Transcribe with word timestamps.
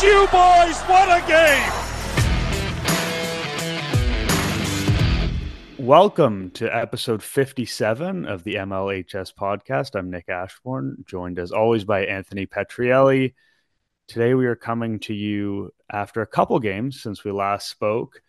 You, 0.00 0.26
boys. 0.32 0.80
What 0.88 1.08
a 1.10 1.22
game. 1.28 1.72
Welcome 5.78 6.50
to 6.52 6.74
episode 6.74 7.22
57 7.22 8.24
of 8.24 8.42
the 8.42 8.54
MLHS 8.54 9.34
podcast. 9.34 9.94
I'm 9.94 10.10
Nick 10.10 10.30
Ashbourne, 10.30 11.04
joined 11.06 11.38
as 11.38 11.52
always 11.52 11.84
by 11.84 12.06
Anthony 12.06 12.46
Petrielli. 12.46 13.34
Today 14.08 14.32
we 14.34 14.46
are 14.46 14.56
coming 14.56 14.98
to 15.00 15.14
you 15.14 15.70
after 15.92 16.22
a 16.22 16.26
couple 16.26 16.58
games 16.58 17.02
since 17.02 17.22
we 17.22 17.30
last 17.30 17.68
spoke. 17.68 18.22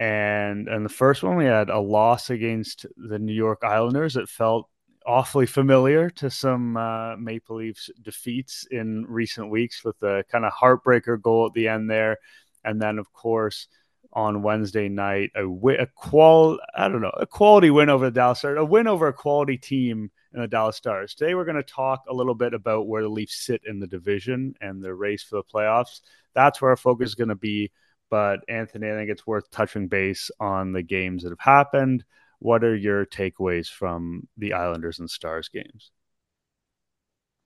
And 0.00 0.68
and 0.68 0.84
the 0.84 0.90
first 0.90 1.22
one 1.22 1.36
we 1.36 1.44
had 1.44 1.70
a 1.70 1.78
loss 1.78 2.28
against 2.28 2.86
the 2.96 3.20
New 3.20 3.32
York 3.32 3.62
Islanders. 3.62 4.16
It 4.16 4.28
felt 4.28 4.68
awfully 5.06 5.46
familiar 5.46 6.10
to 6.10 6.30
some 6.30 6.76
uh, 6.76 7.16
Maple 7.16 7.56
Leafs 7.56 7.90
defeats 8.02 8.66
in 8.70 9.04
recent 9.08 9.50
weeks 9.50 9.84
with 9.84 9.98
the 10.00 10.24
kind 10.30 10.44
of 10.44 10.52
heartbreaker 10.52 11.20
goal 11.20 11.46
at 11.46 11.52
the 11.52 11.68
end 11.68 11.90
there. 11.90 12.18
And 12.64 12.80
then, 12.80 12.98
of 12.98 13.12
course, 13.12 13.68
on 14.12 14.42
Wednesday 14.42 14.88
night, 14.88 15.30
a, 15.34 15.44
a 15.46 15.86
qual 15.86 16.58
I 16.74 16.88
don't 16.88 17.02
know 17.02 17.10
a 17.10 17.26
quality 17.26 17.70
win 17.70 17.88
over 17.88 18.06
the 18.06 18.10
Dallas 18.12 18.38
Stars, 18.38 18.58
a 18.58 18.64
win 18.64 18.86
over 18.86 19.08
a 19.08 19.12
quality 19.12 19.58
team 19.58 20.10
in 20.32 20.40
the 20.40 20.48
Dallas 20.48 20.76
Stars. 20.76 21.14
Today, 21.14 21.34
we're 21.34 21.44
going 21.44 21.56
to 21.56 21.62
talk 21.62 22.04
a 22.08 22.14
little 22.14 22.34
bit 22.34 22.54
about 22.54 22.86
where 22.86 23.02
the 23.02 23.08
Leafs 23.08 23.44
sit 23.44 23.62
in 23.66 23.80
the 23.80 23.86
division 23.86 24.54
and 24.60 24.82
the 24.82 24.94
race 24.94 25.22
for 25.22 25.36
the 25.36 25.42
playoffs. 25.42 26.00
That's 26.34 26.62
where 26.62 26.70
our 26.70 26.76
focus 26.76 27.10
is 27.10 27.14
going 27.14 27.28
to 27.28 27.34
be. 27.34 27.72
But 28.10 28.40
Anthony, 28.48 28.88
I 28.88 28.94
think 28.94 29.10
it's 29.10 29.26
worth 29.26 29.50
touching 29.50 29.88
base 29.88 30.30
on 30.38 30.72
the 30.72 30.82
games 30.82 31.24
that 31.24 31.30
have 31.30 31.40
happened. 31.40 32.04
What 32.44 32.62
are 32.62 32.76
your 32.76 33.06
takeaways 33.06 33.70
from 33.70 34.28
the 34.36 34.52
Islanders 34.52 34.98
and 34.98 35.08
Stars 35.08 35.48
games? 35.48 35.90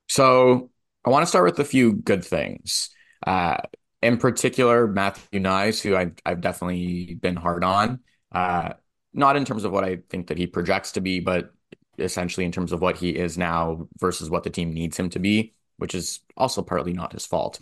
So 0.08 0.70
I 1.04 1.10
want 1.10 1.22
to 1.22 1.28
start 1.28 1.44
with 1.44 1.60
a 1.60 1.64
few 1.64 1.92
good 1.92 2.24
things. 2.24 2.90
Uh, 3.24 3.58
in 4.02 4.16
particular, 4.16 4.88
Matthew 4.88 5.38
Knies, 5.38 5.80
who 5.80 5.94
I, 5.94 6.10
I've 6.26 6.40
definitely 6.40 7.14
been 7.14 7.36
hard 7.36 7.62
on. 7.62 8.00
Uh, 8.32 8.70
not 9.12 9.36
in 9.36 9.44
terms 9.44 9.62
of 9.62 9.70
what 9.70 9.84
I 9.84 9.98
think 10.10 10.26
that 10.26 10.36
he 10.36 10.48
projects 10.48 10.90
to 10.92 11.00
be, 11.00 11.20
but 11.20 11.52
essentially 11.96 12.44
in 12.44 12.50
terms 12.50 12.72
of 12.72 12.80
what 12.80 12.96
he 12.96 13.10
is 13.10 13.38
now 13.38 13.86
versus 14.00 14.28
what 14.28 14.42
the 14.42 14.50
team 14.50 14.72
needs 14.72 14.96
him 14.96 15.10
to 15.10 15.20
be, 15.20 15.54
which 15.76 15.94
is 15.94 16.22
also 16.36 16.60
partly 16.60 16.92
not 16.92 17.12
his 17.12 17.24
fault. 17.24 17.60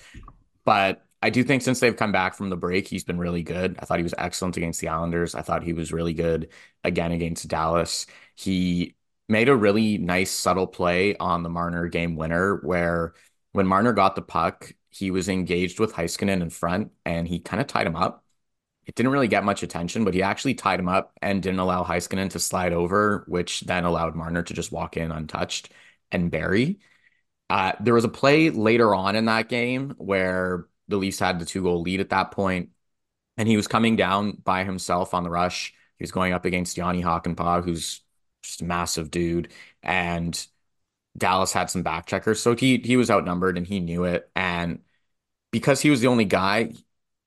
But 0.65 1.06
I 1.27 1.31
do 1.31 1.43
think 1.43 1.63
since 1.63 1.81
they've 1.81 1.97
come 1.97 2.13
back 2.13 2.37
from 2.37 2.51
the 2.51 2.57
break, 2.57 2.87
he's 2.87 3.03
been 3.03 3.19
really 3.19 3.43
good. 3.43 3.77
I 3.81 3.85
thought 3.85 3.99
he 3.99 4.05
was 4.05 4.15
excellent 4.17 4.57
against 4.57 4.81
the 4.81 4.87
Islanders. 4.87 5.35
I 5.35 5.43
thought 5.43 5.65
he 5.65 5.73
was 5.73 5.93
really 5.93 6.15
good 6.15 6.51
again 6.85 7.11
against 7.11 7.49
Dallas. 7.49 8.07
He 8.37 8.95
made 9.29 9.49
a 9.49 9.57
really 9.57 9.99
nice 9.99 10.31
subtle 10.31 10.69
play 10.69 11.17
on 11.17 11.43
the 11.43 11.49
Marner 11.49 11.89
game 11.89 12.15
winner 12.15 12.59
where 12.63 13.15
when 13.51 13.67
Marner 13.67 13.93
got 13.93 14.15
the 14.15 14.23
puck, 14.23 14.73
he 14.91 15.11
was 15.11 15.29
engaged 15.29 15.81
with 15.81 15.95
Heiskanen 15.95 16.43
in 16.43 16.51
front 16.51 16.93
and 17.05 17.27
he 17.27 17.41
kind 17.41 17.61
of 17.61 17.67
tied 17.67 17.89
him 17.89 17.97
up. 17.97 18.25
It 18.87 18.95
didn't 18.95 19.11
really 19.11 19.27
get 19.27 19.43
much 19.43 19.65
attention, 19.65 20.05
but 20.05 20.15
he 20.15 20.23
actually 20.23 20.55
tied 20.55 20.79
him 20.79 20.89
up 20.89 21.13
and 21.21 21.43
didn't 21.43 21.59
allow 21.59 21.83
Heiskanen 21.83 22.31
to 22.31 22.39
slide 22.39 22.73
over, 22.73 23.25
which 23.27 23.63
then 23.63 23.85
allowed 23.85 24.15
Marner 24.15 24.45
to 24.45 24.55
just 24.55 24.71
walk 24.71 24.97
in 24.97 25.11
untouched 25.11 25.73
and 26.13 26.31
bury. 26.31 26.79
Uh, 27.51 27.73
there 27.81 27.95
was 27.95 28.05
a 28.05 28.09
play 28.09 28.51
later 28.51 28.95
on 28.95 29.17
in 29.17 29.27
that 29.27 29.49
game 29.49 29.95
where 29.99 30.69
the 30.89 30.97
Leafs 30.97 31.19
had 31.19 31.39
the 31.39 31.45
two 31.47 31.63
goal 31.63 31.83
lead 31.83 32.01
at 32.01 32.11
that 32.11 32.31
point, 32.33 32.71
and 33.37 33.49
he 33.49 33.57
was 33.57 33.69
coming 33.69 33.97
down 33.97 34.33
by 34.45 34.65
himself 34.65 35.15
on 35.15 35.25
the 35.25 35.31
rush. 35.31 35.75
He 35.99 36.03
was 36.05 36.13
going 36.13 36.33
up 36.33 36.45
against 36.45 36.77
Jani 36.77 37.03
Hakanpää, 37.03 37.65
who's 37.65 38.03
just 38.43 38.63
a 38.63 38.65
massive 38.65 39.11
dude, 39.11 39.53
and 39.83 40.47
Dallas 41.17 41.53
had 41.53 41.71
some 41.71 41.83
back 41.83 42.07
checkers, 42.07 42.41
so 42.43 42.55
he 42.57 42.79
he 42.79 42.97
was 42.97 43.11
outnumbered 43.11 43.57
and 43.59 43.67
he 43.67 43.81
knew 43.81 44.05
it. 44.05 44.31
And 44.37 44.83
because 45.53 45.81
he 45.81 45.91
was 45.91 46.01
the 46.01 46.09
only 46.09 46.25
guy, 46.25 46.73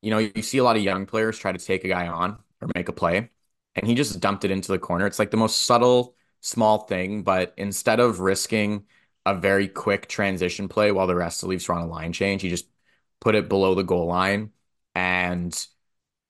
you 0.01 0.11
know, 0.11 0.19
you 0.19 0.41
see 0.41 0.57
a 0.59 0.63
lot 0.63 0.77
of 0.77 0.83
young 0.83 1.05
players 1.05 1.37
try 1.37 1.51
to 1.51 1.59
take 1.59 1.83
a 1.83 1.87
guy 1.87 2.07
on 2.07 2.37
or 2.61 2.69
make 2.75 2.89
a 2.89 2.93
play, 2.93 3.29
and 3.75 3.87
he 3.87 3.95
just 3.95 4.19
dumped 4.19 4.45
it 4.45 4.51
into 4.51 4.71
the 4.71 4.79
corner. 4.79 5.05
It's 5.07 5.19
like 5.19 5.31
the 5.31 5.37
most 5.37 5.63
subtle, 5.63 6.15
small 6.41 6.79
thing, 6.79 7.23
but 7.23 7.53
instead 7.57 7.99
of 7.99 8.19
risking 8.19 8.85
a 9.25 9.35
very 9.35 9.67
quick 9.67 10.07
transition 10.07 10.67
play 10.69 10.91
while 10.91 11.07
the 11.07 11.15
rest 11.15 11.43
of 11.43 11.47
the 11.47 11.51
Leafs 11.51 11.67
were 11.67 11.75
on 11.75 11.81
a 11.83 11.87
line 11.87 12.13
change, 12.13 12.41
he 12.41 12.49
just 12.49 12.67
put 13.21 13.35
it 13.35 13.49
below 13.49 13.75
the 13.75 13.83
goal 13.83 14.07
line 14.07 14.51
and 14.95 15.65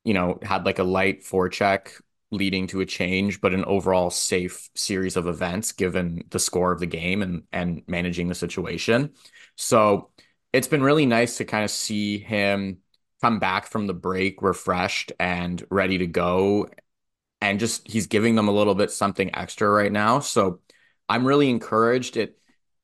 you 0.04 0.14
know 0.14 0.40
had 0.42 0.66
like 0.66 0.80
a 0.80 0.84
light 0.84 1.24
forecheck 1.24 1.92
leading 2.32 2.68
to 2.68 2.82
a 2.82 2.86
change, 2.86 3.42
but 3.42 3.54
an 3.54 3.66
overall 3.66 4.10
safe 4.12 4.70
series 4.76 5.16
of 5.18 5.28
events 5.28 5.72
given 5.72 6.24
the 6.30 6.40
score 6.40 6.72
of 6.72 6.80
the 6.80 6.86
game 6.86 7.22
and 7.22 7.44
and 7.52 7.82
managing 7.88 8.28
the 8.28 8.36
situation. 8.36 9.12
So 9.56 10.12
it's 10.54 10.68
been 10.68 10.84
really 10.84 11.06
nice 11.06 11.38
to 11.38 11.46
kind 11.46 11.64
of 11.64 11.72
see 11.72 12.18
him 12.20 12.80
come 13.22 13.40
back 13.40 13.68
from 13.68 13.88
the 13.88 13.94
break 13.94 14.42
refreshed 14.42 15.12
and 15.20 15.64
ready 15.70 15.98
to 16.00 16.08
go. 16.08 16.70
And 17.42 17.60
just 17.60 17.88
he's 17.88 18.08
giving 18.08 18.36
them 18.36 18.48
a 18.48 18.52
little 18.54 18.76
bit 18.76 18.92
something 18.92 19.36
extra 19.36 19.70
right 19.70 19.92
now. 19.92 20.20
So 20.20 20.60
I'm 21.08 21.26
really 21.26 21.50
encouraged. 21.50 22.18
It, 22.18 22.38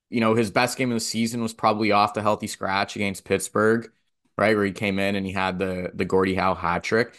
you 0.10 0.22
know, 0.22 0.36
his 0.36 0.52
best 0.52 0.78
game 0.78 0.92
of 0.92 0.96
the 0.96 1.00
season 1.00 1.42
was 1.42 1.54
probably 1.54 1.92
off 1.92 2.14
the 2.14 2.22
healthy 2.22 2.48
scratch 2.48 2.96
against 2.96 3.26
Pittsburgh, 3.26 3.92
right? 4.38 4.56
Where 4.56 4.66
he 4.66 4.72
came 4.72 5.00
in 5.00 5.16
and 5.16 5.26
he 5.26 5.32
had 5.32 5.60
the 5.60 5.92
the 5.94 6.06
Gordie 6.06 6.36
Howe 6.36 6.56
hat 6.56 6.84
trick 6.84 7.16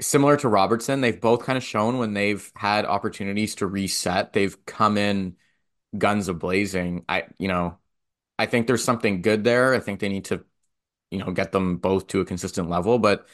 similar 0.00 0.36
to 0.38 0.48
Robertson, 0.48 1.00
they've 1.00 1.20
both 1.20 1.44
kind 1.44 1.56
of 1.56 1.62
shown 1.62 1.98
when 1.98 2.14
they've 2.14 2.50
had 2.56 2.84
opportunities 2.84 3.54
to 3.56 3.66
reset, 3.66 4.32
they've 4.32 4.64
come 4.66 4.98
in 4.98 5.36
guns 5.96 6.28
a 6.28 6.34
blazing. 6.34 7.04
I, 7.08 7.24
you 7.38 7.48
know, 7.48 7.78
I 8.38 8.46
think 8.46 8.66
there's 8.66 8.84
something 8.84 9.22
good 9.22 9.44
there. 9.44 9.74
I 9.74 9.80
think 9.80 10.00
they 10.00 10.08
need 10.08 10.26
to, 10.26 10.44
you 11.10 11.18
know, 11.18 11.32
get 11.32 11.52
them 11.52 11.78
both 11.78 12.08
to 12.08 12.20
a 12.20 12.24
consistent 12.24 12.68
level. 12.70 12.98
But 12.98 13.28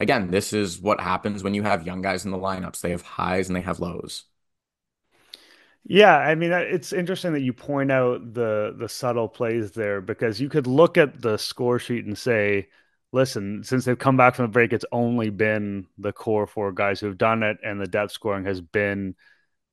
again, 0.00 0.30
this 0.30 0.52
is 0.52 0.80
what 0.80 1.00
happens 1.00 1.42
when 1.44 1.54
you 1.54 1.62
have 1.64 1.86
young 1.86 2.02
guys 2.02 2.24
in 2.24 2.30
the 2.30 2.38
lineups. 2.38 2.80
They 2.80 2.90
have 2.92 3.02
highs 3.02 3.48
and 3.48 3.56
they 3.56 3.62
have 3.62 3.80
lows. 3.80 4.24
Yeah, 5.86 6.16
I 6.16 6.34
mean 6.34 6.50
it's 6.52 6.92
interesting 6.92 7.32
that 7.34 7.42
you 7.42 7.52
point 7.52 7.92
out 7.92 8.32
the 8.32 8.74
the 8.78 8.88
subtle 8.88 9.28
plays 9.28 9.72
there 9.72 10.00
because 10.00 10.40
you 10.40 10.48
could 10.48 10.66
look 10.66 10.96
at 10.96 11.20
the 11.20 11.36
score 11.36 11.78
sheet 11.78 12.06
and 12.06 12.16
say 12.16 12.68
listen, 13.12 13.62
since 13.62 13.84
they've 13.84 13.98
come 13.98 14.16
back 14.16 14.34
from 14.34 14.46
the 14.46 14.50
break, 14.50 14.72
it's 14.72 14.84
only 14.90 15.30
been 15.30 15.86
the 15.98 16.12
core 16.12 16.46
four 16.48 16.72
guys 16.72 16.98
who've 17.00 17.18
done 17.18 17.42
it, 17.44 17.58
and 17.62 17.80
the 17.80 17.86
depth 17.86 18.10
scoring 18.12 18.44
has 18.44 18.60
been 18.60 19.14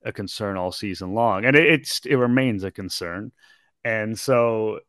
a 0.03 0.11
concern 0.13 0.57
all 0.57 0.71
season 0.73 1.13
long, 1.15 1.45
and 1.45 1.55
it, 1.55 1.65
it's 1.67 2.01
it 2.05 2.15
remains 2.17 2.63
a 2.65 2.71
concern, 2.71 3.31
and 3.85 4.19
so 4.19 4.79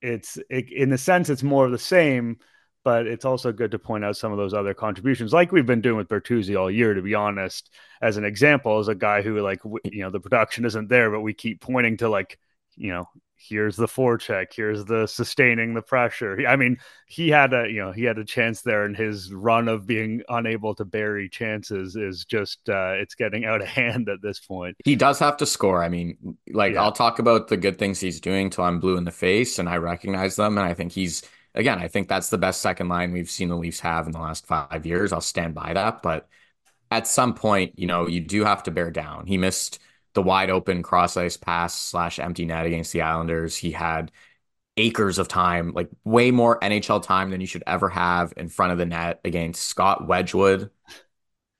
it's 0.00 0.38
it, 0.50 0.70
in 0.72 0.92
a 0.92 0.98
sense 0.98 1.30
it's 1.30 1.42
more 1.42 1.66
of 1.66 1.72
the 1.72 1.78
same, 1.78 2.38
but 2.84 3.06
it's 3.06 3.24
also 3.24 3.52
good 3.52 3.70
to 3.70 3.78
point 3.78 4.04
out 4.04 4.16
some 4.16 4.32
of 4.32 4.38
those 4.38 4.54
other 4.54 4.74
contributions, 4.74 5.32
like 5.32 5.52
we've 5.52 5.66
been 5.66 5.80
doing 5.80 5.96
with 5.96 6.08
Bertuzzi 6.08 6.58
all 6.58 6.70
year. 6.70 6.94
To 6.94 7.02
be 7.02 7.14
honest, 7.14 7.70
as 8.00 8.16
an 8.16 8.24
example, 8.24 8.78
as 8.78 8.88
a 8.88 8.94
guy 8.94 9.22
who 9.22 9.40
like 9.40 9.60
you 9.84 10.02
know 10.02 10.10
the 10.10 10.20
production 10.20 10.64
isn't 10.64 10.88
there, 10.88 11.10
but 11.10 11.20
we 11.20 11.34
keep 11.34 11.60
pointing 11.60 11.96
to 11.98 12.08
like 12.08 12.38
you 12.76 12.92
know 12.92 13.08
here's 13.48 13.76
the 13.76 13.86
forecheck 13.86 14.46
here's 14.54 14.84
the 14.84 15.06
sustaining 15.06 15.74
the 15.74 15.82
pressure 15.82 16.46
i 16.46 16.54
mean 16.54 16.76
he 17.06 17.28
had 17.28 17.52
a 17.52 17.68
you 17.68 17.80
know 17.80 17.90
he 17.90 18.04
had 18.04 18.18
a 18.18 18.24
chance 18.24 18.62
there 18.62 18.84
and 18.84 18.96
his 18.96 19.32
run 19.32 19.68
of 19.68 19.86
being 19.86 20.22
unable 20.28 20.74
to 20.74 20.84
bury 20.84 21.28
chances 21.28 21.96
is 21.96 22.24
just 22.24 22.68
uh 22.68 22.92
it's 22.92 23.14
getting 23.14 23.44
out 23.44 23.60
of 23.60 23.66
hand 23.82 24.08
at 24.08 24.22
this 24.22 24.38
point 24.38 24.76
he 24.84 24.94
does 24.94 25.18
have 25.18 25.36
to 25.36 25.46
score 25.46 25.82
i 25.82 25.88
mean 25.88 26.36
like 26.52 26.74
yeah. 26.74 26.82
i'll 26.82 26.92
talk 26.92 27.18
about 27.18 27.48
the 27.48 27.56
good 27.56 27.78
things 27.78 27.98
he's 27.98 28.20
doing 28.20 28.48
till 28.48 28.64
i'm 28.64 28.78
blue 28.78 28.96
in 28.96 29.04
the 29.04 29.10
face 29.10 29.58
and 29.58 29.68
i 29.68 29.76
recognize 29.76 30.36
them 30.36 30.56
and 30.56 30.66
i 30.66 30.72
think 30.72 30.92
he's 30.92 31.22
again 31.54 31.78
i 31.78 31.88
think 31.88 32.08
that's 32.08 32.30
the 32.30 32.38
best 32.38 32.60
second 32.60 32.88
line 32.88 33.12
we've 33.12 33.30
seen 33.30 33.48
the 33.48 33.56
leafs 33.56 33.80
have 33.80 34.06
in 34.06 34.12
the 34.12 34.18
last 34.18 34.46
five 34.46 34.84
years 34.86 35.12
i'll 35.12 35.20
stand 35.20 35.54
by 35.54 35.72
that 35.72 36.02
but 36.02 36.28
at 36.90 37.06
some 37.06 37.34
point 37.34 37.78
you 37.78 37.86
know 37.86 38.06
you 38.06 38.20
do 38.20 38.44
have 38.44 38.62
to 38.62 38.70
bear 38.70 38.90
down 38.90 39.26
he 39.26 39.38
missed 39.38 39.78
the 40.14 40.22
wide 40.22 40.50
open 40.50 40.82
cross 40.82 41.16
ice 41.16 41.36
pass 41.36 41.74
slash 41.74 42.18
empty 42.18 42.44
net 42.44 42.66
against 42.66 42.92
the 42.92 43.02
Islanders. 43.02 43.56
He 43.56 43.72
had 43.72 44.12
acres 44.76 45.18
of 45.18 45.28
time, 45.28 45.72
like 45.72 45.90
way 46.04 46.30
more 46.30 46.58
NHL 46.60 47.02
time 47.02 47.30
than 47.30 47.40
you 47.40 47.46
should 47.46 47.64
ever 47.66 47.88
have 47.88 48.32
in 48.36 48.48
front 48.48 48.72
of 48.72 48.78
the 48.78 48.86
net 48.86 49.20
against 49.24 49.66
Scott 49.66 50.06
Wedgewood. 50.06 50.70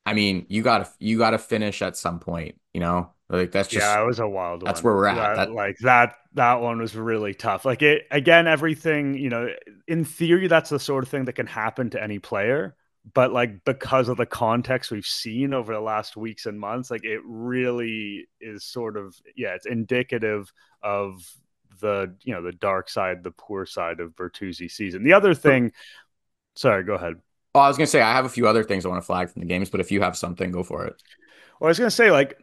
I 0.05 0.15
mean, 0.15 0.47
you 0.49 0.62
gotta 0.62 0.89
you 0.99 1.19
gotta 1.19 1.39
finish 1.39 1.83
at 1.83 1.97
some 1.97 2.19
point, 2.21 2.61
you 2.75 2.81
know. 2.81 3.12
Like 3.32 3.50
that's 3.50 3.69
just 3.69 3.84
yeah, 3.84 4.00
it 4.00 4.06
was 4.06 4.20
a 4.20 4.29
wild. 4.29 4.62
One. 4.62 4.67
That's 4.67 4.82
one. 4.82 4.93
where 4.93 5.02
we're 5.02 5.06
at. 5.06 5.17
That, 5.17 5.37
that, 5.37 5.52
like 5.52 5.79
that 5.79 6.17
that 6.34 6.61
one 6.61 6.79
was 6.79 6.94
really 6.94 7.34
tough. 7.34 7.64
Like 7.64 7.82
it 7.82 8.06
again, 8.11 8.46
everything 8.46 9.14
you 9.14 9.31
know. 9.31 9.49
In 9.88 10.05
theory, 10.05 10.49
that's 10.49 10.70
the 10.70 10.79
sort 10.79 11.02
of 11.02 11.11
thing 11.11 11.25
that 11.25 11.32
can 11.32 11.46
happen 11.46 11.90
to 11.90 12.02
any 12.02 12.19
player 12.19 12.76
but 13.14 13.32
like 13.32 13.64
because 13.64 14.08
of 14.08 14.17
the 14.17 14.26
context 14.26 14.93
we've 14.93 15.05
seen 15.05 15.52
over 15.52 15.75
the 15.75 15.81
last 15.81 16.17
weeks 16.17 16.46
and 16.46 16.58
months 16.58 16.88
like 16.88 17.05
it 17.05 17.20
really 17.25 18.29
is 18.40 18.64
sort 18.64 18.96
of 18.96 19.17
yeah 19.34 19.55
it's 19.55 19.67
indicative 19.67 20.52
of 20.82 21.29
the 21.81 22.14
you 22.23 22.32
know 22.32 22.43
the 22.43 22.52
dark 22.52 22.88
side 22.88 23.25
the 23.25 23.32
poor 23.32 23.67
side 23.67 23.99
of 23.99 24.14
Bertuzzi 24.14 24.70
season 24.70 25.02
the 25.02 25.14
other 25.14 25.34
thing 25.34 25.73
sorry 26.55 26.84
go 26.84 26.94
ahead 26.94 27.14
Oh, 27.55 27.61
I 27.61 27.69
was 27.69 27.76
gonna 27.76 27.87
say 27.87 28.00
I 28.00 28.12
have 28.12 28.25
a 28.25 28.31
few 28.31 28.49
other 28.49 28.64
things 28.64 28.87
I 28.87 28.88
want 28.88 29.02
to 29.02 29.06
flag 29.06 29.29
from 29.29 29.40
the 29.40 29.46
games, 29.46 29.69
but 29.69 29.81
if 29.81 29.93
you 29.93 30.00
have 30.00 30.17
something, 30.17 30.50
go 30.50 30.62
for 30.62 30.87
it. 30.87 31.02
Well, 31.61 31.69
I 31.69 31.70
was 31.70 31.79
gonna 31.79 31.90
say 31.90 32.11
like 32.11 32.38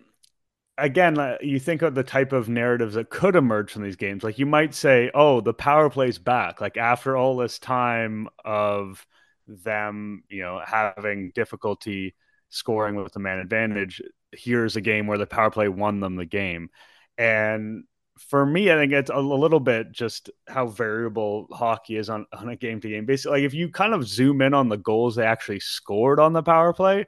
again, 0.80 1.20
uh, 1.20 1.38
you 1.42 1.60
think 1.60 1.82
of 1.82 1.96
the 1.96 2.04
type 2.04 2.32
of 2.32 2.50
narratives 2.50 2.96
that 2.96 3.10
could 3.10 3.36
emerge 3.36 3.72
from 3.72 3.84
these 3.84 3.96
games. 3.96 4.24
Like 4.24 4.40
you 4.40 4.46
might 4.46 4.74
say, 4.74 5.12
"Oh, 5.14 5.42
the 5.42 5.54
power 5.54 5.90
play's 5.90 6.20
back." 6.20 6.62
Like 6.62 6.78
after 6.78 7.16
all 7.16 7.38
this 7.38 7.60
time 7.60 8.28
of 8.44 9.06
them, 9.48 10.24
you 10.30 10.42
know, 10.42 10.62
having 10.66 11.32
difficulty 11.36 12.16
scoring 12.50 12.96
with 12.96 13.14
the 13.14 13.20
man 13.20 13.40
advantage, 13.40 14.02
here's 14.32 14.76
a 14.76 14.82
game 14.82 15.08
where 15.08 15.18
the 15.18 15.28
power 15.28 15.52
play 15.52 15.70
won 15.70 16.00
them 16.00 16.16
the 16.16 16.26
game. 16.26 16.70
And 17.18 17.84
for 18.20 18.46
me, 18.46 18.72
I 18.72 18.76
think 18.76 18.92
it's 18.92 19.10
a 19.10 19.20
little 19.20 19.60
bit 19.60 19.92
just 19.92 20.30
how 20.48 20.68
variable 20.68 21.48
hockey 21.52 21.96
is 21.96 22.10
on, 22.10 22.26
on 22.34 22.50
a 22.50 22.56
game 22.56 22.82
to 22.82 22.90
game 22.90 23.06
basis. 23.06 23.28
Like 23.28 23.44
if 23.44 23.54
you 23.54 23.70
kind 23.70 23.94
of 23.94 24.08
zoom 24.08 24.42
in 24.42 24.54
on 24.54 24.70
the 24.70 24.78
goals 24.78 25.16
they 25.16 25.26
actually 25.26 25.62
scored 25.62 26.20
on 26.20 26.34
the 26.34 26.44
power 26.44 26.74
play, 26.74 27.06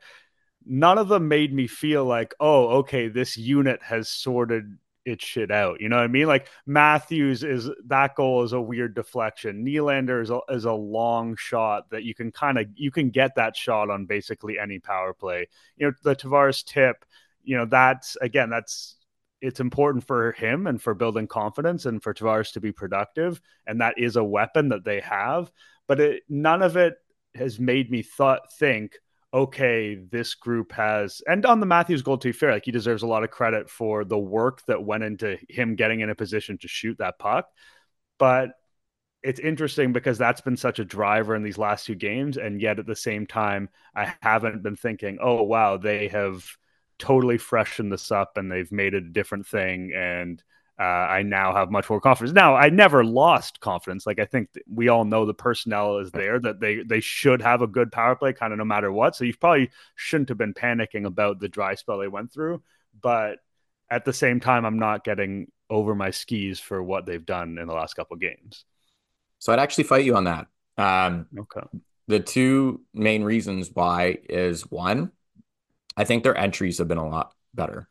none 0.66 0.98
of 0.98 1.08
them 1.08 1.28
made 1.28 1.54
me 1.54 1.68
feel 1.68 2.06
like, 2.06 2.34
oh, 2.40 2.68
okay, 2.80 3.08
this 3.08 3.38
unit 3.38 3.82
has 3.84 4.10
sorted 4.10 4.78
its 5.06 5.26
shit 5.26 5.52
out. 5.52 5.82
You 5.82 5.90
know 5.90 5.96
what 5.96 6.04
I 6.04 6.08
mean? 6.08 6.28
Like 6.28 6.48
Matthews 6.66 7.44
is 7.44 7.70
that 7.88 8.16
goal 8.16 8.44
is 8.44 8.54
a 8.54 8.62
weird 8.62 8.94
deflection. 8.94 9.66
Nylander 9.66 10.22
is 10.22 10.30
a, 10.30 10.40
is 10.50 10.66
a 10.66 10.74
long 10.74 11.36
shot 11.36 11.90
that 11.90 12.04
you 12.04 12.14
can 12.14 12.32
kind 12.32 12.60
of 12.60 12.68
you 12.76 12.92
can 12.92 13.10
get 13.10 13.36
that 13.36 13.56
shot 13.56 13.90
on 13.90 14.06
basically 14.06 14.60
any 14.60 14.80
power 14.80 15.14
play. 15.14 15.48
You 15.78 15.88
know, 15.88 15.94
the 16.04 16.16
Tavares 16.16 16.64
tip, 16.64 17.04
you 17.44 17.58
know, 17.58 17.66
that's 17.66 18.16
again, 18.22 18.50
that's 18.50 18.98
it's 19.42 19.60
important 19.60 20.06
for 20.06 20.34
him 20.34 20.68
and 20.68 20.80
for 20.80 20.94
building 20.94 21.28
confidence 21.28 21.88
and 21.88 22.02
for 22.02 22.14
Tavares 22.14 22.54
to 22.54 22.62
be 22.62 22.72
productive. 22.72 23.42
And 23.66 23.82
that 23.82 23.96
is 23.98 24.16
a 24.16 24.24
weapon 24.24 24.70
that 24.70 24.86
they 24.86 25.00
have. 25.00 25.52
But 25.88 26.00
it, 26.00 26.24
none 26.30 26.62
of 26.62 26.78
it 26.78 26.94
has 27.34 27.60
made 27.60 27.90
me 27.90 28.04
thought 28.04 28.54
think, 28.54 29.00
okay, 29.34 29.96
this 29.96 30.36
group 30.36 30.74
has, 30.74 31.22
and 31.26 31.46
on 31.46 31.60
the 31.60 31.66
Matthews 31.66 32.02
goal, 32.02 32.18
to 32.18 32.28
be 32.28 32.34
fair, 32.34 32.52
like 32.52 32.66
he 32.66 32.72
deserves 32.72 33.04
a 33.04 33.08
lot 33.08 33.24
of 33.24 33.32
credit 33.32 33.70
for 33.70 34.04
the 34.04 34.18
work 34.18 34.62
that 34.66 34.84
went 34.84 35.04
into 35.04 35.38
him 35.48 35.76
getting 35.76 36.02
in 36.02 36.10
a 36.10 36.16
position 36.16 36.58
to 36.60 36.68
shoot 36.68 36.98
that 36.98 37.18
puck. 37.18 37.48
But 38.20 38.52
it's 39.24 39.40
interesting 39.40 39.94
because 39.94 40.18
that's 40.18 40.42
been 40.42 40.58
such 40.58 40.80
a 40.80 40.86
driver 40.86 41.36
in 41.36 41.44
these 41.44 41.58
last 41.58 41.86
two 41.86 41.96
games. 41.96 42.38
And 42.38 42.62
yet 42.62 42.80
at 42.80 42.88
the 42.88 42.96
same 42.96 43.28
time, 43.28 43.70
I 43.96 44.14
haven't 44.22 44.64
been 44.64 44.76
thinking, 44.76 45.20
oh, 45.22 45.44
wow, 45.44 45.78
they 45.78 46.08
have 46.10 46.46
totally 46.98 47.38
freshened 47.38 47.92
this 47.92 48.12
up 48.12 48.38
and 48.38 48.52
they've 48.52 48.72
made 48.72 48.94
it 48.94 49.04
a 49.04 49.10
different 49.10 49.48
thing. 49.48 49.92
And 49.96 50.44
uh, 50.82 50.84
I 50.84 51.22
now 51.22 51.54
have 51.54 51.70
much 51.70 51.88
more 51.92 52.02
confidence. 52.02 52.34
Now, 52.34 52.56
I 52.56 52.70
never 52.70 53.04
lost 53.04 53.60
confidence. 53.60 54.08
Like 54.08 54.18
I 54.18 54.26
think 54.26 54.50
we 54.68 54.88
all 54.88 55.06
know 55.06 55.28
the 55.28 55.34
personnel 55.34 56.00
is 56.00 56.10
there 56.10 56.40
that 56.40 56.60
they 56.60 56.82
they 56.82 57.02
should 57.02 57.40
have 57.44 57.62
a 57.62 57.68
good 57.68 57.92
power 57.92 58.16
play, 58.16 58.34
kind 58.34 58.52
of 58.52 58.58
no 58.58 58.66
matter 58.66 58.92
what. 58.92 59.16
So 59.16 59.24
you 59.24 59.36
probably 59.40 59.70
shouldn't 59.94 60.30
have 60.30 60.40
been 60.40 60.56
panicking 60.56 61.06
about 61.06 61.40
the 61.40 61.50
dry 61.50 61.76
spell 61.76 62.00
they 62.00 62.08
went 62.08 62.34
through. 62.34 62.64
But 63.00 63.38
at 63.92 64.06
the 64.06 64.14
same 64.14 64.40
time, 64.40 64.66
I'm 64.66 64.80
not 64.80 65.04
getting 65.04 65.52
over 65.70 65.94
my 65.94 66.10
skis 66.10 66.60
for 66.60 66.82
what 66.82 67.06
they've 67.06 67.26
done 67.26 67.60
in 67.60 67.68
the 67.68 67.76
last 67.76 67.94
couple 67.94 68.18
games. 68.18 68.66
So 69.38 69.54
I'd 69.54 69.60
actually 69.60 69.84
fight 69.84 70.04
you 70.04 70.16
on 70.16 70.24
that. 70.24 70.48
Um, 70.80 71.28
okay. 71.38 71.68
The 72.08 72.22
two 72.22 72.82
main 72.92 73.24
reasons 73.24 73.70
why 73.72 74.18
is 74.28 74.64
one, 74.72 75.12
I 75.96 76.06
think 76.06 76.24
their 76.24 76.36
entries 76.36 76.80
have 76.80 76.88
been 76.88 76.98
a 76.98 77.08
lot 77.08 77.36
better 77.54 77.88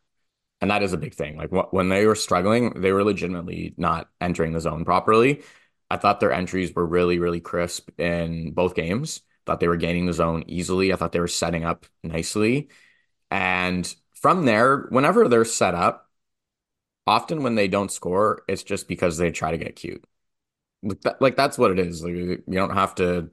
and 0.61 0.71
that 0.71 0.83
is 0.83 0.93
a 0.93 0.99
big 0.99 1.15
thing. 1.15 1.37
Like 1.37 1.51
when 1.73 1.89
they 1.89 2.07
were 2.07 2.15
struggling, 2.15 2.81
they 2.81 2.93
were 2.93 3.05
legitimately 3.05 3.75
not 3.77 4.11
entering 4.21 4.53
the 4.53 4.61
zone 4.61 4.85
properly. 4.85 5.43
I 5.91 5.97
thought 5.97 6.21
their 6.21 6.33
entries 6.33 6.75
were 6.75 6.87
really, 6.87 7.19
really 7.19 7.41
crisp 7.41 7.91
in 7.99 8.53
both 8.53 8.75
games. 8.75 9.23
Thought 9.47 9.61
they 9.61 9.69
were 9.69 9.77
gaining 9.77 10.07
the 10.07 10.13
zone 10.13 10.45
easily. 10.47 10.93
I 10.93 10.97
thought 10.97 11.13
they 11.13 11.21
were 11.21 11.27
setting 11.29 11.65
up 11.65 11.87
nicely. 12.03 12.69
And 13.31 13.93
from 14.15 14.45
there, 14.45 14.87
whenever 14.91 15.29
they're 15.29 15.45
set 15.45 15.75
up, 15.75 16.11
often 17.07 17.43
when 17.43 17.55
they 17.55 17.69
don't 17.69 17.91
score, 17.91 18.43
it's 18.49 18.63
just 18.63 18.89
because 18.89 19.17
they 19.19 19.31
try 19.31 19.51
to 19.51 19.59
get 19.59 19.77
cute. 19.77 20.05
Like, 20.83 21.01
that, 21.03 21.23
like 21.23 21.37
that's 21.37 21.59
what 21.59 21.71
it 21.73 21.79
is. 21.79 22.05
Like 22.05 22.15
you 22.15 22.43
don't 22.51 22.75
have 22.75 22.95
to 22.97 23.31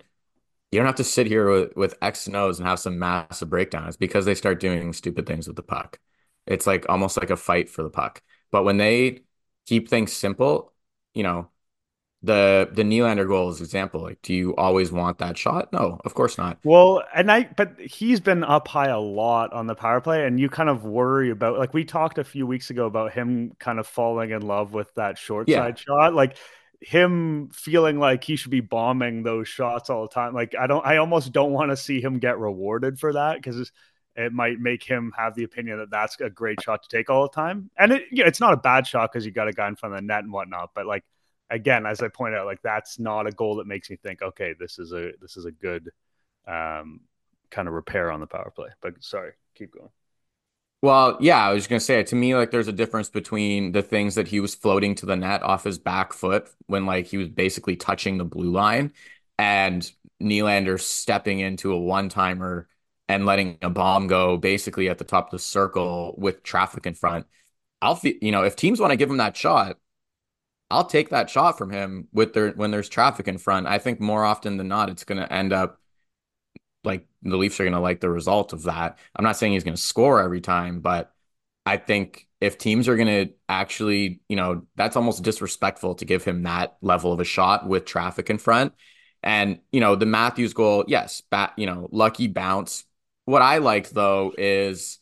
you 0.72 0.80
don't 0.80 0.88
have 0.88 0.96
to 0.96 1.04
sit 1.04 1.28
here 1.28 1.50
with, 1.50 1.76
with 1.78 1.98
X 2.02 2.30
O's 2.34 2.60
and 2.60 2.68
have 2.68 2.80
some 2.80 3.00
massive 3.00 3.50
breakdowns 3.50 3.98
because 3.98 4.26
they 4.26 4.36
start 4.36 4.60
doing 4.60 4.94
stupid 4.94 5.26
things 5.28 5.48
with 5.48 5.56
the 5.58 5.64
puck. 5.64 6.00
It's 6.48 6.68
like 6.68 6.86
almost 6.90 7.18
like 7.18 7.30
a 7.30 7.38
fight 7.38 7.70
for 7.70 7.84
the 7.84 7.90
puck. 7.90 8.22
But 8.52 8.64
when 8.64 8.78
they 8.78 9.22
keep 9.66 9.90
things 9.90 10.14
simple, 10.14 10.74
you 11.14 11.24
know, 11.24 11.50
the 12.24 12.70
the 12.72 12.84
Nylander 12.84 13.28
goal 13.28 13.50
is 13.50 13.62
example. 13.62 14.02
Like, 14.02 14.22
do 14.22 14.34
you 14.34 14.56
always 14.56 14.92
want 14.92 15.20
that 15.20 15.38
shot? 15.38 15.72
No, 15.72 16.00
of 16.04 16.14
course 16.14 16.38
not. 16.38 16.58
Well, 16.64 17.04
and 17.14 17.32
I 17.32 17.50
but 17.56 17.80
he's 17.80 18.20
been 18.20 18.44
up 18.44 18.68
high 18.68 18.90
a 18.90 19.00
lot 19.00 19.54
on 19.54 19.68
the 19.68 19.76
power 19.76 20.02
play, 20.02 20.26
and 20.26 20.40
you 20.40 20.50
kind 20.50 20.70
of 20.70 20.84
worry 20.84 21.30
about 21.30 21.60
like 21.60 21.74
we 21.74 21.86
talked 21.86 22.18
a 22.18 22.24
few 22.24 22.48
weeks 22.48 22.70
ago 22.70 22.86
about 22.86 23.14
him 23.14 23.54
kind 23.60 23.80
of 23.80 23.86
falling 23.86 24.32
in 24.32 24.42
love 24.42 24.74
with 24.74 24.94
that 24.96 25.18
short 25.18 25.48
yeah. 25.48 25.58
side 25.58 25.80
shot. 25.80 26.14
Like 26.16 26.38
him 26.82 27.50
feeling 27.54 28.00
like 28.00 28.24
he 28.24 28.36
should 28.36 28.52
be 28.52 28.62
bombing 28.62 29.24
those 29.24 29.48
shots 29.48 29.90
all 29.90 30.04
the 30.04 30.14
time. 30.14 30.34
Like 30.34 30.56
I 30.60 30.66
don't 30.68 30.86
I 30.86 30.98
almost 30.98 31.32
don't 31.32 31.52
want 31.52 31.72
to 31.72 31.78
see 31.78 32.02
him 32.02 32.18
get 32.20 32.40
rewarded 32.40 33.00
for 33.00 33.14
that 33.14 33.36
because 33.36 33.72
it 34.18 34.34
might 34.34 34.60
make 34.60 34.84
him 34.84 35.14
have 35.16 35.36
the 35.36 35.44
opinion 35.44 35.78
that 35.78 35.92
that's 35.92 36.20
a 36.20 36.30
great 36.30 36.60
shot 36.62 36.82
to 36.84 36.90
take 36.90 37.10
all 37.10 37.24
the 37.24 37.30
time. 37.30 37.70
And 37.78 37.94
it, 37.94 38.06
you 38.12 38.24
know, 38.24 38.28
it's 38.28 38.40
not 38.40 38.54
a 38.54 38.58
bad 38.58 38.88
shot 38.88 39.12
because 39.14 39.26
you 39.26 39.32
got 39.32 39.48
a 39.48 39.54
guy 39.54 39.68
in 39.68 39.76
front 39.76 39.94
of 39.94 40.02
the 40.02 40.06
net 40.06 40.24
and 40.24 40.34
whatnot. 40.34 40.72
But 40.74 40.88
like 40.88 41.04
again, 41.50 41.86
as 41.86 42.02
I 42.02 42.08
pointed 42.08 42.40
out, 42.40 42.48
like 42.48 42.62
that's 42.64 43.00
not 43.00 43.28
a 43.28 43.32
goal 43.32 43.58
that 43.58 43.68
makes 43.68 43.90
me 43.90 43.96
think, 43.96 44.22
okay, 44.22 44.56
this 44.60 44.80
is 44.80 44.92
a 44.92 45.12
this 45.22 45.38
is 45.38 45.46
a 45.46 45.52
good 45.52 45.92
um, 46.48 47.02
kind 47.52 47.68
of 47.68 47.76
repair 47.76 48.12
on 48.12 48.20
the 48.20 48.28
power 48.28 48.52
play. 48.54 48.70
But 48.82 49.04
sorry, 49.04 49.34
keep 49.54 49.72
going. 49.72 49.90
Well, 50.82 51.18
yeah, 51.20 51.38
I 51.38 51.54
was 51.54 51.68
gonna 51.68 51.80
say 51.80 52.02
to 52.04 52.16
me, 52.16 52.36
like 52.36 52.50
there's 52.50 52.68
a 52.68 52.74
difference 52.74 53.10
between 53.10 53.72
the 53.72 53.84
things 53.84 54.16
that 54.16 54.28
he 54.28 54.40
was 54.40 54.56
floating 54.56 54.96
to 54.96 55.06
the 55.06 55.16
net 55.16 55.44
off 55.44 55.64
his 55.64 55.78
back 55.78 56.14
foot 56.14 56.50
when 56.66 56.86
like 56.88 57.06
he 57.06 57.18
was 57.18 57.30
basically 57.30 57.76
touching 57.76 58.18
the 58.18 58.26
blue 58.26 58.52
line 58.52 58.94
and 59.38 59.92
Nylander 60.22 60.80
stepping 60.80 61.40
into 61.40 61.72
a 61.72 61.80
one 61.80 62.10
timer 62.10 62.68
and 63.10 63.26
letting 63.26 63.58
a 63.62 63.70
bomb 63.70 64.08
go 64.08 64.38
basically 64.38 64.90
at 64.90 64.98
the 64.98 65.04
top 65.04 65.28
of 65.28 65.32
the 65.32 65.40
circle 65.40 66.16
with 66.18 66.44
traffic 66.44 66.86
in 66.86 66.94
front. 66.94 67.26
I'll 67.82 67.96
feel, 67.96 68.16
you 68.22 68.32
know, 68.32 68.44
if 68.44 68.56
teams 68.56 68.80
want 68.80 68.92
to 68.92 68.98
give 68.98 69.10
him 69.10 69.18
that 69.18 69.38
shot, 69.38 69.78
I'll 70.70 70.86
take 70.86 71.10
that 71.10 71.30
shot 71.30 71.58
from 71.58 71.72
him 71.72 72.10
with 72.12 72.34
their 72.34 72.52
when 72.52 72.72
there's 72.72 72.90
traffic 72.90 73.28
in 73.28 73.38
front. 73.38 73.68
I 73.68 73.78
think 73.78 74.02
more 74.02 74.26
often 74.26 74.58
than 74.58 74.68
not, 74.68 74.90
it's 74.90 75.06
going 75.06 75.22
to 75.22 75.32
end 75.32 75.54
up 75.54 75.80
like 76.84 77.08
the 77.22 77.38
Leafs 77.38 77.60
are 77.60 77.64
going 77.64 77.74
to 77.74 77.80
like 77.80 78.02
the 78.02 78.10
result 78.10 78.54
of 78.54 78.64
that. 78.64 78.98
I'm 79.16 79.24
not 79.24 79.38
saying 79.38 79.54
he's 79.54 79.64
going 79.64 79.76
to 79.76 79.82
score 79.82 80.22
every 80.22 80.42
time, 80.42 80.82
but 80.82 81.14
I 81.66 81.78
think 81.78 82.28
if 82.40 82.58
teams 82.58 82.88
are 82.88 82.96
going 82.96 83.28
to 83.28 83.34
actually, 83.50 84.22
you 84.30 84.36
know, 84.36 84.64
that's 84.76 84.96
almost 84.96 85.24
disrespectful 85.24 85.96
to 85.96 86.06
give 86.06 86.24
him 86.24 86.44
that 86.44 86.78
level 86.82 87.12
of 87.12 87.20
a 87.20 87.26
shot 87.26 87.68
with 87.68 87.86
traffic 87.86 88.30
in 88.30 88.38
front. 88.38 88.74
And, 89.24 89.60
you 89.72 89.80
know, 89.80 89.96
the 89.96 90.06
Matthews 90.06 90.54
goal, 90.54 90.86
yes, 90.88 91.22
bat, 91.30 91.54
you 91.58 91.66
know, 91.66 91.90
lucky 91.92 92.28
bounce, 92.28 92.86
what 93.28 93.42
I 93.42 93.58
like 93.58 93.90
though 93.90 94.34
is 94.38 95.00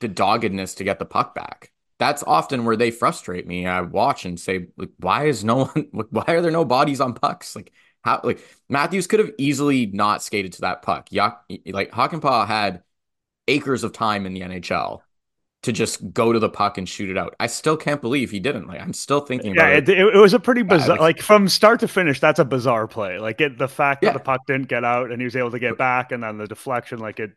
the 0.00 0.08
doggedness 0.08 0.74
to 0.74 0.84
get 0.84 0.98
the 0.98 1.06
puck 1.06 1.34
back. 1.34 1.72
That's 1.98 2.22
often 2.22 2.66
where 2.66 2.76
they 2.76 2.90
frustrate 2.90 3.46
me. 3.46 3.66
I 3.66 3.80
watch 3.80 4.26
and 4.26 4.38
say, 4.38 4.66
like, 4.76 4.90
why 4.98 5.24
is 5.24 5.42
no 5.42 5.64
one? 5.92 6.08
Why 6.10 6.24
are 6.28 6.42
there 6.42 6.50
no 6.50 6.66
bodies 6.66 7.00
on 7.00 7.14
pucks? 7.14 7.56
Like 7.56 7.72
how? 8.04 8.20
Like 8.22 8.46
Matthews 8.68 9.06
could 9.06 9.20
have 9.20 9.30
easily 9.38 9.86
not 9.86 10.22
skated 10.22 10.52
to 10.54 10.60
that 10.62 10.82
puck. 10.82 11.08
like 11.10 11.90
Hakanpää 11.92 12.46
had 12.46 12.82
acres 13.48 13.84
of 13.84 13.92
time 13.92 14.26
in 14.26 14.34
the 14.34 14.42
NHL 14.42 15.00
to 15.62 15.72
just 15.72 16.12
go 16.12 16.32
to 16.32 16.38
the 16.38 16.48
puck 16.48 16.76
and 16.76 16.88
shoot 16.88 17.08
it 17.08 17.16
out. 17.16 17.34
I 17.38 17.46
still 17.46 17.76
can't 17.76 18.00
believe 18.00 18.30
he 18.30 18.40
didn't. 18.40 18.66
Like 18.66 18.80
I'm 18.80 18.92
still 18.92 19.20
thinking 19.20 19.54
yeah, 19.54 19.68
it. 19.68 19.88
It, 19.88 19.98
it, 19.98 20.18
was 20.18 20.34
a 20.34 20.40
pretty 20.40 20.62
bizarre. 20.62 20.98
like, 20.98 21.22
from 21.22 21.48
start 21.48 21.80
to 21.80 21.88
finish, 21.88 22.18
that's 22.18 22.40
a 22.40 22.44
bizarre 22.44 22.88
play. 22.88 23.18
Like 23.18 23.40
it, 23.40 23.58
the 23.58 23.68
fact 23.68 24.02
yeah. 24.02 24.10
that 24.10 24.18
the 24.18 24.24
puck 24.24 24.40
didn't 24.46 24.68
get 24.68 24.84
out 24.84 25.10
and 25.10 25.20
he 25.20 25.24
was 25.24 25.36
able 25.36 25.52
to 25.52 25.60
get 25.60 25.78
back, 25.78 26.12
and 26.12 26.22
then 26.22 26.38
the 26.38 26.46
deflection, 26.46 26.98
like 26.98 27.20
it. 27.20 27.30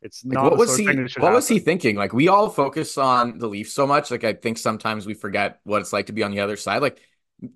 It's 0.00 0.24
not. 0.24 0.42
Like, 0.44 0.50
what 0.52 0.58
was 0.60 0.76
he? 0.76 0.86
What 0.86 0.96
happen. 0.96 1.32
was 1.32 1.48
he 1.48 1.58
thinking? 1.58 1.96
Like 1.96 2.12
we 2.12 2.28
all 2.28 2.48
focus 2.48 2.96
on 2.96 3.38
the 3.38 3.48
Leafs 3.48 3.72
so 3.72 3.84
much. 3.84 4.12
Like 4.12 4.22
I 4.22 4.34
think 4.34 4.58
sometimes 4.58 5.06
we 5.06 5.14
forget 5.14 5.58
what 5.64 5.80
it's 5.80 5.92
like 5.92 6.06
to 6.06 6.12
be 6.12 6.22
on 6.22 6.30
the 6.30 6.38
other 6.38 6.56
side. 6.56 6.82
Like 6.82 7.00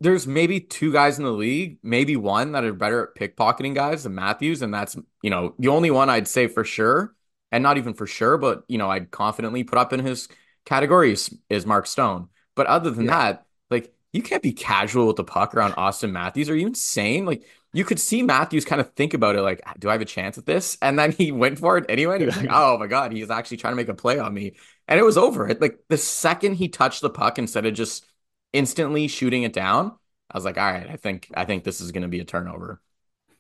there's 0.01 0.27
maybe 0.27 0.59
two 0.59 0.93
guys 0.93 1.19
in 1.19 1.25
the 1.25 1.31
league, 1.31 1.79
maybe 1.85 2.17
one 2.17 2.53
that 2.53 2.65
are 2.65 2.73
better 2.73 3.05
at 3.05 3.37
pickpocketing 3.37 3.77
guys 3.77 4.03
than 4.03 4.17
Matthews, 4.17 4.63
and 4.63 4.75
that's 4.75 4.97
you 5.23 5.31
know 5.31 5.55
the 5.61 5.69
only 5.69 5.93
one 5.93 6.11
I'd 6.11 6.27
say 6.27 6.49
for 6.49 6.65
sure 6.65 7.15
and 7.53 7.63
not 7.63 7.77
even 7.79 7.95
for 7.95 8.07
sure, 8.07 8.39
but 8.39 8.65
you 8.67 8.79
know, 8.79 8.91
I'd 8.91 9.11
confidently 9.11 9.63
put 9.63 9.79
up 9.79 9.93
in 9.93 10.01
his 10.01 10.29
categories 10.65 11.33
is 11.49 11.67
Mark 11.67 11.87
Stone. 11.87 12.29
But 12.55 12.67
other 12.67 12.91
than 12.91 13.05
yeah. 13.05 13.11
that, 13.11 13.47
like 13.71 13.95
you 14.13 14.23
can't 14.23 14.43
be 14.43 14.53
casual 14.53 15.07
with 15.07 15.17
the 15.17 15.25
puck 15.25 15.55
around 15.55 15.75
Austin 15.77 16.13
Matthews. 16.13 16.51
Are 16.51 16.57
you 16.57 16.67
insane? 16.67 17.27
Like 17.27 17.45
you 17.73 17.85
could 17.85 18.01
see 18.01 18.23
Matthews 18.23 18.65
kind 18.65 18.81
of 18.81 18.93
think 18.95 19.15
about 19.15 19.37
it, 19.37 19.43
like, 19.43 19.63
do 19.79 19.89
I 19.89 19.93
have 19.93 20.03
a 20.03 20.07
chance 20.07 20.37
at 20.37 20.45
this? 20.45 20.77
And 20.83 20.99
then 20.99 21.13
he 21.13 21.33
went 21.33 21.59
for 21.59 21.79
it 21.79 21.87
anyway. 21.89 22.19
he 22.19 22.27
was 22.27 22.37
like, 22.37 22.51
oh 22.51 22.79
my 22.79 22.87
god, 22.87 23.13
he's 23.13 23.31
actually 23.31 23.59
trying 23.59 23.73
to 23.73 23.77
make 23.77 23.89
a 23.89 23.95
play 23.95 24.19
on 24.19 24.35
me, 24.35 24.55
and 24.89 24.99
it 24.99 25.05
was 25.05 25.17
over. 25.17 25.49
It 25.49 25.61
like 25.61 25.79
the 25.89 25.97
second 25.97 26.55
he 26.55 26.69
touched 26.69 27.03
the 27.03 27.11
puck 27.11 27.39
instead 27.39 27.67
of 27.67 27.75
just 27.75 28.05
instantly 28.53 29.09
shooting 29.09 29.43
it 29.43 29.53
down, 29.53 29.97
I 30.31 30.37
was 30.37 30.45
like, 30.45 30.59
all 30.59 30.71
right, 30.71 30.89
I 30.89 30.97
think 30.97 31.29
I 31.35 31.45
think 31.45 31.65
this 31.65 31.81
is 31.81 31.93
going 31.93 32.03
to 32.03 32.09
be 32.09 32.21
a 32.21 32.25
turnover. 32.25 32.81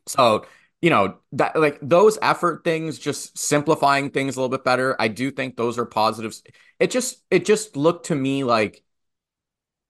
So 0.06 0.46
you 0.82 0.90
know, 0.90 1.16
that 1.30 1.58
like 1.58 1.78
those 1.80 2.18
effort 2.20 2.64
things, 2.64 2.98
just 2.98 3.38
simplifying 3.38 4.10
things 4.10 4.36
a 4.36 4.40
little 4.40 4.50
bit 4.54 4.64
better. 4.64 4.96
I 5.00 5.06
do 5.08 5.30
think 5.30 5.56
those 5.56 5.78
are 5.78 5.86
positives. 5.86 6.42
It 6.80 6.90
just 6.90 7.22
it 7.30 7.44
just 7.44 7.76
looked 7.76 8.06
to 8.06 8.16
me 8.16 8.42
like, 8.42 8.82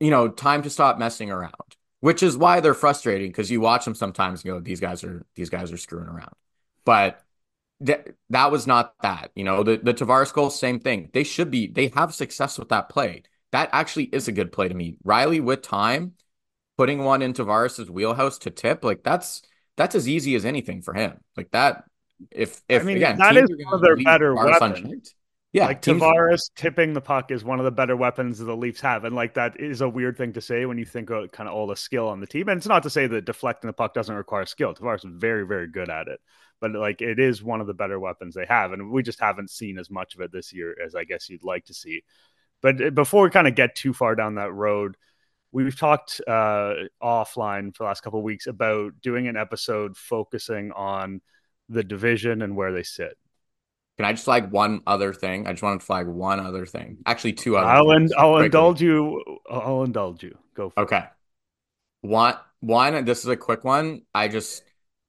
you 0.01 0.11
know, 0.11 0.29
time 0.29 0.63
to 0.63 0.71
stop 0.71 0.99
messing 0.99 1.31
around, 1.31 1.55
which 2.01 2.23
is 2.23 2.37
why 2.37 2.61
they're 2.61 2.75
frustrating 2.75 3.31
because 3.31 3.51
you 3.51 3.61
watch 3.61 3.87
them 3.87 3.95
sometimes 3.95 4.45
and 4.45 4.53
go, 4.53 4.61
these 4.61 4.81
guys 4.81 5.03
are 5.03 5.25
these 5.35 5.49
guys 5.49 5.73
are 5.73 5.79
screwing 5.79 6.09
around. 6.09 6.35
But 6.85 7.25
th- 7.85 8.09
that 8.29 8.53
was 8.53 8.67
not 8.67 8.95
that. 9.01 9.31
You 9.35 9.45
know, 9.45 9.63
the 9.63 9.79
the 9.79 9.95
Tavares 9.95 10.33
goal, 10.33 10.51
same 10.51 10.79
thing. 10.79 11.09
They 11.15 11.25
should 11.25 11.51
be. 11.51 11.69
They 11.69 11.89
have 11.89 12.15
success 12.15 12.59
with 12.59 12.69
that 12.69 12.91
play. 12.91 13.23
That 13.53 13.71
actually 13.73 14.05
is 14.05 14.29
a 14.29 14.33
good 14.33 14.53
play 14.53 14.69
to 14.69 14.75
me. 14.75 14.99
Riley 15.05 15.41
with 15.41 15.63
time, 15.63 16.13
putting 16.77 17.03
one 17.03 17.23
in 17.23 17.33
Tavares's 17.33 17.91
wheelhouse 17.91 18.37
to 18.41 18.51
tip, 18.51 18.85
like 18.85 19.03
that's 19.03 19.43
that's 19.77 19.95
as 19.95 20.09
easy 20.09 20.35
as 20.35 20.45
anything 20.45 20.83
for 20.83 20.95
him. 20.95 21.19
Like 21.37 21.51
that. 21.53 21.85
If 22.31 22.63
if 22.69 22.83
I 22.83 22.85
mean, 22.85 22.99
again, 22.99 23.19
that 23.19 23.37
is 23.37 23.49
one 23.65 23.75
of 23.75 23.81
their 23.81 23.97
better 23.97 24.35
weapons. 24.35 25.15
Yeah, 25.53 25.67
like 25.67 25.83
teams- 25.83 26.01
Tavares 26.01 26.51
tipping 26.57 26.95
the 26.95 27.01
puck 27.03 27.31
is 27.31 27.45
one 27.45 27.59
of 27.59 27.67
the 27.67 27.71
better 27.71 27.95
weapons 27.95 28.39
that 28.39 28.47
the 28.47 28.57
Leafs 28.57 28.81
have, 28.81 29.05
and 29.05 29.15
like 29.15 29.35
that 29.35 29.61
is 29.61 29.83
a 29.83 29.89
weird 29.89 30.17
thing 30.17 30.33
to 30.33 30.41
say 30.41 30.65
when 30.65 30.79
you 30.79 30.87
think 30.87 31.11
of 31.11 31.31
kind 31.31 31.47
of 31.49 31.55
all 31.55 31.67
the 31.67 31.77
skill 31.77 32.09
on 32.09 32.21
the 32.21 32.27
team. 32.27 32.49
And 32.49 32.57
it's 32.57 32.67
not 32.67 32.85
to 32.85 32.91
say 32.91 33.07
that 33.07 33.27
deflecting 33.27 33.69
the 33.69 33.75
puck 33.75 33.93
doesn't 33.93 34.15
require 34.15 34.47
skill. 34.47 34.73
Tavares 34.73 35.05
is 35.05 35.13
very, 35.15 35.47
very 35.47 35.67
good 35.69 35.91
at 35.91 36.09
it, 36.09 36.21
but 36.61 36.73
like 36.73 37.03
it 37.03 37.19
is 37.19 37.43
one 37.43 37.61
of 37.61 37.67
the 37.67 37.75
better 37.75 38.01
weapons 38.01 38.35
they 38.35 38.47
have, 38.47 38.73
and 38.73 38.91
we 38.91 39.03
just 39.03 39.21
haven't 39.21 39.51
seen 39.51 39.79
as 39.79 39.91
much 39.91 40.15
of 40.15 40.23
it 40.23 40.33
this 40.33 40.55
year 40.55 40.75
as 40.83 40.95
I 40.95 41.05
guess 41.05 41.29
you'd 41.29 41.45
like 41.45 41.67
to 41.67 41.75
see. 41.75 42.03
But 42.63 42.83
uh, 42.83 42.91
before 42.91 43.25
we 43.25 43.31
kind 43.31 43.49
of 43.49 43.55
get 43.55 43.75
too 43.75 43.93
far 43.93 44.15
down 44.15 44.37
that 44.37 44.55
road, 44.55 44.97
we've 45.53 45.79
talked 45.79 46.21
uh, 46.27 46.75
offline 47.03 47.75
for 47.75 47.85
the 47.85 47.89
last 47.89 48.03
couple 48.03 48.19
of 48.19 48.25
weeks 48.25 48.47
about 48.47 49.01
doing 49.01 49.29
an 49.29 49.37
episode 49.37 49.97
focusing 49.97 50.73
on 50.73 51.21
the 51.69 51.85
division 51.85 52.43
and 52.43 52.57
where 52.57 52.73
they 52.73 52.83
sit. 52.83 53.17
Can 53.99 54.07
I 54.07 54.13
just 54.13 54.25
flag 54.25 54.51
one 54.51 54.81
other 54.87 55.13
thing? 55.13 55.47
I 55.47 55.53
just 55.53 55.63
wanted 55.63 55.81
to 55.81 55.87
flag 55.87 56.07
one 56.07 56.41
other 56.41 56.65
thing. 56.65 56.99
Actually, 57.07 57.35
two 57.35 57.57
other. 57.57 57.69
I'll 57.69 57.91
things, 57.91 58.11
in, 58.11 58.19
I'll 58.19 58.33
quickly. 58.33 58.47
indulge 58.47 58.83
you. 58.83 59.23
I'll 59.51 59.83
indulge 59.85 60.23
you. 60.23 60.37
Go 60.55 60.71
for 60.71 60.81
Okay. 60.81 61.05
One 62.01 62.35
one 62.61 63.05
this 63.05 63.21
is 63.21 63.27
a 63.27 63.37
quick 63.37 63.65
one. 63.65 64.03
I 64.15 64.29
just 64.29 64.65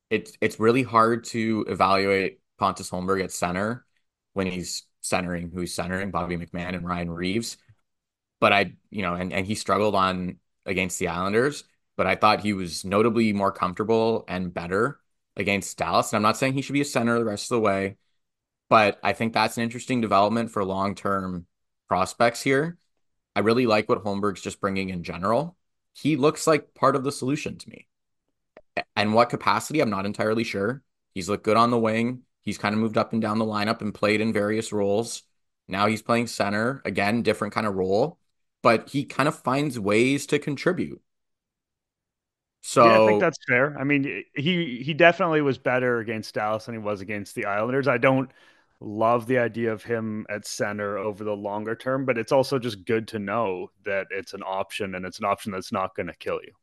it's 0.10 0.38
it's 0.42 0.60
really 0.60 0.84
hard 0.84 1.24
to 1.26 1.66
evaluate 1.68 2.40
Pontus 2.60 2.90
Holmberg 2.90 3.24
at 3.24 3.32
center 3.32 3.86
when 4.34 4.48
he's 4.48 4.84
centering 5.02 5.50
who 5.50 5.62
he's 5.62 5.74
centering, 5.74 6.12
Bobby 6.12 6.38
McMann 6.38 6.76
and 6.76 6.86
Ryan 6.86 7.10
Reaves. 7.10 7.58
But 8.44 8.52
I, 8.52 8.74
you 8.90 9.04
know, 9.04 9.14
and, 9.14 9.32
and 9.32 9.48
he 9.48 9.56
struggled 9.56 9.96
on 9.96 10.36
against 10.66 11.00
the 11.00 11.08
Islanders, 11.08 11.64
but 11.96 12.08
I 12.08 12.16
thought 12.16 12.42
he 12.42 12.52
was 12.52 12.84
notably 12.84 13.32
more 13.32 13.54
comfortable 13.54 14.26
and 14.28 14.54
better 14.54 15.00
against 15.38 15.78
Dallas. 15.78 16.12
And 16.12 16.18
I'm 16.18 16.24
not 16.24 16.36
saying 16.36 16.52
he 16.52 16.62
should 16.62 16.74
be 16.74 16.82
a 16.82 16.86
center 16.86 17.18
the 17.18 17.24
rest 17.24 17.50
of 17.50 17.56
the 17.56 17.62
way, 17.62 17.96
but 18.70 19.00
I 19.02 19.14
think 19.14 19.32
that's 19.32 19.56
an 19.56 19.64
interesting 19.64 20.02
development 20.02 20.52
for 20.52 20.66
long-term 20.66 21.46
prospects 21.88 22.42
here. 22.42 22.78
I 23.34 23.40
really 23.40 23.66
like 23.66 23.88
what 23.88 24.04
Holmberg's 24.04 24.42
just 24.42 24.60
bringing 24.60 24.90
in 24.90 25.04
general. 25.04 25.56
He 25.94 26.18
looks 26.18 26.46
like 26.46 26.74
part 26.74 26.98
of 26.98 27.06
the 27.06 27.14
solution 27.14 27.58
to 27.60 27.70
me. 27.70 27.88
And 28.98 29.14
what 29.14 29.30
capacity, 29.30 29.80
I'm 29.80 29.90
not 29.90 30.06
entirely 30.06 30.44
sure. 30.44 30.84
He's 31.14 31.30
looked 31.30 31.46
good 31.46 31.56
on 31.56 31.72
the 31.72 31.80
wing. 31.80 32.24
He's 32.42 32.58
kind 32.58 32.76
of 32.76 32.82
moved 32.82 32.98
up 32.98 33.14
and 33.14 33.22
down 33.22 33.40
the 33.40 33.46
lineup 33.46 33.80
and 33.80 33.94
played 33.94 34.20
in 34.20 34.34
various 34.34 34.74
roles. 34.74 35.24
Now 35.70 35.88
he's 35.88 36.02
playing 36.02 36.28
center, 36.28 36.82
again, 36.84 37.24
different 37.24 37.54
kind 37.54 37.66
of 37.66 37.76
role, 37.76 38.20
but 38.64 38.90
he 38.90 39.06
kind 39.06 39.28
of 39.30 39.38
finds 39.40 39.80
ways 39.80 40.26
to 40.28 40.40
contribute. 40.40 41.02
So 42.62 42.84
yeah, 42.86 42.96
I 42.96 43.06
think 43.06 43.20
that's 43.20 43.38
fair. 43.48 43.78
I 43.78 43.84
mean, 43.84 44.24
he 44.36 44.82
he 44.84 44.94
definitely 44.94 45.42
was 45.42 45.58
better 45.58 46.00
against 46.00 46.34
Dallas 46.36 46.66
than 46.66 46.76
he 46.76 46.80
was 46.80 47.02
against 47.02 47.36
the 47.36 47.46
Islanders. 47.46 47.88
I 47.88 47.98
don't 47.98 48.32
love 48.80 49.28
the 49.28 49.38
idea 49.40 49.72
of 49.72 49.84
him 49.84 50.26
at 50.30 50.46
center 50.48 50.98
over 50.98 51.24
the 51.24 51.36
longer 51.36 51.76
term, 51.76 52.06
but 52.06 52.18
it's 52.18 52.32
also 52.32 52.60
just 52.60 52.86
good 52.86 53.08
to 53.10 53.20
know 53.20 53.72
that 53.86 54.08
it's 54.12 54.34
an 54.34 54.44
option 54.44 54.96
and 54.96 55.06
it's 55.06 55.20
an 55.20 55.26
option 55.26 55.52
that's 55.52 55.72
not 55.72 55.96
going 55.96 56.08
to 56.08 56.16
kill 56.16 56.40
you. 56.44 56.54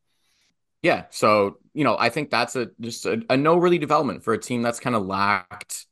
Yeah, 0.83 1.07
so 1.11 1.59
you 1.75 1.85
know, 1.85 1.97
I 1.99 2.09
think 2.09 2.30
that's 2.30 2.57
a 2.57 2.71
just 2.80 3.04
a, 3.07 3.23
a 3.28 3.37
no 3.37 3.57
really 3.59 3.78
development 3.78 4.25
for 4.25 4.33
a 4.33 4.40
team 4.40 4.62
that's 4.62 4.80
kind 4.80 4.97
of 4.97 5.04
lacked 5.04 5.87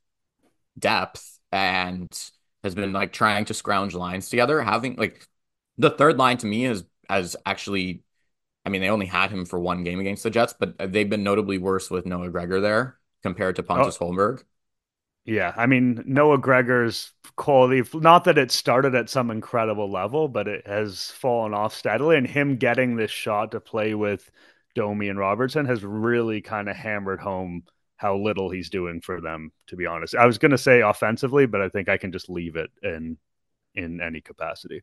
depth 0.78 1.38
and 1.52 2.08
has 2.64 2.74
been 2.74 2.92
like 2.92 3.12
trying 3.12 3.46
to 3.46 3.54
scrounge 3.54 3.94
lines 3.94 4.30
together. 4.30 4.62
Having 4.62 4.96
like 4.96 5.26
the 5.78 5.90
third 5.90 6.18
line 6.18 6.36
to 6.38 6.46
me 6.46 6.66
is 6.66 6.84
as 7.08 7.36
actually, 7.46 8.02
I 8.66 8.68
mean, 8.68 8.80
they 8.80 8.90
only 8.90 9.06
had 9.06 9.30
him 9.30 9.46
for 9.46 9.58
one 9.58 9.84
game 9.84 10.00
against 10.00 10.22
the 10.22 10.30
Jets, 10.30 10.54
but 10.58 10.74
they've 10.92 11.08
been 11.08 11.22
notably 11.22 11.58
worse 11.58 11.90
with 11.90 12.04
Noah 12.04 12.30
Gregor 12.30 12.60
there 12.60 12.98
compared 13.22 13.56
to 13.56 13.62
Pontus 13.62 13.98
oh. 14.00 14.06
Holmberg. 14.06 14.42
Yeah, 15.24 15.52
I 15.56 15.66
mean 15.66 16.02
Noah 16.06 16.38
Gregor's 16.38 17.12
quality. 17.36 17.82
Not 17.92 18.24
that 18.24 18.38
it 18.38 18.50
started 18.50 18.94
at 18.94 19.10
some 19.10 19.30
incredible 19.30 19.90
level, 19.90 20.26
but 20.26 20.48
it 20.48 20.66
has 20.66 21.10
fallen 21.10 21.52
off 21.52 21.74
steadily. 21.74 22.16
And 22.16 22.26
him 22.26 22.56
getting 22.56 22.96
this 22.96 23.10
shot 23.10 23.50
to 23.50 23.60
play 23.60 23.94
with 23.94 24.30
Domi 24.74 25.10
and 25.10 25.18
Robertson 25.18 25.66
has 25.66 25.84
really 25.84 26.40
kind 26.40 26.68
of 26.68 26.76
hammered 26.76 27.20
home 27.20 27.64
how 27.96 28.16
little 28.16 28.48
he's 28.48 28.70
doing 28.70 29.02
for 29.02 29.20
them. 29.20 29.52
To 29.66 29.76
be 29.76 29.84
honest, 29.84 30.14
I 30.14 30.24
was 30.24 30.38
going 30.38 30.52
to 30.52 30.58
say 30.58 30.80
offensively, 30.80 31.44
but 31.44 31.60
I 31.60 31.68
think 31.68 31.90
I 31.90 31.98
can 31.98 32.10
just 32.10 32.30
leave 32.30 32.56
it 32.56 32.70
in 32.82 33.18
in 33.74 34.00
any 34.00 34.22
capacity. 34.22 34.82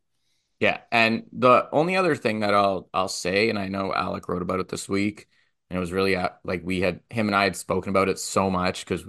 Yeah, 0.59 0.81
and 0.91 1.23
the 1.33 1.67
only 1.71 1.95
other 1.97 2.15
thing 2.15 2.39
that 2.39 2.53
I'll 2.53 2.89
I'll 2.93 3.07
say, 3.09 3.49
and 3.49 3.59
I 3.59 3.67
know 3.67 3.93
Alec 3.93 4.29
wrote 4.29 4.41
about 4.41 4.59
it 4.61 4.69
this 4.69 4.87
week, 4.87 5.27
and 5.69 5.77
it 5.77 5.79
was 5.79 5.91
really 5.91 6.15
uh, 6.15 6.29
like 6.45 6.61
we 6.63 6.79
had 6.81 7.01
him 7.09 7.27
and 7.27 7.35
I 7.35 7.43
had 7.43 7.55
spoken 7.57 7.89
about 7.89 8.07
it 8.09 8.19
so 8.19 8.49
much 8.49 8.85
because 8.85 9.03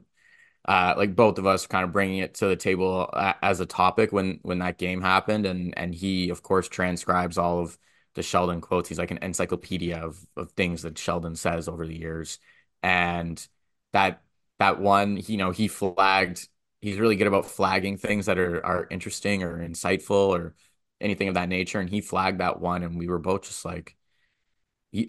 uh, 0.67 0.95
like 0.97 1.17
both 1.17 1.39
of 1.39 1.47
us 1.47 1.67
kind 1.67 1.85
of 1.85 1.93
bringing 1.93 2.19
it 2.19 2.35
to 2.37 2.49
the 2.49 2.57
table 2.57 3.11
uh, 3.13 3.35
as 3.43 3.61
a 3.61 3.67
topic 3.67 4.13
when 4.13 4.41
when 4.43 4.61
that 4.61 4.79
game 4.79 5.03
happened, 5.03 5.47
and 5.47 5.77
and 5.79 5.95
he 5.95 6.31
of 6.31 6.43
course 6.43 6.69
transcribes 6.69 7.39
all 7.39 7.61
of 7.61 7.79
the 8.15 8.23
Sheldon 8.23 8.61
quotes. 8.61 8.89
He's 8.89 8.99
like 8.99 9.13
an 9.13 9.19
encyclopedia 9.23 9.99
of 9.99 10.19
of 10.37 10.53
things 10.53 10.83
that 10.83 10.99
Sheldon 10.99 11.37
says 11.37 11.69
over 11.69 11.87
the 11.87 11.99
years, 11.99 12.39
and 12.83 13.47
that 13.93 14.23
that 14.59 14.81
one, 14.81 15.19
you 15.27 15.37
know, 15.39 15.51
he 15.53 15.69
flagged. 15.69 16.49
He's 16.81 16.99
really 16.99 17.17
good 17.17 17.27
about 17.29 17.47
flagging 17.47 17.97
things 17.99 18.27
that 18.27 18.39
are 18.39 18.65
are 18.65 18.87
interesting 18.91 19.43
or 19.43 19.59
insightful 19.67 20.29
or 20.31 20.55
anything 21.01 21.29
of 21.29 21.35
that 21.35 21.49
nature, 21.49 21.81
and 21.81 21.91
he 21.91 22.01
flagged 22.01 22.41
that 22.41 22.61
one, 22.61 22.83
and 22.83 22.99
we 22.99 23.09
were 23.09 23.19
both 23.19 23.43
just 23.43 23.65
like. 23.65 23.97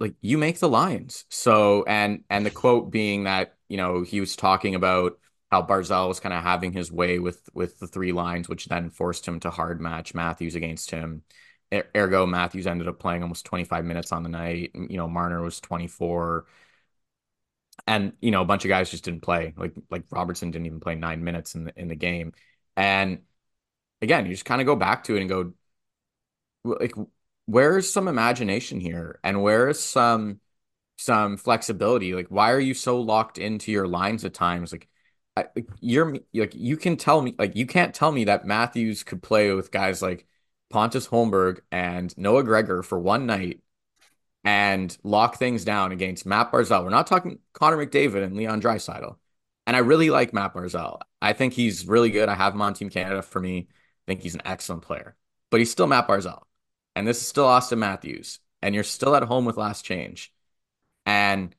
Like 0.01 0.15
you 0.19 0.37
make 0.37 0.59
the 0.59 0.67
lines, 0.67 1.23
so 1.29 1.85
and 1.87 2.23
and 2.29 2.45
the 2.45 2.51
quote 2.51 2.91
being 2.91 3.23
that 3.23 3.55
you 3.69 3.77
know 3.77 4.01
he 4.01 4.19
was 4.19 4.35
talking 4.35 4.75
about 4.75 5.17
how 5.51 5.61
Barzal 5.61 6.09
was 6.09 6.19
kind 6.19 6.33
of 6.33 6.43
having 6.43 6.73
his 6.73 6.91
way 6.91 7.19
with 7.19 7.47
with 7.53 7.79
the 7.79 7.87
three 7.87 8.11
lines, 8.11 8.49
which 8.49 8.65
then 8.65 8.89
forced 8.89 9.25
him 9.25 9.39
to 9.41 9.49
hard 9.49 9.79
match 9.79 10.13
Matthews 10.13 10.55
against 10.55 10.91
him. 10.91 11.23
Ergo, 11.95 12.25
Matthews 12.25 12.67
ended 12.67 12.87
up 12.87 12.99
playing 12.99 13.23
almost 13.23 13.45
25 13.45 13.85
minutes 13.85 14.11
on 14.11 14.23
the 14.23 14.29
night. 14.29 14.71
You 14.73 14.97
know, 14.97 15.07
Marner 15.07 15.41
was 15.41 15.59
24. 15.59 16.45
And, 17.85 18.13
you 18.21 18.31
know, 18.31 18.41
a 18.41 18.45
bunch 18.45 18.65
of 18.65 18.69
guys 18.69 18.89
just 18.91 19.03
didn't 19.05 19.21
play. 19.21 19.53
Like 19.57 19.73
like 19.89 20.03
Robertson 20.11 20.51
didn't 20.51 20.65
even 20.65 20.79
play 20.79 20.95
nine 20.95 21.23
minutes 21.23 21.55
in 21.55 21.65
the 21.65 21.79
in 21.79 21.87
the 21.87 21.95
game. 21.95 22.33
And 22.75 23.19
again, 24.01 24.25
you 24.25 24.31
just 24.31 24.45
kind 24.45 24.61
of 24.61 24.67
go 24.67 24.75
back 24.75 25.05
to 25.05 25.15
it 25.15 25.21
and 25.21 25.29
go, 25.29 25.53
like, 26.79 26.93
where's 27.45 27.91
some 27.91 28.07
imagination 28.07 28.79
here? 28.79 29.19
And 29.23 29.41
where 29.41 29.69
is 29.69 29.79
some 29.79 30.39
some 30.97 31.37
flexibility? 31.37 32.13
Like, 32.13 32.27
why 32.29 32.51
are 32.51 32.59
you 32.59 32.73
so 32.73 32.99
locked 33.01 33.37
into 33.37 33.71
your 33.71 33.87
lines 33.87 34.25
at 34.25 34.33
times? 34.33 34.71
Like 34.71 34.87
you're 35.79 36.17
like 36.33 36.55
you 36.55 36.77
can 36.77 36.97
tell 36.97 37.21
me 37.21 37.35
like 37.37 37.55
you 37.55 37.65
can't 37.67 37.93
tell 37.93 38.11
me 38.11 38.25
that 38.25 38.45
Matthews 38.45 39.03
could 39.03 39.21
play 39.21 39.51
with 39.51 39.71
guys 39.71 40.01
like 40.01 40.25
Pontus 40.69 41.07
Holmberg 41.07 41.59
and 41.71 42.15
Noah 42.17 42.43
Gregor 42.43 42.83
for 42.83 42.99
one 42.99 43.25
night 43.25 43.61
and 44.43 44.95
lock 45.03 45.37
things 45.37 45.65
down 45.65 45.91
against 45.91 46.25
Matt 46.25 46.51
Barzal. 46.51 46.83
We're 46.83 46.89
not 46.89 47.07
talking 47.07 47.39
Connor 47.53 47.85
McDavid 47.85 48.23
and 48.23 48.35
Leon 48.35 48.61
Draisaitl. 48.61 49.17
And 49.65 49.75
I 49.75 49.79
really 49.79 50.09
like 50.09 50.33
Matt 50.33 50.53
Barzal. 50.53 51.01
I 51.21 51.33
think 51.33 51.53
he's 51.53 51.85
really 51.85 52.11
good. 52.11 52.29
I 52.29 52.35
have 52.35 52.53
him 52.53 52.61
on 52.61 52.73
Team 52.73 52.89
Canada 52.89 53.21
for 53.21 53.41
me. 53.41 53.67
I 53.69 53.73
think 54.07 54.21
he's 54.21 54.35
an 54.35 54.41
excellent 54.45 54.83
player. 54.83 55.17
But 55.49 55.59
he's 55.59 55.71
still 55.71 55.87
Matt 55.87 56.07
Barzal. 56.07 56.43
And 56.97 57.07
this 57.07 57.21
is 57.21 57.27
still 57.27 57.45
Austin 57.45 57.77
Matthews. 57.77 58.39
And 58.63 58.73
you're 58.73 58.83
still 58.83 59.15
at 59.15 59.21
home 59.21 59.45
with 59.45 59.55
last 59.55 59.85
change. 59.85 60.33
And 61.05 61.55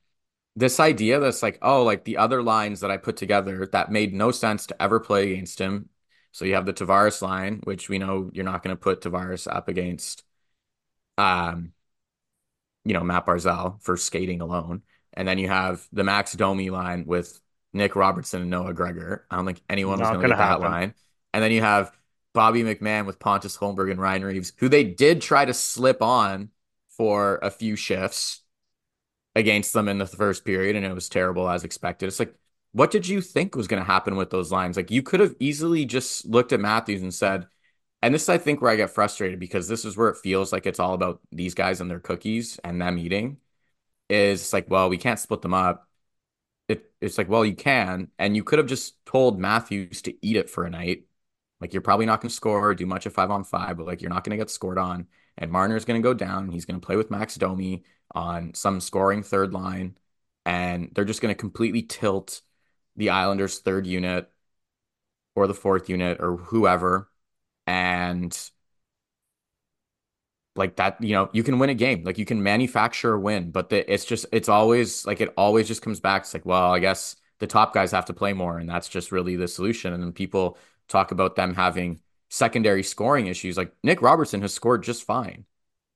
this 0.57 0.81
idea 0.81 1.21
that's 1.21 1.45
like, 1.45 1.59
oh, 1.63 1.85
like 1.85 2.05
the 2.05 2.17
other 2.17 2.43
lines 2.43 2.81
that 2.81 2.91
I 2.91 2.97
put 2.97 3.17
together 3.17 3.65
that 3.71 3.93
made 3.93 4.13
no 4.13 4.33
sense 4.33 4.67
to 4.67 4.83
ever 4.83 4.99
play 4.99 5.33
against 5.33 5.61
him. 5.61 5.91
So 6.33 6.45
you 6.45 6.55
have 6.57 6.67
the 6.67 6.73
Tavares 6.73 7.23
line, 7.23 7.61
which 7.63 7.89
we 7.89 7.99
know 7.99 8.31
you're 8.35 8.45
not 8.45 8.65
going 8.65 8.77
to 8.77 8.81
put 8.81 9.01
Tavares 9.01 9.47
up 9.51 9.69
against, 9.69 10.25
um, 11.17 11.73
you 12.85 12.93
know, 12.93 13.05
Matt 13.05 13.25
Barzal 13.25 13.81
for 13.81 13.97
skating 13.97 14.41
alone. 14.41 14.83
And 15.13 15.29
then 15.29 15.39
you 15.39 15.47
have 15.47 15.87
the 15.93 16.03
Max 16.03 16.33
Domi 16.33 16.71
line 16.71 17.05
with 17.07 17.41
Nick 17.73 17.95
Robertson 17.95 18.43
and 18.43 18.51
Noah 18.51 18.75
Gregor. 18.75 19.25
I 19.31 19.37
don't 19.37 19.47
think 19.47 19.63
anyone 19.71 20.01
was 20.01 20.09
going 20.09 20.23
to 20.23 20.29
get 20.29 20.37
happen. 20.37 20.63
that 20.63 20.69
line. 20.69 20.95
And 21.33 21.45
then 21.45 21.53
you 21.53 21.61
have 21.61 21.93
Bobby 22.35 22.63
McMann 22.63 23.07
with 23.07 23.19
Pontus 23.19 23.57
Holmberg 23.57 23.91
and 23.91 24.01
Ryan 24.01 24.25
Reaves, 24.25 24.53
who 24.59 24.69
they 24.69 24.85
did 24.85 25.21
try 25.21 25.45
to 25.45 25.55
slip 25.55 26.03
on 26.03 26.51
for 26.97 27.39
a 27.43 27.51
few 27.51 27.77
shifts 27.77 28.43
against 29.35 29.73
them 29.73 29.89
in 29.89 29.99
the 29.99 30.07
first 30.07 30.45
period, 30.45 30.77
and 30.77 30.85
it 30.85 30.95
was 30.95 31.09
terrible 31.09 31.49
as 31.49 31.65
expected. 31.65 32.07
It's 32.07 32.19
like 32.19 32.35
what 32.73 32.91
did 32.91 33.09
you 33.09 33.21
think 33.21 33.57
was 33.57 33.67
going 33.67 33.83
to 33.83 33.87
happen 33.87 34.17
with 34.17 34.31
those 34.31 34.53
lines? 34.53 34.77
Like 34.77 34.91
you 34.91 35.03
could 35.03 35.21
have 35.21 35.35
easily 35.41 35.85
just 35.85 36.27
looked 36.27 36.53
at 36.53 36.61
Matthews 36.61 37.03
and 37.03 37.13
said, 37.13 37.47
and 38.03 38.15
this 38.15 38.23
is, 38.25 38.29
I 38.29 38.39
think, 38.39 38.63
where 38.63 38.71
I 38.71 38.77
get 38.77 38.91
frustrated 38.91 39.41
because 39.41 39.67
this 39.67 39.85
is 39.85 39.97
where 39.97 40.09
it 40.09 40.19
feels 40.19 40.53
like 40.53 40.67
it's 40.67 40.79
all 40.79 40.95
about 40.95 41.21
these 41.33 41.55
guys 41.55 41.81
and 41.81 41.91
their 41.91 41.99
cookies 41.99 42.61
and 42.63 42.81
them 42.81 42.99
eating. 42.99 43.39
Is 44.09 44.53
like, 44.53 44.71
well, 44.71 44.89
we 44.89 44.97
can't 44.97 45.19
split 45.19 45.43
them 45.43 45.53
up. 45.53 45.89
It, 46.69 46.91
it's 47.01 47.19
like, 47.19 47.29
well, 47.29 47.45
you 47.45 47.57
can, 47.57 48.09
and 48.19 48.37
you 48.37 48.45
could 48.45 48.59
have 48.59 48.69
just 48.69 49.05
told 49.05 49.41
Matthews 49.41 50.03
to 50.03 50.15
eat 50.25 50.37
it 50.37 50.49
for 50.49 50.65
a 50.65 50.71
night. 50.71 51.08
Like 51.61 51.73
you're 51.73 51.83
probably 51.83 52.07
not 52.07 52.21
going 52.21 52.29
to 52.31 52.35
score, 52.35 52.69
or 52.69 52.75
do 52.75 52.87
much 52.87 53.07
of 53.07 53.13
five 53.15 53.31
on 53.31 53.45
five, 53.45 53.77
but 53.77 53.87
like 53.87 54.01
you're 54.03 54.11
not 54.11 54.25
going 54.25 54.37
to 54.39 54.43
get 54.43 54.51
scored 54.51 54.79
on. 54.79 55.07
And 55.37 55.51
Marner's 55.51 55.85
going 55.85 56.01
to 56.01 56.07
go 56.07 56.15
down. 56.15 56.51
He's 56.51 56.65
going 56.65 56.81
to 56.81 56.85
play 56.87 56.97
with 56.97 57.11
Max 57.11 57.37
Domi 57.37 57.85
on 58.15 58.55
some 58.55 58.81
scoring 58.81 59.23
third 59.23 59.53
line, 59.53 59.97
and 60.47 60.91
they're 60.95 61.05
just 61.05 61.21
going 61.21 61.35
to 61.35 61.39
completely 61.39 61.83
tilt 61.83 62.43
the 62.97 63.11
Islanders' 63.11 63.59
third 63.61 63.87
unit 63.87 64.31
or 65.35 65.47
the 65.47 65.55
fourth 65.55 65.89
unit 65.89 66.19
or 66.21 66.37
whoever 66.37 67.11
and 67.67 68.51
like 70.57 70.77
that 70.77 71.01
you 71.03 71.13
know 71.13 71.29
you 71.33 71.43
can 71.43 71.59
win 71.59 71.71
a 71.71 71.75
game 71.75 72.03
like 72.05 72.19
you 72.19 72.25
can 72.25 72.43
manufacture 72.43 73.15
a 73.15 73.21
win 73.21 73.51
but 73.51 73.69
the, 73.71 73.93
it's 73.93 74.05
just 74.05 74.27
it's 74.33 74.49
always 74.49 75.07
like 75.07 75.21
it 75.21 75.33
always 75.37 75.69
just 75.69 75.83
comes 75.83 76.01
back 76.01 76.23
it's 76.23 76.35
like 76.35 76.45
well 76.47 76.73
i 76.73 76.79
guess 76.79 77.17
the 77.39 77.47
top 77.47 77.73
guys 77.73 77.93
have 77.93 78.07
to 78.07 78.13
play 78.13 78.33
more 78.33 78.59
and 78.59 78.69
that's 78.69 78.89
just 78.89 79.13
really 79.13 79.37
the 79.37 79.47
solution 79.47 79.93
and 79.93 80.03
then 80.03 80.13
people 80.13 80.59
talk 80.89 81.11
about 81.11 81.37
them 81.37 81.55
having 81.55 82.01
secondary 82.31 82.83
scoring 82.83 83.27
issues 83.27 83.57
like 83.57 83.73
nick 83.83 84.03
robertson 84.03 84.43
has 84.43 84.53
scored 84.53 84.83
just 84.83 85.05
fine 85.05 85.45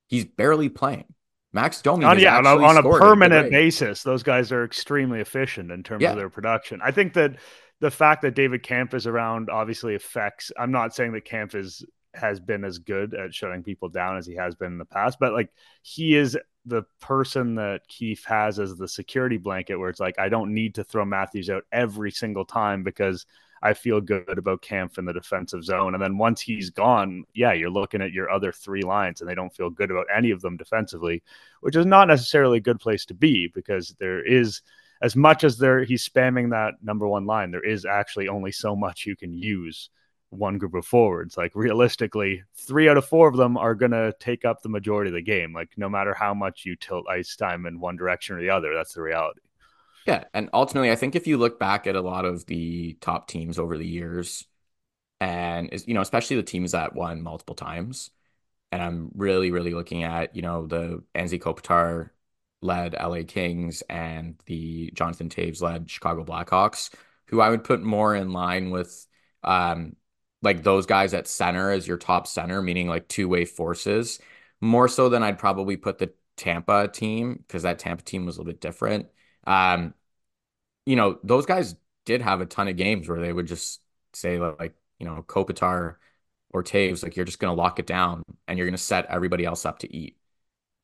he's 0.08 0.24
barely 0.24 0.68
playing 0.68 1.04
max 1.52 1.82
domi 1.82 2.04
on, 2.04 2.18
yeah, 2.18 2.38
on 2.38 2.46
a, 2.46 2.56
on 2.62 2.76
a 2.78 2.82
permanent 2.82 3.50
basis 3.50 4.02
those 4.02 4.22
guys 4.22 4.50
are 4.50 4.64
extremely 4.64 5.20
efficient 5.20 5.70
in 5.70 5.82
terms 5.82 6.02
yeah. 6.02 6.10
of 6.10 6.16
their 6.16 6.30
production 6.30 6.80
i 6.82 6.90
think 6.90 7.12
that 7.12 7.36
the 7.82 7.90
fact 7.90 8.22
that 8.22 8.36
David 8.36 8.62
Kämpf 8.62 8.94
is 8.94 9.08
around 9.08 9.50
obviously 9.50 9.96
affects. 9.96 10.52
I'm 10.56 10.70
not 10.70 10.94
saying 10.94 11.12
that 11.12 11.26
Kämpf 11.26 11.56
is 11.56 11.84
has 12.14 12.38
been 12.38 12.62
as 12.64 12.78
good 12.78 13.12
at 13.12 13.34
shutting 13.34 13.64
people 13.64 13.88
down 13.88 14.16
as 14.16 14.24
he 14.24 14.36
has 14.36 14.54
been 14.54 14.70
in 14.70 14.78
the 14.78 14.84
past, 14.84 15.18
but 15.18 15.32
like 15.32 15.50
he 15.82 16.14
is 16.14 16.38
the 16.64 16.84
person 17.00 17.56
that 17.56 17.80
Keefe 17.88 18.24
has 18.24 18.60
as 18.60 18.76
the 18.76 18.86
security 18.86 19.36
blanket, 19.36 19.76
where 19.76 19.90
it's 19.90 19.98
like 19.98 20.16
I 20.16 20.28
don't 20.28 20.54
need 20.54 20.76
to 20.76 20.84
throw 20.84 21.04
Matthews 21.04 21.50
out 21.50 21.64
every 21.72 22.12
single 22.12 22.44
time 22.44 22.84
because 22.84 23.26
I 23.62 23.74
feel 23.74 24.00
good 24.00 24.38
about 24.38 24.62
Kämpf 24.62 24.98
in 24.98 25.04
the 25.04 25.12
defensive 25.12 25.64
zone. 25.64 25.94
And 25.94 26.02
then 26.02 26.18
once 26.18 26.40
he's 26.40 26.70
gone, 26.70 27.24
yeah, 27.32 27.52
you're 27.52 27.70
looking 27.70 28.02
at 28.02 28.12
your 28.12 28.28
other 28.28 28.50
three 28.50 28.82
lines 28.82 29.20
and 29.20 29.30
they 29.30 29.36
don't 29.36 29.54
feel 29.54 29.70
good 29.70 29.90
about 29.90 30.06
any 30.14 30.32
of 30.32 30.40
them 30.40 30.56
defensively, 30.56 31.22
which 31.60 31.76
is 31.76 31.86
not 31.86 32.08
necessarily 32.08 32.58
a 32.58 32.62
good 32.62 32.80
place 32.80 33.04
to 33.06 33.14
be 33.14 33.48
because 33.54 33.94
there 34.00 34.24
is 34.24 34.62
as 35.00 35.16
much 35.16 35.44
as 35.44 35.58
there 35.58 35.84
he's 35.84 36.08
spamming 36.08 36.50
that 36.50 36.74
number 36.82 37.06
one 37.06 37.24
line, 37.26 37.50
there 37.50 37.64
is 37.64 37.84
actually 37.84 38.28
only 38.28 38.52
so 38.52 38.74
much 38.74 39.06
you 39.06 39.16
can 39.16 39.32
use 39.32 39.90
one 40.30 40.58
group 40.58 40.74
of 40.74 40.86
forwards. 40.86 41.36
Like 41.36 41.52
realistically, 41.54 42.42
three 42.54 42.88
out 42.88 42.96
of 42.96 43.04
four 43.04 43.28
of 43.28 43.36
them 43.36 43.56
are 43.56 43.74
gonna 43.74 44.12
take 44.18 44.44
up 44.44 44.62
the 44.62 44.68
majority 44.68 45.10
of 45.10 45.14
the 45.14 45.22
game. 45.22 45.52
Like 45.52 45.70
no 45.76 45.88
matter 45.88 46.14
how 46.14 46.34
much 46.34 46.64
you 46.64 46.74
tilt 46.74 47.06
ice 47.08 47.36
time 47.36 47.66
in 47.66 47.78
one 47.78 47.96
direction 47.96 48.36
or 48.36 48.40
the 48.40 48.50
other, 48.50 48.74
that's 48.74 48.94
the 48.94 49.02
reality. 49.02 49.40
Yeah, 50.06 50.24
and 50.34 50.50
ultimately, 50.52 50.90
I 50.90 50.96
think 50.96 51.14
if 51.14 51.26
you 51.26 51.36
look 51.38 51.58
back 51.60 51.86
at 51.86 51.94
a 51.94 52.00
lot 52.00 52.24
of 52.24 52.44
the 52.46 52.94
top 53.00 53.28
teams 53.28 53.58
over 53.58 53.78
the 53.78 53.86
years, 53.86 54.44
and 55.20 55.70
you 55.86 55.94
know, 55.94 56.02
especially 56.02 56.36
the 56.36 56.42
teams 56.44 56.72
that 56.72 56.94
won 56.94 57.22
multiple 57.22 57.54
times, 57.56 58.10
and 58.72 58.82
I'm 58.82 59.10
really, 59.16 59.50
really 59.52 59.74
looking 59.74 60.04
at 60.04 60.36
you 60.36 60.42
know 60.42 60.66
the 60.66 61.04
Anze 61.14 61.40
Kopitar 61.40 62.10
led 62.62 62.94
LA 62.96 63.24
Kings 63.24 63.82
and 63.90 64.40
the 64.46 64.90
Jonathan 64.94 65.28
Toews 65.30 65.62
led 65.62 65.90
Chicago 65.90 66.24
Blackhawks, 66.24 66.90
who 67.28 67.40
I 67.40 67.50
would 67.50 67.64
put 67.64 67.82
more 67.82 68.14
in 68.16 68.32
line 68.32 68.70
with 68.70 69.06
um 69.44 69.96
like 70.42 70.62
those 70.64 70.86
guys 70.86 71.14
at 71.14 71.28
center 71.28 71.70
as 71.70 71.86
your 71.88 71.98
top 71.98 72.26
center, 72.26 72.62
meaning 72.62 72.88
like 72.88 73.08
two-way 73.08 73.44
forces, 73.44 74.20
more 74.60 74.88
so 74.88 75.08
than 75.08 75.22
I'd 75.22 75.38
probably 75.38 75.76
put 75.76 75.98
the 75.98 76.12
Tampa 76.36 76.88
team 76.88 77.44
because 77.46 77.62
that 77.64 77.78
Tampa 77.78 78.02
team 78.04 78.26
was 78.26 78.36
a 78.36 78.40
little 78.40 78.52
bit 78.52 78.60
different. 78.60 79.08
Um, 79.46 79.94
you 80.86 80.96
know, 80.96 81.18
those 81.22 81.46
guys 81.46 81.76
did 82.04 82.22
have 82.22 82.40
a 82.40 82.46
ton 82.46 82.68
of 82.68 82.76
games 82.76 83.08
where 83.08 83.20
they 83.20 83.32
would 83.32 83.46
just 83.46 83.80
say 84.12 84.38
like, 84.38 84.74
you 84.98 85.06
know, 85.06 85.24
Kopitar 85.26 85.96
or 86.50 86.62
Toews, 86.62 87.02
like 87.02 87.16
you're 87.16 87.24
just 87.24 87.38
gonna 87.38 87.54
lock 87.54 87.78
it 87.78 87.86
down 87.86 88.22
and 88.46 88.58
you're 88.58 88.66
gonna 88.66 88.78
set 88.78 89.06
everybody 89.06 89.44
else 89.44 89.64
up 89.64 89.80
to 89.80 89.94
eat. 89.94 90.16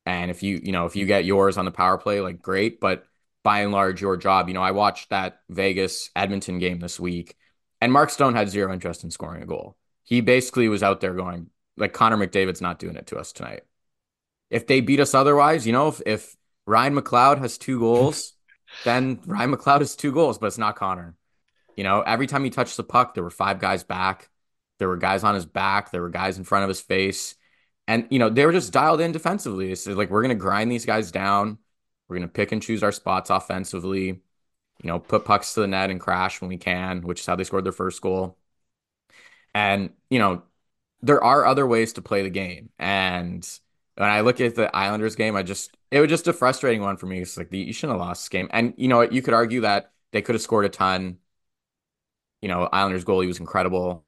And 0.05 0.31
if 0.31 0.41
you, 0.41 0.59
you 0.63 0.71
know, 0.71 0.85
if 0.85 0.95
you 0.95 1.05
get 1.05 1.25
yours 1.25 1.57
on 1.57 1.65
the 1.65 1.71
power 1.71 1.97
play, 1.97 2.21
like 2.21 2.41
great. 2.41 2.79
But 2.79 3.05
by 3.43 3.61
and 3.61 3.71
large, 3.71 4.01
your 4.01 4.17
job, 4.17 4.47
you 4.47 4.53
know, 4.53 4.61
I 4.61 4.71
watched 4.71 5.09
that 5.09 5.41
Vegas 5.49 6.09
Edmonton 6.15 6.59
game 6.59 6.79
this 6.79 6.99
week, 6.99 7.37
and 7.79 7.93
Mark 7.93 8.09
Stone 8.09 8.35
had 8.35 8.49
zero 8.49 8.73
interest 8.73 9.03
in 9.03 9.11
scoring 9.11 9.43
a 9.43 9.45
goal. 9.45 9.77
He 10.03 10.21
basically 10.21 10.67
was 10.67 10.83
out 10.83 10.99
there 10.99 11.13
going, 11.13 11.49
like, 11.77 11.93
Connor 11.93 12.17
McDavid's 12.17 12.61
not 12.61 12.79
doing 12.79 12.95
it 12.95 13.07
to 13.07 13.17
us 13.17 13.31
tonight. 13.31 13.61
If 14.49 14.67
they 14.67 14.81
beat 14.81 14.99
us 14.99 15.13
otherwise, 15.13 15.67
you 15.67 15.73
know, 15.73 15.89
if, 15.89 16.01
if 16.05 16.35
Ryan 16.65 16.95
McLeod 16.95 17.37
has 17.37 17.57
two 17.57 17.79
goals, 17.79 18.33
then 18.83 19.19
Ryan 19.25 19.55
McLeod 19.55 19.79
has 19.79 19.95
two 19.95 20.11
goals, 20.11 20.37
but 20.37 20.47
it's 20.47 20.57
not 20.57 20.75
Connor. 20.75 21.15
You 21.75 21.83
know, 21.83 22.01
every 22.01 22.27
time 22.27 22.43
he 22.43 22.49
touched 22.49 22.77
the 22.77 22.83
puck, 22.83 23.13
there 23.13 23.23
were 23.23 23.29
five 23.29 23.59
guys 23.59 23.83
back. 23.83 24.29
There 24.79 24.87
were 24.87 24.97
guys 24.97 25.23
on 25.23 25.35
his 25.35 25.45
back. 25.45 25.91
There 25.91 26.01
were 26.01 26.09
guys 26.09 26.37
in 26.37 26.43
front 26.43 26.63
of 26.63 26.69
his 26.69 26.81
face. 26.81 27.35
And 27.87 28.07
you 28.09 28.19
know, 28.19 28.29
they 28.29 28.45
were 28.45 28.51
just 28.51 28.73
dialed 28.73 29.01
in 29.01 29.11
defensively. 29.11 29.73
So 29.75 29.93
like 29.93 30.09
we're 30.09 30.21
gonna 30.21 30.35
grind 30.35 30.71
these 30.71 30.85
guys 30.85 31.11
down. 31.11 31.57
We're 32.07 32.17
gonna 32.17 32.27
pick 32.27 32.51
and 32.51 32.61
choose 32.61 32.83
our 32.83 32.91
spots 32.91 33.29
offensively. 33.29 34.07
You 34.07 34.87
know, 34.87 34.99
put 34.99 35.25
pucks 35.25 35.53
to 35.53 35.61
the 35.61 35.67
net 35.67 35.89
and 35.89 35.99
crash 35.99 36.41
when 36.41 36.49
we 36.49 36.57
can, 36.57 37.01
which 37.01 37.21
is 37.21 37.25
how 37.25 37.35
they 37.35 37.43
scored 37.43 37.65
their 37.65 37.71
first 37.71 38.01
goal. 38.01 38.37
And 39.53 39.91
you 40.09 40.19
know, 40.19 40.43
there 41.01 41.23
are 41.23 41.45
other 41.45 41.65
ways 41.65 41.93
to 41.93 42.01
play 42.01 42.23
the 42.23 42.29
game. 42.29 42.69
And 42.77 43.47
when 43.99 44.09
I 44.09 44.21
look 44.21 44.39
at 44.39 44.55
the 44.55 44.73
Islanders 44.73 45.17
game, 45.17 45.35
I 45.35 45.43
just 45.43 45.75
it 45.91 45.99
was 45.99 46.07
just 46.07 46.29
a 46.29 46.33
frustrating 46.33 46.81
one 46.81 46.95
for 46.95 47.05
me. 47.05 47.19
It's 47.19 47.35
like 47.35 47.49
the, 47.49 47.57
you 47.57 47.73
shouldn't 47.73 47.99
have 47.99 48.07
lost 48.07 48.23
this 48.23 48.29
game. 48.29 48.47
And 48.51 48.73
you 48.77 48.87
know, 48.87 49.01
you 49.01 49.21
could 49.21 49.33
argue 49.33 49.61
that 49.61 49.91
they 50.13 50.21
could 50.21 50.35
have 50.35 50.41
scored 50.41 50.63
a 50.63 50.69
ton. 50.69 51.17
You 52.41 52.47
know, 52.47 52.69
Islanders 52.71 53.03
goalie 53.03 53.27
was 53.27 53.41
incredible. 53.41 54.05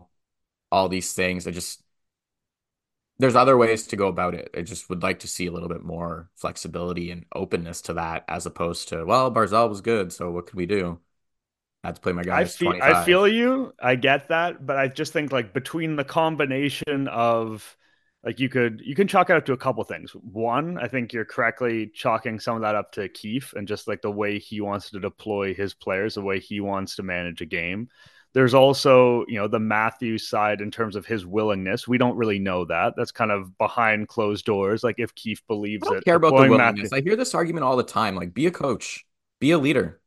All 0.71 0.88
these 0.88 1.12
things. 1.12 1.45
I 1.45 1.51
just 1.51 1.84
there's 3.19 3.36
other 3.36 3.58
ways 3.58 3.86
to 3.88 3.97
go 3.97 4.08
about 4.08 4.34
it. 4.34 4.51
I 4.58 4.62
just 4.62 4.89
would 4.89 5.04
like 5.04 5.19
to 5.19 5.27
see 5.27 5.47
a 5.47 5.51
little 5.51 5.67
bit 5.67 5.84
more 5.84 6.30
flexibility 6.36 7.12
and 7.12 7.25
openness 7.36 7.82
to 7.84 7.93
that, 7.95 8.23
as 8.30 8.45
opposed 8.45 8.88
to 8.89 9.04
well, 9.04 9.30
Barzal 9.30 9.67
was 9.67 9.82
good, 9.82 10.13
so 10.13 10.32
what 10.32 10.45
could 10.45 10.56
we 10.56 10.67
do? 10.67 11.01
I 11.84 11.89
had 11.89 11.95
to 11.95 12.01
play 12.01 12.13
my 12.13 12.23
guy. 12.23 12.39
I 12.39 12.45
feel, 12.45 12.82
I 12.82 13.04
feel 13.04 13.27
you. 13.27 13.73
I 13.77 13.95
get 13.95 14.30
that, 14.30 14.65
but 14.65 14.77
I 14.77 14.88
just 14.88 15.12
think 15.12 15.34
like 15.34 15.54
between 15.54 15.97
the 15.97 16.06
combination 16.06 17.10
of 17.10 17.75
like 18.24 18.40
you 18.40 18.50
could 18.50 18.82
you 18.84 18.94
can 18.96 19.08
chalk 19.08 19.30
it 19.30 19.36
up 19.36 19.46
to 19.46 19.54
a 19.54 19.58
couple 19.58 19.84
things. 19.84 20.12
One, 20.12 20.78
I 20.78 20.88
think 20.88 21.12
you're 21.12 21.26
correctly 21.26 21.92
chalking 21.94 22.40
some 22.40 22.56
of 22.56 22.62
that 22.62 22.76
up 22.76 22.92
to 22.94 23.10
Keefe 23.10 23.54
and 23.54 23.68
just 23.68 23.88
like 23.88 24.02
the 24.02 24.12
way 24.12 24.38
he 24.38 24.62
wants 24.62 24.92
to 24.92 25.00
deploy 25.00 25.54
his 25.54 25.74
players, 25.74 26.16
the 26.16 26.22
way 26.22 26.40
he 26.40 26.60
wants 26.60 26.96
to 26.98 27.04
manage 27.04 27.42
a 27.42 27.46
game. 27.46 27.90
There's 28.34 28.54
also, 28.54 29.26
you 29.28 29.38
know, 29.38 29.48
the 29.48 29.60
Matthews 29.60 30.30
side 30.30 30.62
in 30.62 30.72
terms 30.72 30.96
of 30.96 31.06
his 31.06 31.26
willingness. 31.26 31.88
We 31.88 31.98
don't 31.98 32.16
really 32.16 32.40
know 32.40 32.64
that. 32.66 32.94
That's 32.96 33.12
kind 33.12 33.32
of 33.32 33.58
behind 33.58 34.08
closed 34.08 34.46
doors. 34.46 34.84
Like 34.84 35.00
if 35.00 35.14
Keefe 35.16 35.46
believes 35.48 35.86
I 35.88 35.96
it. 35.96 36.06
Care 36.06 36.16
about 36.16 36.30
the 36.30 36.44
willingness. 36.44 36.58
Matthews... 36.58 36.94
I 36.94 37.02
hear 37.02 37.16
this 37.16 37.36
argument 37.36 37.66
all 37.66 37.76
the 37.76 37.84
time. 37.84 38.16
Like, 38.16 38.34
be 38.34 38.46
a 38.46 38.52
coach, 38.52 39.06
be 39.40 39.52
a 39.52 39.58
leader. 39.58 40.00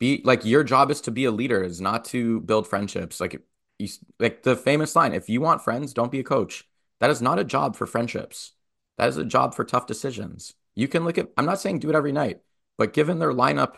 Be 0.00 0.22
like 0.24 0.44
your 0.44 0.64
job 0.64 0.90
is 0.90 1.02
to 1.02 1.10
be 1.10 1.24
a 1.24 1.30
leader, 1.30 1.62
is 1.62 1.80
not 1.80 2.06
to 2.06 2.40
build 2.40 2.66
friendships. 2.66 3.20
Like, 3.20 3.40
you, 3.78 3.88
like 4.18 4.42
the 4.42 4.56
famous 4.56 4.96
line: 4.96 5.12
"If 5.12 5.28
you 5.28 5.40
want 5.40 5.62
friends, 5.62 5.92
don't 5.92 6.10
be 6.10 6.20
a 6.20 6.24
coach." 6.24 6.66
That 7.04 7.10
is 7.10 7.20
not 7.20 7.38
a 7.38 7.44
job 7.44 7.76
for 7.76 7.86
friendships. 7.86 8.52
That 8.96 9.10
is 9.10 9.18
a 9.18 9.26
job 9.26 9.54
for 9.54 9.62
tough 9.62 9.86
decisions. 9.86 10.54
You 10.74 10.88
can 10.88 11.04
look 11.04 11.18
at. 11.18 11.28
I'm 11.36 11.44
not 11.44 11.60
saying 11.60 11.80
do 11.80 11.90
it 11.90 11.94
every 11.94 12.12
night, 12.12 12.40
but 12.78 12.94
given 12.94 13.18
their 13.18 13.34
lineup, 13.34 13.74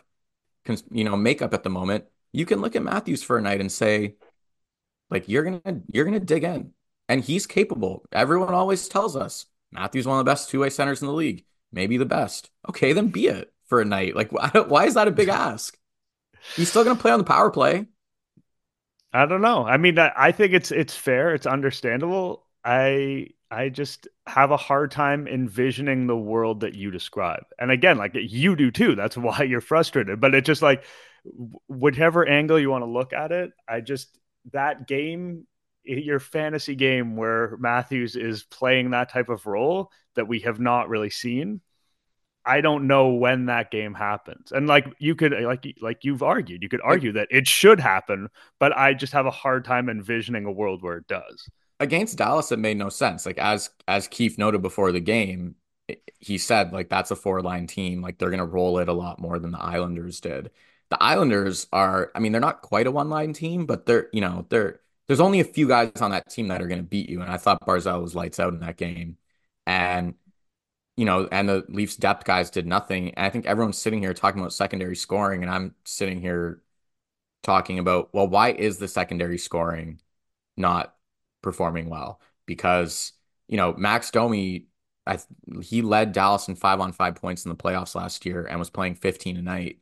you 0.92 1.02
know, 1.02 1.16
makeup 1.16 1.52
at 1.52 1.64
the 1.64 1.68
moment, 1.68 2.04
you 2.32 2.46
can 2.46 2.60
look 2.60 2.76
at 2.76 2.84
Matthews 2.84 3.24
for 3.24 3.36
a 3.36 3.42
night 3.42 3.60
and 3.60 3.72
say, 3.72 4.14
like, 5.10 5.28
you're 5.28 5.42
gonna 5.42 5.80
you're 5.92 6.04
gonna 6.04 6.20
dig 6.20 6.44
in. 6.44 6.72
And 7.08 7.20
he's 7.20 7.48
capable. 7.48 8.04
Everyone 8.12 8.54
always 8.54 8.86
tells 8.86 9.16
us 9.16 9.46
Matthews 9.72 10.06
one 10.06 10.20
of 10.20 10.24
the 10.24 10.30
best 10.30 10.48
two-way 10.48 10.70
centers 10.70 11.02
in 11.02 11.08
the 11.08 11.12
league, 11.12 11.46
maybe 11.72 11.96
the 11.96 12.06
best. 12.06 12.48
Okay, 12.68 12.92
then 12.92 13.08
be 13.08 13.26
it 13.26 13.52
for 13.64 13.80
a 13.80 13.84
night. 13.84 14.14
Like, 14.14 14.30
why 14.30 14.84
is 14.86 14.94
that 14.94 15.08
a 15.08 15.10
big 15.10 15.30
ask? 15.30 15.76
He's 16.54 16.70
still 16.70 16.84
gonna 16.84 16.94
play 16.94 17.10
on 17.10 17.18
the 17.18 17.24
power 17.24 17.50
play. 17.50 17.86
I 19.12 19.26
don't 19.26 19.42
know. 19.42 19.66
I 19.66 19.78
mean, 19.78 19.98
I 19.98 20.30
think 20.30 20.52
it's 20.52 20.70
it's 20.70 20.94
fair. 20.94 21.34
It's 21.34 21.48
understandable. 21.48 22.45
I 22.66 23.28
I 23.50 23.68
just 23.68 24.08
have 24.26 24.50
a 24.50 24.56
hard 24.56 24.90
time 24.90 25.28
envisioning 25.28 26.08
the 26.08 26.16
world 26.16 26.60
that 26.60 26.74
you 26.74 26.90
describe. 26.90 27.44
And 27.60 27.70
again, 27.70 27.96
like 27.96 28.12
you 28.14 28.56
do 28.56 28.72
too. 28.72 28.96
That's 28.96 29.16
why 29.16 29.44
you're 29.44 29.60
frustrated. 29.60 30.20
But 30.20 30.34
it's 30.34 30.46
just 30.46 30.62
like 30.62 30.84
whichever 31.68 32.26
angle 32.28 32.58
you 32.58 32.70
want 32.70 32.82
to 32.82 32.90
look 32.90 33.12
at 33.12 33.32
it, 33.32 33.52
I 33.68 33.80
just 33.80 34.18
that 34.52 34.88
game, 34.88 35.46
your 35.84 36.18
fantasy 36.18 36.74
game 36.74 37.16
where 37.16 37.56
Matthews 37.58 38.16
is 38.16 38.42
playing 38.42 38.90
that 38.90 39.10
type 39.10 39.28
of 39.28 39.46
role 39.46 39.92
that 40.16 40.28
we 40.28 40.40
have 40.40 40.58
not 40.58 40.88
really 40.88 41.10
seen. 41.10 41.60
I 42.44 42.60
don't 42.60 42.86
know 42.86 43.08
when 43.10 43.46
that 43.46 43.70
game 43.72 43.94
happens. 43.94 44.52
And 44.52 44.66
like 44.68 44.86
you 44.98 45.14
could 45.14 45.32
uh, 45.32 45.46
like 45.46 45.66
like 45.80 46.04
you've 46.04 46.22
argued, 46.22 46.62
you 46.64 46.68
could 46.68 46.80
argue 46.82 47.12
that 47.12 47.28
it 47.30 47.46
should 47.46 47.78
happen, 47.80 48.28
but 48.58 48.76
I 48.76 48.94
just 48.94 49.12
have 49.12 49.26
a 49.26 49.30
hard 49.30 49.64
time 49.64 49.88
envisioning 49.88 50.46
a 50.46 50.52
world 50.52 50.82
where 50.82 50.96
it 50.96 51.06
does. 51.08 51.48
Against 51.78 52.16
Dallas, 52.16 52.52
it 52.52 52.58
made 52.58 52.78
no 52.78 52.88
sense. 52.88 53.26
Like 53.26 53.38
as 53.38 53.70
as 53.86 54.08
Keefe 54.08 54.38
noted 54.38 54.62
before 54.62 54.92
the 54.92 55.00
game, 55.00 55.56
he 56.20 56.38
said 56.38 56.72
like 56.72 56.88
that's 56.88 57.10
a 57.10 57.16
four 57.16 57.42
line 57.42 57.66
team. 57.66 58.00
Like 58.02 58.18
they're 58.18 58.30
gonna 58.30 58.46
roll 58.46 58.78
it 58.78 58.88
a 58.88 58.92
lot 58.94 59.20
more 59.20 59.38
than 59.38 59.52
the 59.52 59.60
Islanders 59.60 60.20
did. 60.20 60.50
The 60.90 61.02
Islanders 61.02 61.66
are, 61.72 62.12
I 62.14 62.20
mean, 62.20 62.32
they're 62.32 62.40
not 62.40 62.62
quite 62.62 62.86
a 62.86 62.90
one 62.90 63.10
line 63.10 63.32
team, 63.32 63.66
but 63.66 63.86
they're 63.86 64.08
you 64.12 64.20
know 64.22 64.46
they're 64.48 64.80
there's 65.06 65.20
only 65.20 65.40
a 65.40 65.44
few 65.44 65.68
guys 65.68 65.92
on 66.00 66.10
that 66.12 66.30
team 66.30 66.48
that 66.48 66.62
are 66.62 66.68
gonna 66.68 66.82
beat 66.82 67.10
you. 67.10 67.20
And 67.22 67.30
I 67.30 67.36
thought 67.36 67.60
Barzal 67.66 68.02
was 68.02 68.14
lights 68.14 68.40
out 68.40 68.54
in 68.54 68.60
that 68.60 68.76
game, 68.78 69.18
and 69.66 70.14
you 70.96 71.04
know, 71.04 71.28
and 71.30 71.48
the 71.48 71.64
Leafs 71.68 71.96
depth 71.96 72.24
guys 72.24 72.50
did 72.50 72.66
nothing. 72.66 73.14
And 73.14 73.26
I 73.26 73.30
think 73.30 73.46
everyone's 73.46 73.78
sitting 73.78 74.00
here 74.00 74.14
talking 74.14 74.40
about 74.40 74.52
secondary 74.52 74.96
scoring, 74.96 75.42
and 75.42 75.50
I'm 75.50 75.74
sitting 75.84 76.20
here 76.20 76.62
talking 77.42 77.78
about, 77.78 78.14
well, 78.14 78.28
why 78.28 78.52
is 78.52 78.78
the 78.78 78.88
secondary 78.88 79.38
scoring 79.38 80.00
not 80.56 80.95
performing 81.42 81.88
well? 81.88 82.20
Because, 82.46 83.12
you 83.48 83.56
know, 83.56 83.72
Max 83.74 84.10
Domi, 84.10 84.66
I, 85.06 85.18
he 85.62 85.82
led 85.82 86.12
Dallas 86.12 86.48
in 86.48 86.56
five 86.56 86.80
on 86.80 86.92
five 86.92 87.16
points 87.16 87.44
in 87.44 87.50
the 87.50 87.56
playoffs 87.56 87.94
last 87.94 88.26
year 88.26 88.46
and 88.46 88.58
was 88.58 88.70
playing 88.70 88.96
15 88.96 89.36
a 89.36 89.42
night. 89.42 89.80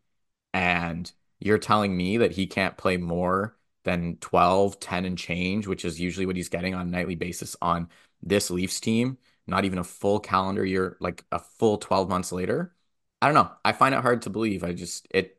And 0.52 1.10
you're 1.40 1.58
telling 1.58 1.96
me 1.96 2.18
that 2.18 2.32
he 2.32 2.46
can't 2.46 2.76
play 2.76 2.96
more 2.96 3.56
than 3.84 4.16
12, 4.20 4.80
10 4.80 5.04
and 5.04 5.18
change, 5.18 5.66
which 5.66 5.84
is 5.84 6.00
usually 6.00 6.26
what 6.26 6.36
he's 6.36 6.48
getting 6.48 6.74
on 6.74 6.86
a 6.86 6.90
nightly 6.90 7.16
basis 7.16 7.56
on 7.60 7.88
this 8.22 8.50
Leafs 8.50 8.80
team 8.80 9.18
not 9.46 9.64
even 9.64 9.78
a 9.78 9.84
full 9.84 10.20
calendar 10.20 10.64
year, 10.64 10.96
like 11.00 11.24
a 11.32 11.38
full 11.38 11.78
12 11.78 12.08
months 12.08 12.32
later. 12.32 12.74
I 13.20 13.26
don't 13.26 13.34
know. 13.34 13.50
I 13.64 13.72
find 13.72 13.94
it 13.94 14.00
hard 14.02 14.22
to 14.22 14.30
believe. 14.30 14.64
I 14.64 14.72
just 14.72 15.06
it 15.10 15.38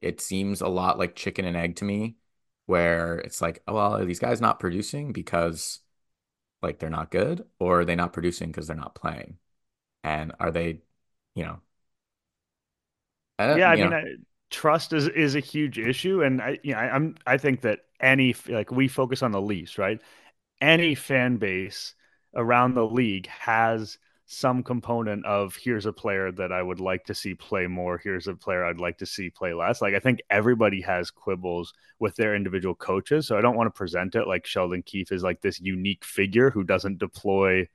it 0.00 0.20
seems 0.20 0.60
a 0.60 0.68
lot 0.68 0.98
like 0.98 1.14
chicken 1.16 1.44
and 1.44 1.56
egg 1.56 1.76
to 1.76 1.84
me, 1.84 2.16
where 2.72 3.18
it's 3.18 3.42
like, 3.42 3.62
oh, 3.68 3.74
well, 3.74 3.96
are 3.96 4.04
these 4.06 4.18
guys 4.18 4.40
not 4.40 4.58
producing 4.58 5.12
because 5.12 5.80
like 6.62 6.78
they're 6.78 6.88
not 6.88 7.10
good, 7.10 7.44
or 7.58 7.80
are 7.80 7.84
they 7.84 7.96
not 7.96 8.14
producing 8.14 8.50
because 8.50 8.66
they're 8.66 8.76
not 8.76 8.94
playing? 8.94 9.36
And 10.02 10.32
are 10.40 10.50
they, 10.50 10.80
you 11.34 11.44
know? 11.44 11.60
I 13.38 13.58
yeah, 13.58 13.70
I 13.70 13.76
mean, 13.76 13.92
I, 13.92 14.04
trust 14.50 14.94
is 14.94 15.06
is 15.08 15.34
a 15.34 15.40
huge 15.40 15.78
issue, 15.78 16.22
and 16.22 16.40
I, 16.40 16.58
you 16.62 16.72
know, 16.72 16.78
I, 16.78 16.94
I'm 16.94 17.16
I 17.26 17.36
think 17.36 17.60
that 17.60 17.80
any 18.00 18.34
like 18.48 18.70
we 18.70 18.88
focus 18.88 19.22
on 19.22 19.32
the 19.32 19.42
Leafs, 19.42 19.76
right? 19.76 20.00
Any 20.62 20.94
fan 20.94 21.36
base 21.36 21.94
around 22.34 22.74
the 22.74 22.86
league 22.86 23.26
has 23.26 23.98
some 24.32 24.62
component 24.62 25.26
of 25.26 25.54
here's 25.56 25.84
a 25.84 25.92
player 25.92 26.32
that 26.32 26.52
I 26.52 26.62
would 26.62 26.80
like 26.80 27.04
to 27.04 27.14
see 27.14 27.34
play 27.34 27.66
more. 27.66 27.98
Here's 27.98 28.28
a 28.28 28.34
player 28.34 28.64
I'd 28.64 28.80
like 28.80 28.96
to 28.98 29.06
see 29.06 29.28
play 29.28 29.52
less. 29.52 29.82
Like 29.82 29.94
I 29.94 29.98
think 29.98 30.22
everybody 30.30 30.80
has 30.80 31.10
quibbles 31.10 31.74
with 31.98 32.16
their 32.16 32.34
individual 32.34 32.74
coaches. 32.74 33.26
So 33.26 33.36
I 33.36 33.42
don't 33.42 33.56
want 33.56 33.66
to 33.66 33.76
present 33.76 34.14
it 34.14 34.26
like 34.26 34.46
Sheldon 34.46 34.82
Keefe 34.84 35.12
is 35.12 35.22
like 35.22 35.42
this 35.42 35.60
unique 35.60 36.02
figure 36.02 36.50
who 36.50 36.64
doesn't 36.64 36.98
deploy 36.98 37.68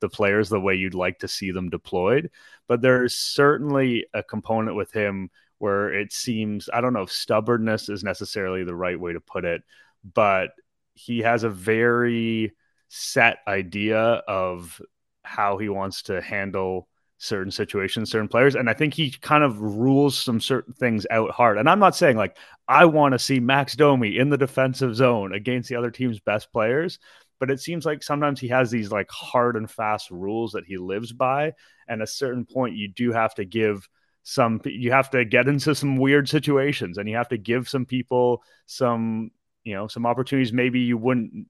the 0.00 0.08
players 0.10 0.50
the 0.50 0.60
way 0.60 0.74
you'd 0.74 0.92
like 0.92 1.18
to 1.20 1.28
see 1.28 1.50
them 1.50 1.70
deployed. 1.70 2.30
But 2.68 2.82
there's 2.82 3.16
certainly 3.16 4.06
a 4.12 4.22
component 4.22 4.76
with 4.76 4.92
him 4.92 5.30
where 5.58 5.94
it 5.94 6.12
seems 6.12 6.68
I 6.74 6.82
don't 6.82 6.92
know 6.92 7.02
if 7.02 7.12
stubbornness 7.12 7.88
is 7.88 8.04
necessarily 8.04 8.64
the 8.64 8.76
right 8.76 9.00
way 9.00 9.14
to 9.14 9.20
put 9.20 9.46
it, 9.46 9.62
but 10.04 10.50
he 10.92 11.20
has 11.20 11.42
a 11.42 11.48
very 11.48 12.52
set 12.88 13.38
idea 13.48 13.98
of 13.98 14.78
how 15.24 15.58
he 15.58 15.68
wants 15.68 16.02
to 16.02 16.20
handle 16.20 16.88
certain 17.22 17.52
situations, 17.52 18.10
certain 18.10 18.26
players. 18.26 18.56
And 18.56 18.68
I 18.68 18.74
think 18.74 18.94
he 18.94 19.10
kind 19.12 19.44
of 19.44 19.60
rules 19.60 20.18
some 20.18 20.40
certain 20.40 20.74
things 20.74 21.06
out 21.08 21.30
hard. 21.30 21.56
And 21.56 21.68
I'm 21.68 21.78
not 21.78 21.94
saying 21.94 22.16
like 22.16 22.36
I 22.66 22.84
want 22.86 23.12
to 23.12 23.18
see 23.18 23.38
Max 23.38 23.76
Domi 23.76 24.18
in 24.18 24.28
the 24.28 24.36
defensive 24.36 24.96
zone 24.96 25.32
against 25.32 25.68
the 25.68 25.76
other 25.76 25.92
team's 25.92 26.18
best 26.18 26.52
players, 26.52 26.98
but 27.38 27.48
it 27.48 27.60
seems 27.60 27.86
like 27.86 28.02
sometimes 28.02 28.40
he 28.40 28.48
has 28.48 28.72
these 28.72 28.90
like 28.90 29.08
hard 29.08 29.56
and 29.56 29.70
fast 29.70 30.10
rules 30.10 30.52
that 30.52 30.64
he 30.64 30.78
lives 30.78 31.12
by. 31.12 31.52
And 31.86 32.02
a 32.02 32.08
certain 32.08 32.44
point, 32.44 32.74
you 32.74 32.88
do 32.88 33.12
have 33.12 33.36
to 33.36 33.44
give 33.44 33.88
some, 34.24 34.60
you 34.64 34.90
have 34.90 35.10
to 35.10 35.24
get 35.24 35.46
into 35.46 35.76
some 35.76 35.96
weird 35.96 36.28
situations 36.28 36.98
and 36.98 37.08
you 37.08 37.16
have 37.16 37.28
to 37.28 37.38
give 37.38 37.68
some 37.68 37.86
people 37.86 38.42
some, 38.66 39.30
you 39.62 39.74
know, 39.74 39.86
some 39.86 40.06
opportunities 40.06 40.52
maybe 40.52 40.80
you 40.80 40.96
wouldn't 40.96 41.46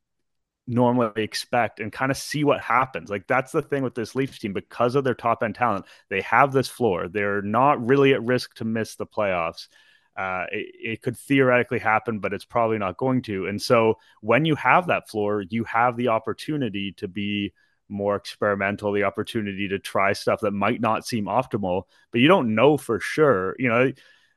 normally 0.66 1.22
expect 1.22 1.80
and 1.80 1.92
kind 1.92 2.10
of 2.10 2.16
see 2.16 2.44
what 2.44 2.60
happens. 2.60 3.10
Like 3.10 3.26
that's 3.26 3.52
the 3.52 3.62
thing 3.62 3.82
with 3.82 3.94
this 3.94 4.14
Leafs 4.14 4.38
team 4.38 4.52
because 4.52 4.94
of 4.94 5.04
their 5.04 5.14
top 5.14 5.42
end 5.42 5.54
talent. 5.54 5.86
They 6.08 6.20
have 6.22 6.52
this 6.52 6.68
floor. 6.68 7.08
They're 7.08 7.42
not 7.42 7.84
really 7.84 8.14
at 8.14 8.22
risk 8.22 8.54
to 8.56 8.64
miss 8.64 8.94
the 8.94 9.06
playoffs. 9.06 9.68
Uh, 10.16 10.44
it, 10.52 10.74
it, 10.74 11.02
could 11.02 11.16
theoretically 11.16 11.78
happen, 11.78 12.18
but 12.18 12.34
it's 12.34 12.44
probably 12.44 12.76
not 12.76 12.98
going 12.98 13.22
to. 13.22 13.46
And 13.46 13.60
so 13.60 13.98
when 14.20 14.44
you 14.44 14.54
have 14.56 14.88
that 14.88 15.08
floor, 15.08 15.42
you 15.48 15.64
have 15.64 15.96
the 15.96 16.08
opportunity 16.08 16.92
to 16.98 17.08
be 17.08 17.54
more 17.88 18.16
experimental, 18.16 18.92
the 18.92 19.04
opportunity 19.04 19.68
to 19.68 19.78
try 19.78 20.12
stuff 20.12 20.40
that 20.40 20.50
might 20.50 20.82
not 20.82 21.06
seem 21.06 21.24
optimal, 21.24 21.84
but 22.10 22.20
you 22.20 22.28
don't 22.28 22.54
know 22.54 22.76
for 22.76 23.00
sure. 23.00 23.56
You 23.58 23.68
know, 23.70 23.92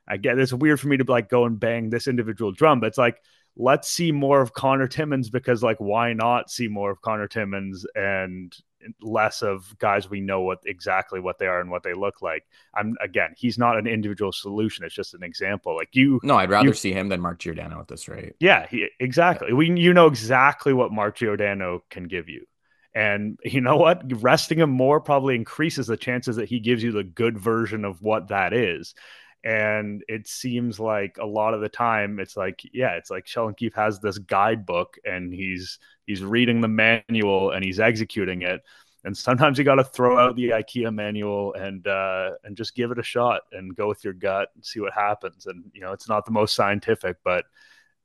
I 0.08 0.16
get 0.16 0.38
it's 0.38 0.52
weird 0.52 0.80
for 0.80 0.88
me 0.88 0.96
to 0.96 1.04
like 1.04 1.28
go 1.28 1.44
and 1.44 1.60
bang 1.60 1.90
this 1.90 2.08
individual 2.08 2.52
drum, 2.52 2.80
but 2.80 2.86
it's 2.86 2.98
like 2.98 3.20
let's 3.56 3.88
see 3.88 4.12
more 4.12 4.40
of 4.40 4.52
Connor 4.52 4.86
Timmins 4.86 5.30
because 5.30 5.62
like 5.62 5.78
why 5.78 6.12
not 6.12 6.50
see 6.50 6.68
more 6.68 6.90
of 6.90 7.00
Connor 7.00 7.26
Timmins 7.26 7.86
and 7.94 8.54
less 9.00 9.42
of 9.42 9.76
guys 9.78 10.08
we 10.08 10.20
know 10.20 10.42
what 10.42 10.60
exactly 10.66 11.18
what 11.18 11.38
they 11.38 11.46
are 11.46 11.60
and 11.60 11.70
what 11.70 11.82
they 11.82 11.94
look 11.94 12.22
like. 12.22 12.44
I'm 12.74 12.96
again, 13.00 13.34
he's 13.36 13.58
not 13.58 13.78
an 13.78 13.86
individual 13.86 14.32
solution. 14.32 14.84
It's 14.84 14.94
just 14.94 15.14
an 15.14 15.22
example. 15.22 15.74
Like 15.74 15.88
you 15.92 16.20
No, 16.22 16.36
I'd 16.36 16.50
rather 16.50 16.68
you, 16.68 16.74
see 16.74 16.92
him 16.92 17.08
than 17.08 17.20
Mark 17.20 17.38
Giordano 17.38 17.80
at 17.80 17.88
this 17.88 18.08
rate. 18.08 18.34
Yeah, 18.38 18.66
he, 18.68 18.88
exactly. 19.00 19.48
Yeah. 19.48 19.54
We 19.54 19.70
you 19.80 19.94
know 19.94 20.06
exactly 20.06 20.72
what 20.72 20.92
Mark 20.92 21.16
Giordano 21.16 21.82
can 21.90 22.04
give 22.04 22.28
you. 22.28 22.44
And 22.94 23.38
you 23.44 23.60
know 23.60 23.76
what? 23.76 24.02
Resting 24.22 24.58
him 24.58 24.70
more 24.70 25.00
probably 25.00 25.34
increases 25.34 25.86
the 25.86 25.96
chances 25.96 26.36
that 26.36 26.48
he 26.48 26.60
gives 26.60 26.82
you 26.82 26.92
the 26.92 27.04
good 27.04 27.38
version 27.38 27.84
of 27.84 28.00
what 28.00 28.28
that 28.28 28.52
is 28.52 28.94
and 29.44 30.02
it 30.08 30.26
seems 30.26 30.80
like 30.80 31.18
a 31.20 31.26
lot 31.26 31.54
of 31.54 31.60
the 31.60 31.68
time 31.68 32.18
it's 32.18 32.36
like 32.36 32.62
yeah 32.72 32.92
it's 32.92 33.10
like 33.10 33.26
sheldon 33.26 33.54
keefe 33.54 33.74
has 33.74 34.00
this 34.00 34.18
guidebook 34.18 34.96
and 35.04 35.32
he's 35.32 35.78
he's 36.06 36.22
reading 36.22 36.60
the 36.60 36.68
manual 36.68 37.50
and 37.50 37.64
he's 37.64 37.80
executing 37.80 38.42
it. 38.42 38.62
And 39.04 39.16
sometimes 39.16 39.56
you 39.56 39.64
got 39.64 39.76
to 39.76 39.84
throw 39.84 40.18
out 40.18 40.34
the 40.34 40.50
ikea 40.50 40.92
manual 40.92 41.54
and 41.54 41.86
uh, 41.86 42.30
and 42.42 42.56
just 42.56 42.74
give 42.74 42.90
it 42.90 42.98
a 42.98 43.04
shot 43.04 43.42
and 43.52 43.76
go 43.76 43.86
with 43.86 44.02
your 44.02 44.14
gut 44.14 44.48
and 44.54 44.64
see 44.64 44.80
what 44.80 44.92
happens. 44.92 45.46
And 45.46 45.64
you 45.72 45.80
know 45.80 45.92
it's 45.92 46.08
not 46.08 46.24
the 46.24 46.32
most 46.32 46.54
scientific 46.54 47.16
but 47.24 47.44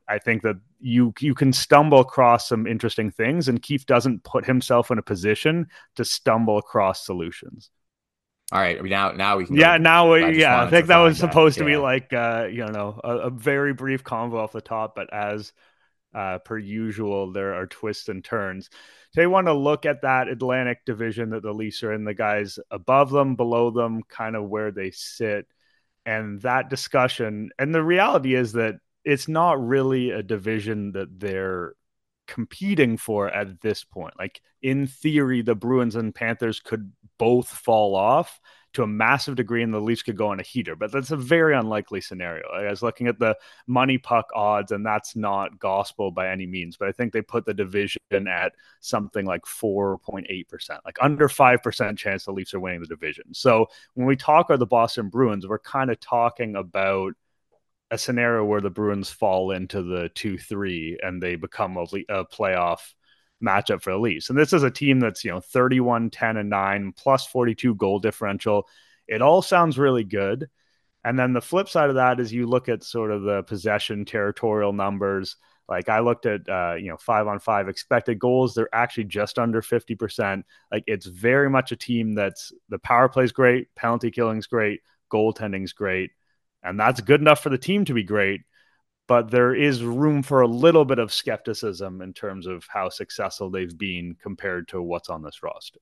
i 0.07 0.17
think 0.17 0.41
that 0.41 0.55
you 0.79 1.13
you 1.19 1.35
can 1.35 1.53
stumble 1.53 1.99
across 1.99 2.49
some 2.49 2.65
interesting 2.65 3.11
things 3.11 3.47
and 3.47 3.61
keefe 3.61 3.85
doesn't 3.85 4.23
put 4.23 4.45
himself 4.45 4.89
in 4.89 4.97
a 4.97 5.01
position 5.03 5.67
to 5.95 6.03
stumble 6.03 6.57
across 6.57 7.05
solutions 7.05 7.69
all 8.51 8.59
right, 8.59 8.83
now 8.83 9.11
now 9.11 9.37
we 9.37 9.45
can. 9.45 9.55
Yeah, 9.55 9.77
now 9.77 10.11
we, 10.11 10.37
yeah. 10.37 10.61
I 10.61 10.69
think 10.69 10.87
that 10.87 10.97
was 10.97 11.17
supposed 11.17 11.57
that. 11.57 11.63
to 11.63 11.69
yeah. 11.69 11.77
be 11.77 11.81
like 11.81 12.11
uh, 12.11 12.47
you 12.51 12.65
know 12.65 12.99
a, 13.01 13.17
a, 13.17 13.29
very 13.29 13.73
brief 13.73 14.03
convo 14.03 14.35
off 14.35 14.51
the 14.51 14.59
top, 14.59 14.93
but 14.93 15.13
as 15.13 15.53
uh, 16.13 16.39
per 16.39 16.57
usual, 16.57 17.31
there 17.31 17.53
are 17.53 17.65
twists 17.65 18.09
and 18.09 18.23
turns. 18.23 18.69
They 19.15 19.25
want 19.25 19.47
to 19.47 19.53
look 19.53 19.85
at 19.85 20.01
that 20.01 20.27
Atlantic 20.27 20.85
division 20.85 21.29
that 21.29 21.43
the 21.43 21.53
Leafs 21.53 21.81
are 21.83 21.93
in, 21.93 22.03
the 22.03 22.13
guys 22.13 22.59
above 22.69 23.09
them, 23.09 23.35
below 23.35 23.71
them, 23.71 24.03
kind 24.09 24.35
of 24.35 24.49
where 24.49 24.71
they 24.71 24.91
sit, 24.91 25.47
and 26.05 26.41
that 26.41 26.69
discussion. 26.69 27.51
And 27.57 27.73
the 27.73 27.83
reality 27.83 28.35
is 28.35 28.53
that 28.53 28.75
it's 29.05 29.29
not 29.29 29.65
really 29.65 30.11
a 30.11 30.23
division 30.23 30.91
that 30.93 31.19
they're 31.19 31.73
competing 32.31 32.95
for 32.95 33.29
at 33.29 33.59
this 33.59 33.83
point. 33.83 34.13
Like 34.17 34.41
in 34.61 34.87
theory, 34.87 35.41
the 35.41 35.53
Bruins 35.53 35.97
and 35.97 36.15
Panthers 36.15 36.61
could 36.61 36.93
both 37.17 37.49
fall 37.49 37.93
off 37.93 38.39
to 38.73 38.83
a 38.83 38.87
massive 38.87 39.35
degree, 39.35 39.63
and 39.63 39.73
the 39.73 39.81
Leafs 39.81 40.01
could 40.01 40.15
go 40.15 40.29
on 40.29 40.39
a 40.39 40.43
heater. 40.43 40.77
But 40.77 40.93
that's 40.93 41.11
a 41.11 41.17
very 41.17 41.53
unlikely 41.53 41.99
scenario. 41.99 42.47
I 42.53 42.69
was 42.69 42.81
looking 42.81 43.07
at 43.07 43.19
the 43.19 43.35
MoneyPuck 43.69 44.23
odds, 44.33 44.71
and 44.71 44.85
that's 44.85 45.13
not 45.13 45.59
gospel 45.59 46.09
by 46.09 46.29
any 46.29 46.47
means. 46.47 46.77
But 46.77 46.87
I 46.87 46.93
think 46.93 47.11
they 47.11 47.21
put 47.21 47.45
the 47.45 47.53
division 47.53 47.99
at 48.29 48.53
something 48.79 49.25
like 49.25 49.41
4.8%, 49.41 50.79
like 50.85 50.97
under 51.01 51.27
5% 51.27 51.97
chance 51.97 52.23
the 52.23 52.31
Leafs 52.31 52.53
are 52.53 52.61
winning 52.61 52.79
the 52.79 52.87
division. 52.87 53.25
So 53.33 53.67
when 53.95 54.07
we 54.07 54.15
talk 54.15 54.45
about 54.45 54.59
the 54.59 54.65
Boston 54.65 55.09
Bruins, 55.09 55.45
we're 55.45 55.59
kind 55.59 55.91
of 55.91 55.99
talking 55.99 56.55
about 56.55 57.13
a 57.91 57.97
scenario 57.97 58.45
where 58.45 58.61
the 58.61 58.69
Bruins 58.69 59.09
fall 59.09 59.51
into 59.51 59.83
the 59.83 60.09
2 60.15 60.37
3 60.37 60.99
and 61.03 61.21
they 61.21 61.35
become 61.35 61.77
a, 61.77 61.83
a 62.09 62.25
playoff 62.25 62.79
matchup 63.43 63.81
for 63.81 63.91
the 63.91 63.99
Leafs. 63.99 64.29
And 64.29 64.39
this 64.39 64.53
is 64.53 64.63
a 64.63 64.71
team 64.71 64.99
that's, 65.01 65.25
you 65.25 65.31
know, 65.31 65.41
31, 65.41 66.09
10, 66.09 66.37
and 66.37 66.49
9, 66.49 66.93
plus 66.95 67.27
42 67.27 67.75
goal 67.75 67.99
differential. 67.99 68.67
It 69.07 69.21
all 69.21 69.41
sounds 69.41 69.77
really 69.77 70.05
good. 70.05 70.49
And 71.03 71.19
then 71.19 71.33
the 71.33 71.41
flip 71.41 71.67
side 71.67 71.89
of 71.89 71.95
that 71.95 72.19
is 72.19 72.31
you 72.31 72.47
look 72.47 72.69
at 72.69 72.83
sort 72.83 73.11
of 73.11 73.23
the 73.23 73.43
possession 73.43 74.05
territorial 74.05 74.71
numbers. 74.71 75.35
Like 75.67 75.89
I 75.89 75.99
looked 75.99 76.25
at, 76.25 76.47
uh, 76.47 76.75
you 76.75 76.89
know, 76.89 76.97
five 76.97 77.27
on 77.27 77.39
five 77.39 77.67
expected 77.67 78.19
goals. 78.19 78.53
They're 78.53 78.73
actually 78.73 79.05
just 79.05 79.39
under 79.39 79.61
50%. 79.61 80.43
Like 80.71 80.83
it's 80.87 81.07
very 81.07 81.49
much 81.49 81.71
a 81.71 81.75
team 81.75 82.13
that's 82.13 82.53
the 82.69 82.79
power 82.79 83.09
play's 83.09 83.31
great, 83.31 83.73
penalty 83.75 84.11
killing's 84.11 84.47
great, 84.47 84.81
goaltending's 85.11 85.73
great. 85.73 86.11
And 86.63 86.79
that's 86.79 87.01
good 87.01 87.21
enough 87.21 87.41
for 87.41 87.49
the 87.49 87.57
team 87.57 87.85
to 87.85 87.93
be 87.93 88.03
great. 88.03 88.41
But 89.07 89.31
there 89.31 89.53
is 89.53 89.83
room 89.83 90.23
for 90.23 90.41
a 90.41 90.47
little 90.47 90.85
bit 90.85 90.99
of 90.99 91.13
skepticism 91.13 92.01
in 92.01 92.13
terms 92.13 92.47
of 92.47 92.65
how 92.69 92.89
successful 92.89 93.49
they've 93.49 93.77
been 93.77 94.15
compared 94.21 94.69
to 94.69 94.81
what's 94.81 95.09
on 95.09 95.21
this 95.21 95.43
roster. 95.43 95.79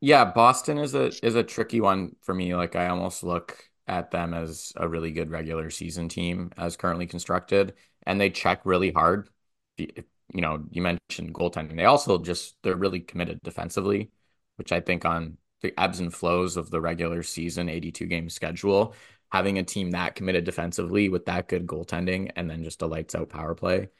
Yeah, 0.00 0.24
Boston 0.24 0.78
is 0.78 0.94
a 0.94 1.12
is 1.24 1.34
a 1.34 1.42
tricky 1.42 1.80
one 1.80 2.16
for 2.22 2.34
me. 2.34 2.54
Like 2.54 2.74
I 2.74 2.88
almost 2.88 3.22
look 3.22 3.70
at 3.86 4.10
them 4.10 4.34
as 4.34 4.72
a 4.76 4.88
really 4.88 5.10
good 5.12 5.30
regular 5.30 5.68
season 5.70 6.08
team 6.08 6.52
as 6.56 6.76
currently 6.76 7.06
constructed, 7.06 7.74
and 8.06 8.20
they 8.20 8.30
check 8.30 8.60
really 8.64 8.92
hard. 8.92 9.28
You 9.76 9.88
know, 10.32 10.64
you 10.70 10.80
mentioned 10.82 11.34
goaltending. 11.34 11.76
They 11.76 11.84
also 11.84 12.18
just 12.18 12.56
they're 12.62 12.76
really 12.76 13.00
committed 13.00 13.40
defensively, 13.42 14.10
which 14.56 14.72
I 14.72 14.80
think 14.80 15.04
on 15.04 15.38
the 15.60 15.74
ebbs 15.78 16.00
and 16.00 16.12
flows 16.14 16.56
of 16.56 16.70
the 16.70 16.80
regular 16.80 17.22
season 17.22 17.68
82 17.68 18.06
game 18.06 18.30
schedule, 18.30 18.94
having 19.32 19.58
a 19.58 19.62
team 19.64 19.92
that 19.92 20.14
committed 20.16 20.44
defensively 20.44 21.08
with 21.08 21.26
that 21.26 21.48
good 21.48 21.66
goaltending 21.66 22.32
and 22.36 22.50
then 22.50 22.64
just 22.64 22.82
a 22.82 22.86
lights 22.86 23.14
out 23.14 23.28
power 23.28 23.54
play, 23.54 23.90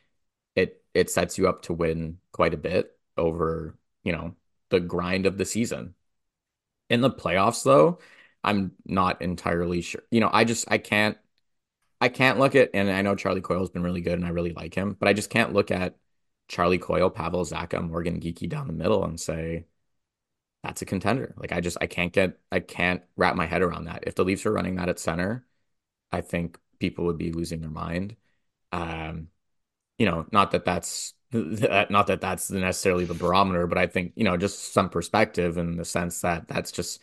it 0.57 0.85
it 0.95 1.11
sets 1.11 1.39
you 1.39 1.49
up 1.49 1.63
to 1.63 1.75
win 1.75 2.19
quite 2.33 2.55
a 2.55 2.59
bit 2.59 2.99
over, 3.17 3.79
you 4.05 4.13
know, 4.13 4.35
the 4.71 4.81
grind 4.81 5.27
of 5.27 5.39
the 5.39 5.45
season. 5.47 5.95
In 6.91 7.01
the 7.03 7.11
playoffs, 7.11 7.63
though, 7.65 8.01
I'm 8.45 8.73
not 8.85 9.23
entirely 9.23 9.81
sure. 9.83 10.03
You 10.11 10.21
know, 10.21 10.31
I 10.33 10.45
just 10.45 10.71
I 10.71 10.79
can't 10.79 11.19
I 12.01 12.09
can't 12.09 12.39
look 12.39 12.55
at 12.55 12.71
and 12.75 12.91
I 12.91 13.03
know 13.03 13.15
Charlie 13.15 13.41
Coyle's 13.43 13.71
been 13.71 13.83
really 13.83 14.01
good 14.01 14.15
and 14.15 14.27
I 14.27 14.31
really 14.31 14.53
like 14.53 14.75
him, 14.75 14.95
but 14.99 15.09
I 15.09 15.13
just 15.13 15.31
can't 15.31 15.53
look 15.53 15.71
at 15.71 15.97
Charlie 16.49 16.79
Coyle, 16.79 17.11
Pavel 17.11 17.45
Zacha, 17.45 17.87
Morgan 17.87 18.21
Geekie 18.21 18.49
down 18.49 18.67
the 18.67 18.73
middle 18.73 19.05
and 19.05 19.21
say 19.21 19.67
that's 20.63 20.83
a 20.83 20.87
contender. 20.87 21.35
Like 21.37 21.53
I 21.53 21.61
just 21.61 21.79
I 21.81 21.87
can't 21.87 22.13
get 22.13 22.39
I 22.53 22.61
can't 22.61 23.03
wrap 23.17 23.37
my 23.37 23.47
head 23.47 23.63
around 23.63 23.85
that. 23.87 24.05
If 24.07 24.15
the 24.15 24.25
Leafs 24.25 24.47
are 24.47 24.53
running 24.53 24.77
that 24.77 24.89
at 24.89 24.99
center, 24.99 25.47
I 26.13 26.21
think 26.23 26.59
people 26.81 27.07
would 27.07 27.19
be 27.19 27.33
losing 27.33 27.61
their 27.61 27.71
mind. 27.71 28.17
Um, 28.73 29.29
you 29.99 30.07
know, 30.07 30.27
not 30.33 30.53
that 30.53 30.65
that's 30.65 31.15
not 31.33 32.07
that 32.09 32.21
that's 32.21 32.51
necessarily 32.51 33.05
the 33.05 33.15
barometer, 33.15 33.67
but 33.67 33.79
I 33.79 33.87
think, 33.87 34.13
you 34.17 34.25
know, 34.25 34.37
just 34.37 34.73
some 34.73 34.91
perspective 34.91 35.59
in 35.59 35.77
the 35.77 35.85
sense 35.85 36.21
that 36.23 36.49
that's 36.49 36.73
just, 36.73 37.01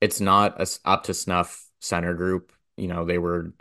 it's 0.00 0.20
not 0.20 0.60
a 0.60 0.68
up 0.84 1.04
to 1.04 1.14
snuff 1.14 1.68
center 1.80 2.14
group. 2.14 2.52
You 2.76 2.88
know, 2.88 3.04
they 3.04 3.18
were, 3.18 3.54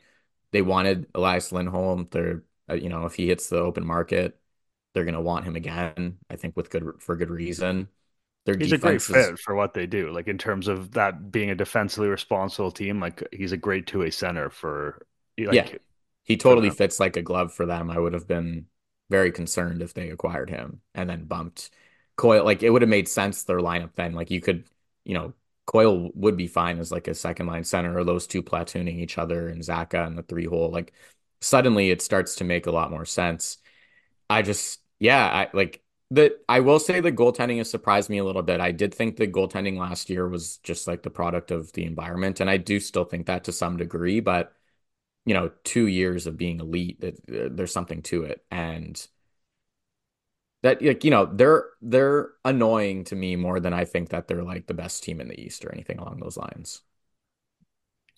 they 0.52 0.62
wanted 0.62 1.08
Elias 1.16 1.52
Lindholm. 1.52 2.08
They're, 2.12 2.44
uh, 2.70 2.76
you 2.76 2.90
know, 2.90 3.06
if 3.06 3.16
he 3.16 3.28
hits 3.28 3.50
the 3.50 3.60
open 3.60 3.86
market, 3.86 4.40
they're 4.94 5.06
to 5.06 5.22
want 5.22 5.46
him 5.46 5.56
again. 5.56 6.20
I 6.30 6.36
think 6.38 6.56
with 6.58 6.70
good, 6.72 6.86
for 7.02 7.16
good 7.18 7.30
reason. 7.32 7.90
Their 8.46 8.58
he's 8.58 8.72
a 8.72 8.78
great 8.78 9.02
fit 9.02 9.40
for 9.40 9.56
what 9.56 9.74
they 9.74 9.88
do. 9.88 10.12
Like 10.12 10.28
in 10.28 10.38
terms 10.38 10.68
of 10.68 10.92
that 10.92 11.32
being 11.32 11.50
a 11.50 11.56
defensively 11.56 12.08
responsible 12.08 12.72
team, 12.72 13.00
like 13.00 13.28
he's 13.32 13.52
a 13.52 13.58
great 13.58 13.88
two 13.88 14.00
way 14.00 14.12
center 14.12 14.50
for, 14.50 15.06
like, 15.38 15.56
yeah, 15.56 15.78
he 16.24 16.38
totally 16.38 16.70
fits 16.70 17.00
like 17.00 17.18
a 17.18 17.22
glove 17.22 17.54
for 17.54 17.66
them. 17.66 17.90
I 17.90 18.00
would 18.00 18.14
have 18.14 18.28
been 18.28 18.68
very 19.10 19.32
concerned 19.32 19.82
if 19.82 19.94
they 19.94 20.10
acquired 20.10 20.50
him 20.50 20.82
and 20.94 21.10
then 21.10 21.26
bumped 21.26 21.70
Coyle. 22.18 22.46
Like 22.46 22.64
it 22.64 22.70
would 22.70 22.82
have 22.82 22.90
made 22.90 23.08
sense 23.08 23.44
their 23.44 23.60
lineup 23.60 23.96
then. 23.96 24.14
Like 24.14 24.32
you 24.32 24.42
could, 24.42 24.66
you 25.04 25.14
know, 25.16 25.34
Coyle 25.66 26.12
would 26.14 26.38
be 26.38 26.48
fine 26.48 26.80
as 26.80 26.92
like 26.92 27.08
a 27.08 27.16
second 27.16 27.48
line 27.48 27.64
center 27.64 27.98
or 27.98 28.04
those 28.04 28.28
two 28.28 28.44
platooning 28.44 29.00
each 29.00 29.18
other 29.18 29.48
and 29.48 29.62
Zacha 29.62 30.06
and 30.06 30.18
the 30.18 30.24
three 30.24 30.46
hole. 30.46 30.70
Like 30.70 30.94
suddenly 31.42 31.90
it 31.90 32.02
starts 32.02 32.36
to 32.36 32.44
make 32.44 32.68
a 32.68 32.72
lot 32.72 32.92
more 32.92 33.06
sense. 33.06 33.58
I 34.30 34.42
just, 34.42 34.82
yeah, 35.00 35.26
I 35.26 35.50
like 35.54 35.84
that. 36.12 36.44
I 36.48 36.60
will 36.60 36.80
say 36.80 37.00
the 37.00 37.12
goaltending 37.12 37.58
has 37.58 37.70
surprised 37.70 38.10
me 38.10 38.18
a 38.20 38.24
little 38.24 38.44
bit. 38.44 38.60
I 38.62 38.72
did 38.72 38.94
think 38.94 39.18
the 39.18 39.28
goaltending 39.28 39.78
last 39.78 40.10
year 40.10 40.28
was 40.28 40.58
just 40.58 40.88
like 40.88 41.04
the 41.04 41.10
product 41.10 41.52
of 41.52 41.72
the 41.74 41.86
environment. 41.86 42.40
And 42.40 42.50
I 42.50 42.58
do 42.58 42.80
still 42.80 43.06
think 43.06 43.26
that 43.28 43.44
to 43.46 43.52
some 43.52 43.78
degree, 43.78 44.20
but 44.20 44.54
you 45.26 45.34
know, 45.36 45.52
two 45.64 45.88
years 45.88 46.28
of 46.28 46.38
being 46.38 46.60
elite, 46.62 47.02
that 47.02 47.16
uh, 47.30 47.50
there's 47.52 47.74
something 47.74 48.02
to 48.04 48.24
it. 48.26 48.46
And 48.52 49.06
that 50.64 50.82
like, 50.82 51.04
you 51.04 51.12
know, 51.12 51.26
they're 51.26 51.66
they're 51.82 52.30
annoying 52.44 53.04
to 53.06 53.16
me 53.16 53.36
more 53.36 53.60
than 53.60 53.74
I 53.74 53.86
think 53.86 54.10
that 54.10 54.28
they're 54.28 54.44
like 54.44 54.68
the 54.68 54.74
best 54.74 55.04
team 55.04 55.22
in 55.22 55.28
the 55.28 55.40
East 55.40 55.64
or 55.66 55.72
anything 55.72 56.00
along 56.00 56.20
those 56.20 56.38
lines. 56.38 56.82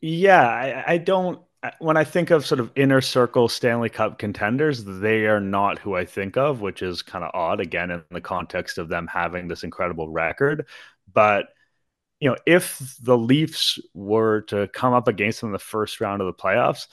Yeah, 0.01 0.41
I, 0.41 0.93
I 0.93 0.97
don't 0.99 1.41
when 1.79 1.97
I 1.97 2.03
think 2.03 2.29
of 2.31 2.45
sort 2.45 2.59
of 2.59 2.71
inner 2.75 3.01
circle 3.01 3.47
Stanley 3.47 3.89
Cup 3.89 4.19
contenders, 4.19 4.83
they 4.83 5.25
are 5.25 5.39
not 5.39 5.79
who 5.79 5.95
I 5.95 6.05
think 6.05 6.37
of, 6.37 6.61
which 6.61 6.81
is 6.81 7.01
kind 7.01 7.23
of 7.23 7.31
odd 7.33 7.59
again 7.59 7.91
in 7.91 8.03
the 8.11 8.21
context 8.21 8.77
of 8.77 8.89
them 8.89 9.07
having 9.07 9.47
this 9.47 9.63
incredible 9.63 10.09
record. 10.09 10.67
But 11.11 11.49
you 12.19 12.29
know, 12.29 12.37
if 12.45 12.95
the 13.01 13.17
Leafs 13.17 13.79
were 13.93 14.41
to 14.43 14.67
come 14.69 14.93
up 14.93 15.07
against 15.07 15.41
them 15.41 15.49
in 15.49 15.53
the 15.53 15.59
first 15.59 16.01
round 16.01 16.21
of 16.21 16.27
the 16.27 16.33
playoffs, 16.33 16.87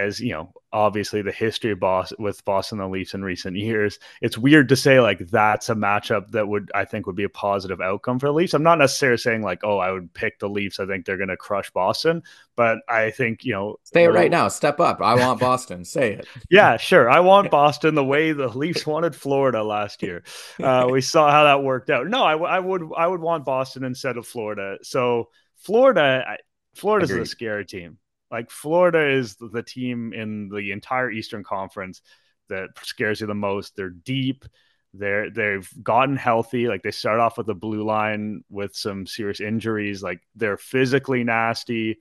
as 0.00 0.20
you 0.20 0.32
know, 0.32 0.52
obviously 0.72 1.20
the 1.22 1.32
history 1.32 1.72
of 1.72 1.80
Boston 1.80 2.16
with 2.22 2.44
Boston 2.44 2.80
and 2.80 2.88
the 2.88 2.92
Leafs 2.92 3.14
in 3.14 3.22
recent 3.22 3.56
years, 3.56 3.98
it's 4.20 4.38
weird 4.38 4.68
to 4.70 4.76
say 4.76 5.00
like 5.00 5.18
that's 5.18 5.68
a 5.68 5.74
matchup 5.74 6.30
that 6.30 6.48
would 6.48 6.70
I 6.74 6.84
think 6.84 7.06
would 7.06 7.16
be 7.16 7.24
a 7.24 7.28
positive 7.28 7.80
outcome 7.80 8.18
for 8.18 8.26
the 8.26 8.32
Leafs. 8.32 8.54
I'm 8.54 8.62
not 8.62 8.78
necessarily 8.78 9.18
saying 9.18 9.42
like, 9.42 9.60
oh, 9.62 9.78
I 9.78 9.90
would 9.90 10.12
pick 10.14 10.38
the 10.38 10.48
Leafs. 10.48 10.80
I 10.80 10.86
think 10.86 11.04
they're 11.04 11.16
going 11.16 11.28
to 11.28 11.36
crush 11.36 11.70
Boston, 11.70 12.22
but 12.56 12.78
I 12.88 13.10
think 13.10 13.44
you 13.44 13.52
know, 13.52 13.76
say 13.84 14.04
it 14.04 14.08
right 14.08 14.30
now. 14.30 14.48
Step 14.48 14.80
up. 14.80 15.00
I 15.02 15.14
want 15.14 15.40
Boston. 15.40 15.84
say 15.84 16.14
it. 16.14 16.26
Yeah, 16.50 16.76
sure. 16.78 17.08
I 17.08 17.20
want 17.20 17.50
Boston 17.50 17.94
the 17.94 18.04
way 18.04 18.32
the 18.32 18.48
Leafs 18.48 18.86
wanted 18.86 19.14
Florida 19.14 19.62
last 19.62 20.02
year. 20.02 20.24
Uh, 20.60 20.88
we 20.90 21.00
saw 21.00 21.30
how 21.30 21.44
that 21.44 21.62
worked 21.62 21.90
out. 21.90 22.06
No, 22.08 22.24
I, 22.24 22.36
I 22.36 22.58
would 22.58 22.82
I 22.96 23.06
would 23.06 23.20
want 23.20 23.44
Boston 23.44 23.84
instead 23.84 24.16
of 24.16 24.26
Florida. 24.26 24.78
So 24.82 25.28
Florida, 25.56 26.38
Florida's 26.74 27.10
Agreed. 27.10 27.22
a 27.22 27.26
scary 27.26 27.66
team. 27.66 27.98
Like 28.30 28.50
Florida 28.50 29.08
is 29.08 29.36
the 29.36 29.62
team 29.62 30.12
in 30.12 30.48
the 30.48 30.72
entire 30.72 31.10
Eastern 31.10 31.42
Conference 31.42 32.02
that 32.48 32.68
scares 32.82 33.20
you 33.20 33.26
the 33.26 33.34
most. 33.34 33.76
They're 33.76 33.90
deep. 33.90 34.44
They're 34.92 35.30
they've 35.30 35.68
gotten 35.82 36.16
healthy. 36.16 36.68
Like 36.68 36.82
they 36.82 36.90
start 36.90 37.20
off 37.20 37.38
with 37.38 37.46
the 37.46 37.54
blue 37.54 37.84
line 37.84 38.44
with 38.50 38.74
some 38.76 39.06
serious 39.06 39.40
injuries. 39.40 40.02
Like 40.02 40.20
they're 40.36 40.56
physically 40.56 41.24
nasty. 41.24 41.98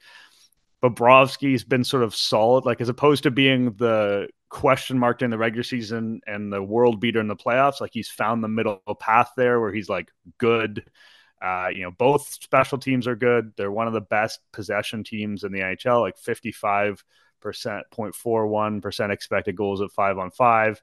Bobrovsky's 0.84 1.64
been 1.64 1.84
sort 1.84 2.04
of 2.04 2.16
solid, 2.16 2.66
like 2.66 2.82
as 2.82 2.90
opposed 2.90 3.24
to 3.24 3.32
being 3.32 3.74
the 3.74 4.30
question 4.50 4.98
mark 4.98 5.22
in 5.22 5.30
the 5.30 5.38
regular 5.38 5.64
season 5.64 6.22
and 6.26 6.52
the 6.52 6.64
world 6.64 7.00
beater 7.00 7.20
in 7.20 7.28
the 7.28 7.36
playoffs. 7.36 7.82
Like 7.82 7.92
he's 7.94 8.10
found 8.10 8.44
the 8.44 8.48
middle 8.48 8.82
path 9.00 9.32
there 9.36 9.60
where 9.60 9.74
he's 9.74 9.90
like 9.90 10.10
good 10.38 10.90
uh, 11.42 11.70
you 11.74 11.84
know, 11.84 11.92
both 11.92 12.38
special 12.42 12.78
teams 12.78 13.08
are 13.08 13.16
good. 13.16 13.54
They're 13.56 13.72
one 13.72 13.88
of 13.88 13.94
the 13.94 14.02
best 14.02 14.40
possession 14.52 15.04
teams 15.04 15.44
in 15.44 15.52
the 15.52 15.60
NHL, 15.60 16.02
like 16.02 16.18
55 16.18 17.04
percent, 17.42 17.86
0.41 17.94 18.82
percent 18.82 19.12
expected 19.12 19.56
goals 19.56 19.82
at 19.82 19.92
five 19.92 20.18
on 20.18 20.32
five. 20.32 20.82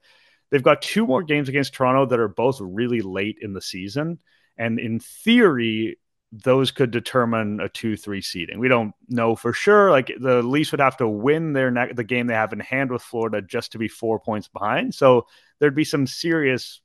They've 0.51 0.63
got 0.63 0.81
two 0.81 1.07
more 1.07 1.23
games 1.23 1.49
against 1.49 1.75
Toronto 1.75 2.07
that 2.07 2.21
are 2.21 2.29
both 2.29 2.61
really 2.61 3.01
late 3.01 3.39
in 3.43 3.53
the 3.53 3.61
season, 3.61 4.19
and 4.57 4.79
in 4.79 5.01
theory, 5.01 5.99
those 6.33 6.71
could 6.71 6.91
determine 6.91 7.61
a 7.61 7.69
two-three 7.69 8.23
seeding. 8.23 8.59
We 8.59 8.69
don't 8.69 8.95
know 9.09 9.37
for 9.37 9.53
sure. 9.53 9.91
Like 9.91 10.11
the 10.19 10.43
Leafs 10.43 10.73
would 10.73 10.81
have 10.81 10.97
to 10.99 11.09
win 11.09 11.53
their 11.53 11.71
ne- 11.71 11.93
the 11.93 12.05
game 12.05 12.27
they 12.27 12.35
have 12.35 12.53
in 12.53 12.61
hand 12.61 12.91
with 12.91 13.03
Florida 13.03 13.43
just 13.43 13.73
to 13.73 13.79
be 13.79 13.89
four 13.89 14.19
points 14.19 14.49
behind. 14.49 14.95
So 14.95 15.27
there'd 15.59 15.75
be 15.75 15.85
some 15.85 16.07
serious 16.07 16.81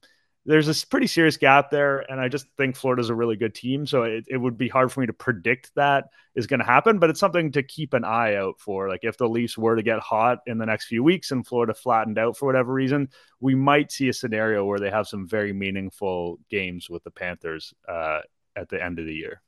there's 0.45 0.67
a 0.67 0.87
pretty 0.87 1.05
serious 1.05 1.37
gap 1.37 1.69
there. 1.69 1.99
And 1.99 2.19
I 2.19 2.27
just 2.27 2.47
think 2.57 2.75
Florida's 2.75 3.09
a 3.09 3.15
really 3.15 3.35
good 3.35 3.53
team. 3.53 3.85
So 3.85 4.03
it, 4.03 4.25
it 4.27 4.37
would 4.37 4.57
be 4.57 4.69
hard 4.69 4.91
for 4.91 5.01
me 5.01 5.05
to 5.07 5.13
predict 5.13 5.71
that 5.75 6.05
is 6.33 6.47
going 6.47 6.59
to 6.59 6.65
happen, 6.65 6.97
but 6.97 7.09
it's 7.11 7.19
something 7.19 7.51
to 7.51 7.61
keep 7.61 7.93
an 7.93 8.03
eye 8.03 8.35
out 8.35 8.59
for. 8.59 8.89
Like 8.89 9.01
if 9.03 9.17
the 9.17 9.29
Leafs 9.29 9.57
were 9.57 9.75
to 9.75 9.83
get 9.83 9.99
hot 9.99 10.39
in 10.47 10.57
the 10.57 10.65
next 10.65 10.85
few 10.85 11.03
weeks 11.03 11.31
and 11.31 11.45
Florida 11.45 11.75
flattened 11.75 12.17
out 12.17 12.37
for 12.37 12.47
whatever 12.47 12.73
reason, 12.73 13.09
we 13.39 13.53
might 13.53 13.91
see 13.91 14.09
a 14.09 14.13
scenario 14.13 14.65
where 14.65 14.79
they 14.79 14.89
have 14.89 15.07
some 15.07 15.27
very 15.27 15.53
meaningful 15.53 16.39
games 16.49 16.89
with 16.89 17.03
the 17.03 17.11
Panthers 17.11 17.73
uh, 17.87 18.21
at 18.55 18.69
the 18.69 18.83
end 18.83 18.97
of 18.97 19.05
the 19.05 19.13
year. 19.13 19.41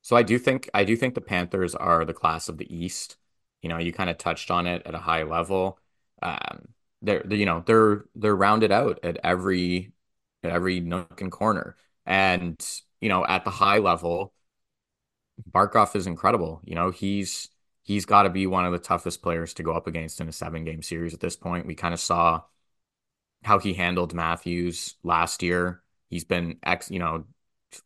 So 0.00 0.16
I 0.16 0.24
do 0.24 0.36
think 0.36 0.68
I 0.74 0.82
do 0.82 0.96
think 0.96 1.14
the 1.14 1.20
Panthers 1.20 1.76
are 1.76 2.04
the 2.04 2.12
class 2.12 2.48
of 2.48 2.58
the 2.58 2.74
East. 2.74 3.16
You 3.60 3.68
know, 3.68 3.78
you 3.78 3.92
kind 3.92 4.10
of 4.10 4.18
touched 4.18 4.50
on 4.50 4.66
it 4.66 4.82
at 4.84 4.96
a 4.96 4.98
high 4.98 5.22
level. 5.22 5.78
Um, 6.20 6.74
they're, 7.02 7.26
you 7.34 7.46
know 7.46 7.62
they're 7.66 8.04
they're 8.14 8.36
rounded 8.36 8.72
out 8.72 9.00
at 9.02 9.18
every 9.24 9.92
at 10.42 10.50
every 10.52 10.80
nook 10.80 11.20
and 11.20 11.32
corner. 11.32 11.76
And 12.06 12.60
you 13.00 13.08
know 13.08 13.24
at 13.26 13.44
the 13.44 13.50
high 13.50 13.78
level 13.78 14.34
Barkov 15.50 15.96
is 15.96 16.06
incredible. 16.06 16.60
You 16.64 16.74
know 16.74 16.90
he's 16.90 17.48
he's 17.82 18.06
got 18.06 18.22
to 18.22 18.30
be 18.30 18.46
one 18.46 18.64
of 18.64 18.72
the 18.72 18.78
toughest 18.78 19.22
players 19.22 19.54
to 19.54 19.62
go 19.62 19.72
up 19.72 19.86
against 19.86 20.20
in 20.20 20.28
a 20.28 20.32
seven 20.32 20.64
game 20.64 20.82
series 20.82 21.14
at 21.14 21.20
this 21.20 21.36
point. 21.36 21.66
We 21.66 21.74
kind 21.74 21.94
of 21.94 22.00
saw 22.00 22.42
how 23.44 23.58
he 23.58 23.74
handled 23.74 24.14
Matthews 24.14 24.94
last 25.02 25.42
year. 25.42 25.82
He's 26.08 26.24
been 26.24 26.58
ex 26.62 26.90
you 26.90 26.98
know 26.98 27.24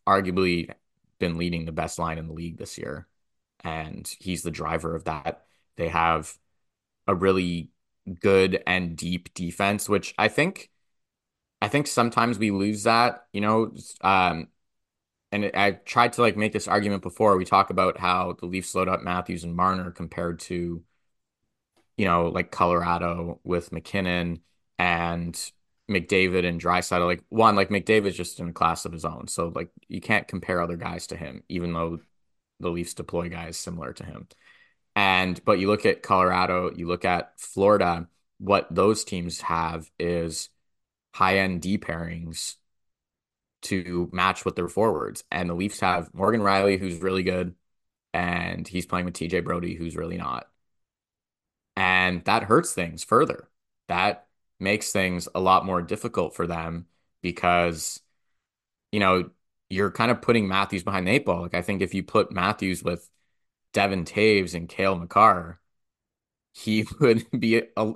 arguably 0.06 0.70
been 1.18 1.38
leading 1.38 1.64
the 1.64 1.72
best 1.72 1.98
line 1.98 2.18
in 2.18 2.26
the 2.26 2.34
league 2.34 2.58
this 2.58 2.78
year. 2.78 3.06
And 3.64 4.06
he's 4.20 4.42
the 4.42 4.50
driver 4.50 4.94
of 4.94 5.04
that. 5.04 5.46
They 5.76 5.88
have 5.88 6.36
a 7.06 7.14
really 7.14 7.70
good 8.20 8.62
and 8.66 8.96
deep 8.96 9.32
defense, 9.34 9.88
which 9.88 10.14
I 10.18 10.28
think 10.28 10.70
I 11.60 11.68
think 11.68 11.86
sometimes 11.86 12.38
we 12.38 12.50
lose 12.50 12.84
that, 12.84 13.26
you 13.32 13.40
know, 13.40 13.72
um, 14.02 14.48
and 15.32 15.50
I 15.54 15.72
tried 15.72 16.12
to 16.14 16.20
like 16.22 16.36
make 16.36 16.52
this 16.52 16.68
argument 16.68 17.02
before. 17.02 17.36
We 17.36 17.44
talk 17.44 17.70
about 17.70 17.98
how 17.98 18.36
the 18.38 18.46
Leafs 18.46 18.70
slowed 18.70 18.88
up 18.88 19.02
Matthews 19.02 19.44
and 19.44 19.56
Marner 19.56 19.90
compared 19.90 20.38
to, 20.40 20.82
you 21.96 22.04
know, 22.04 22.28
like 22.28 22.50
Colorado 22.50 23.40
with 23.44 23.72
MacKinnon 23.72 24.40
and 24.78 25.34
McDavid 25.90 26.46
and 26.46 26.60
Draisaitl. 26.60 27.06
Like 27.06 27.24
one, 27.28 27.56
like 27.56 27.70
McDavid's 27.70 28.16
just 28.16 28.40
in 28.40 28.48
a 28.48 28.52
class 28.52 28.84
of 28.84 28.92
his 28.92 29.04
own, 29.04 29.28
so 29.28 29.48
like 29.54 29.70
you 29.88 30.00
can't 30.00 30.28
compare 30.28 30.60
other 30.60 30.76
guys 30.76 31.06
to 31.08 31.16
him, 31.16 31.42
even 31.48 31.72
though 31.72 32.00
the 32.60 32.70
Leafs 32.70 32.94
deploy 32.94 33.28
guys 33.28 33.56
similar 33.56 33.92
to 33.94 34.04
him. 34.04 34.28
And 34.96 35.44
but 35.44 35.60
you 35.60 35.68
look 35.68 35.86
at 35.86 36.02
Colorado, 36.02 36.72
you 36.74 36.88
look 36.88 37.04
at 37.04 37.38
Florida. 37.38 38.08
What 38.38 38.74
those 38.74 39.04
teams 39.04 39.42
have 39.42 39.90
is 39.98 40.50
high 41.14 41.38
end 41.38 41.62
D 41.62 41.78
pairings 41.78 42.56
to 43.62 44.08
match 44.12 44.44
with 44.44 44.56
their 44.56 44.68
forwards. 44.68 45.24
And 45.30 45.50
the 45.50 45.54
Leafs 45.54 45.80
have 45.80 46.12
Morgan 46.14 46.40
Rielly, 46.40 46.78
who's 46.78 46.98
really 47.00 47.22
good, 47.22 47.54
and 48.14 48.66
he's 48.68 48.86
playing 48.86 49.06
with 49.06 49.14
TJ 49.14 49.40
Brodie, 49.40 49.76
who's 49.76 49.96
really 49.96 50.18
not. 50.18 50.48
And 51.76 52.24
that 52.24 52.44
hurts 52.44 52.72
things 52.72 53.04
further. 53.04 53.48
That 53.88 54.26
makes 54.58 54.92
things 54.92 55.28
a 55.34 55.40
lot 55.40 55.66
more 55.66 55.82
difficult 55.82 56.34
for 56.34 56.46
them 56.46 56.86
because, 57.22 58.00
you 58.92 59.00
know, 59.00 59.30
you're 59.70 59.90
kind 59.90 60.10
of 60.10 60.22
putting 60.22 60.48
Matthews 60.48 60.82
behind 60.84 61.06
the 61.06 61.12
eight 61.12 61.26
ball. 61.26 61.42
Like 61.42 61.54
I 61.54 61.62
think 61.62 61.82
if 61.82 61.94
you 61.94 62.02
put 62.02 62.32
Matthews 62.32 62.82
with 62.82 63.10
Devon 63.76 64.06
Toews 64.06 64.54
and 64.54 64.70
Cale 64.70 64.96
Makar, 64.96 65.60
he 66.54 66.86
would 67.00 67.26
be 67.38 67.62
a, 67.76 67.92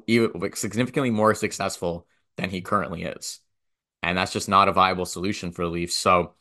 significantly 0.54 1.08
more 1.08 1.34
successful 1.34 2.06
than 2.36 2.50
he 2.50 2.60
currently 2.60 3.04
is. 3.04 3.40
And 4.02 4.18
that's 4.18 4.32
just 4.32 4.46
not 4.46 4.68
a 4.68 4.72
viable 4.72 5.06
solution 5.06 5.52
for 5.52 5.64
the 5.64 5.70
Leafs. 5.70 5.96
So, 5.96 6.34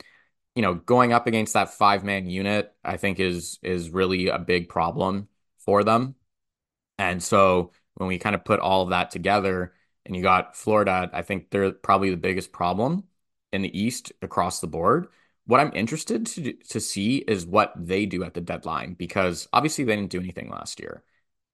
you 0.56 0.62
know, 0.62 0.73
going 0.73 1.13
up 1.13 1.25
against 1.25 1.54
that 1.54 1.73
five 1.73 2.04
man 2.04 2.30
unit, 2.30 2.73
I 2.84 2.97
think 2.97 3.21
is 3.21 3.60
is 3.63 3.91
really 3.91 4.28
a 4.28 4.39
big 4.39 4.67
problem 4.67 5.30
for 5.60 5.86
them. 5.86 6.15
And 6.97 7.23
so 7.23 7.71
when 7.95 8.10
we 8.10 8.17
kind 8.19 8.36
of 8.36 8.43
put 8.43 8.60
all 8.60 8.82
of 8.84 8.89
that 8.89 9.10
together 9.10 9.73
and 10.06 10.17
you 10.17 10.21
got 10.21 10.58
Florida, 10.58 11.10
I 11.13 11.21
think 11.21 11.49
they're 11.49 11.71
probably 11.71 12.10
the 12.10 12.17
biggest 12.17 12.52
problem 12.52 13.06
in 13.54 13.62
the 13.62 13.80
East 13.80 14.12
across 14.21 14.60
the 14.60 14.67
board. 14.67 15.08
What 15.49 15.59
I'm 15.59 15.71
interested 15.73 16.27
to 16.27 16.53
to 16.53 16.79
see 16.79 17.17
is 17.17 17.43
what 17.43 17.73
they 17.75 18.05
do 18.05 18.23
at 18.23 18.35
the 18.35 18.41
deadline 18.41 18.93
because 18.93 19.47
obviously 19.51 19.83
they 19.83 19.95
didn't 19.95 20.12
do 20.12 20.19
anything 20.19 20.47
last 20.51 20.79
year. 20.79 21.03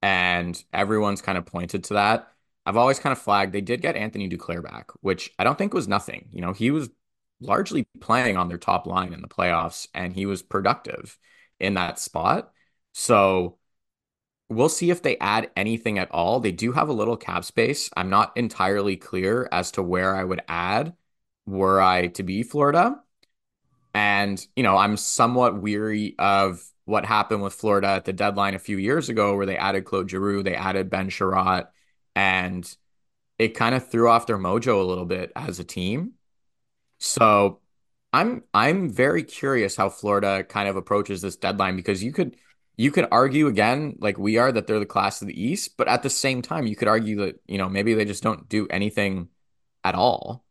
And 0.01 0.61
everyone's 0.73 1.21
kind 1.21 1.37
of 1.37 1.45
pointed 1.45 1.85
to 1.85 1.93
that. 1.93 2.27
I've 2.65 2.75
always 2.75 2.99
kind 2.99 3.13
of 3.13 3.19
flagged 3.19 3.53
they 3.53 3.61
did 3.61 3.81
get 3.81 3.95
Anthony 3.95 4.27
Duclair 4.29 4.61
back, 4.61 4.91
which 4.99 5.31
I 5.39 5.45
don't 5.45 5.57
think 5.57 5.73
was 5.73 5.87
nothing. 5.87 6.27
You 6.33 6.41
know, 6.41 6.51
he 6.51 6.71
was 6.71 6.89
largely 7.39 7.87
playing 8.01 8.35
on 8.35 8.49
their 8.49 8.57
top 8.57 8.85
line 8.85 9.13
in 9.13 9.21
the 9.21 9.29
playoffs 9.29 9.87
and 9.93 10.11
he 10.11 10.25
was 10.25 10.41
productive 10.43 11.17
in 11.61 11.75
that 11.75 11.97
spot. 11.97 12.51
So 12.91 13.59
we'll 14.49 14.69
see 14.69 14.91
if 14.91 15.03
they 15.03 15.17
add 15.19 15.51
anything 15.55 15.99
at 15.99 16.11
all. 16.11 16.41
They 16.41 16.51
do 16.51 16.73
have 16.73 16.89
a 16.89 16.93
little 16.93 17.17
cap 17.17 17.45
space. 17.45 17.89
I'm 17.95 18.09
not 18.09 18.35
entirely 18.35 18.97
clear 18.97 19.47
as 19.53 19.71
to 19.71 19.83
where 19.83 20.13
I 20.15 20.25
would 20.25 20.41
add 20.49 20.95
were 21.45 21.81
I 21.81 22.07
to 22.07 22.23
be 22.23 22.43
Florida. 22.43 23.01
And, 23.95 24.45
you 24.57 24.63
know, 24.63 24.75
I'm 24.75 24.97
somewhat 24.97 25.61
weary 25.61 26.15
of 26.19 26.61
what 26.83 27.05
happened 27.05 27.41
with 27.41 27.53
Florida 27.53 27.87
at 27.87 28.05
the 28.05 28.11
deadline 28.11 28.53
a 28.53 28.59
few 28.59 28.77
years 28.77 29.07
ago, 29.07 29.37
where 29.37 29.45
they 29.45 29.57
added 29.57 29.85
Claude 29.85 30.09
Giroux, 30.09 30.43
they 30.43 30.53
added 30.55 30.89
Ben 30.89 31.09
Chiarot, 31.09 31.67
and 32.13 32.77
it 33.39 33.55
kind 33.55 33.73
of 33.73 33.89
threw 33.89 34.09
off 34.09 34.27
their 34.27 34.37
mojo 34.37 34.81
a 34.81 34.83
little 34.85 35.05
bit 35.05 35.31
as 35.33 35.59
a 35.59 35.63
team. 35.63 36.13
So 36.99 37.61
I'm 38.11 38.43
I'm 38.53 38.89
very 38.89 39.23
curious 39.23 39.77
how 39.77 39.89
Florida 39.89 40.43
kind 40.43 40.67
of 40.67 40.75
approaches 40.75 41.21
this 41.21 41.37
deadline 41.37 41.77
because 41.77 42.03
you 42.03 42.11
could 42.11 42.35
you 42.77 42.91
could 42.91 43.07
argue 43.11 43.47
again 43.47 43.95
like 43.99 44.17
we 44.17 44.37
are 44.37 44.51
that 44.51 44.67
they're 44.67 44.79
the 44.79 44.85
class 44.85 45.21
of 45.21 45.29
the 45.29 45.41
East, 45.41 45.77
but 45.77 45.87
at 45.87 46.03
the 46.03 46.09
same 46.09 46.41
time 46.41 46.67
you 46.67 46.75
could 46.75 46.89
argue 46.89 47.17
that 47.25 47.39
you 47.47 47.57
know 47.57 47.69
maybe 47.69 47.93
they 47.93 48.05
just 48.05 48.23
don't 48.23 48.49
do 48.49 48.67
anything 48.69 49.29
at 49.85 49.95
all 49.95 50.45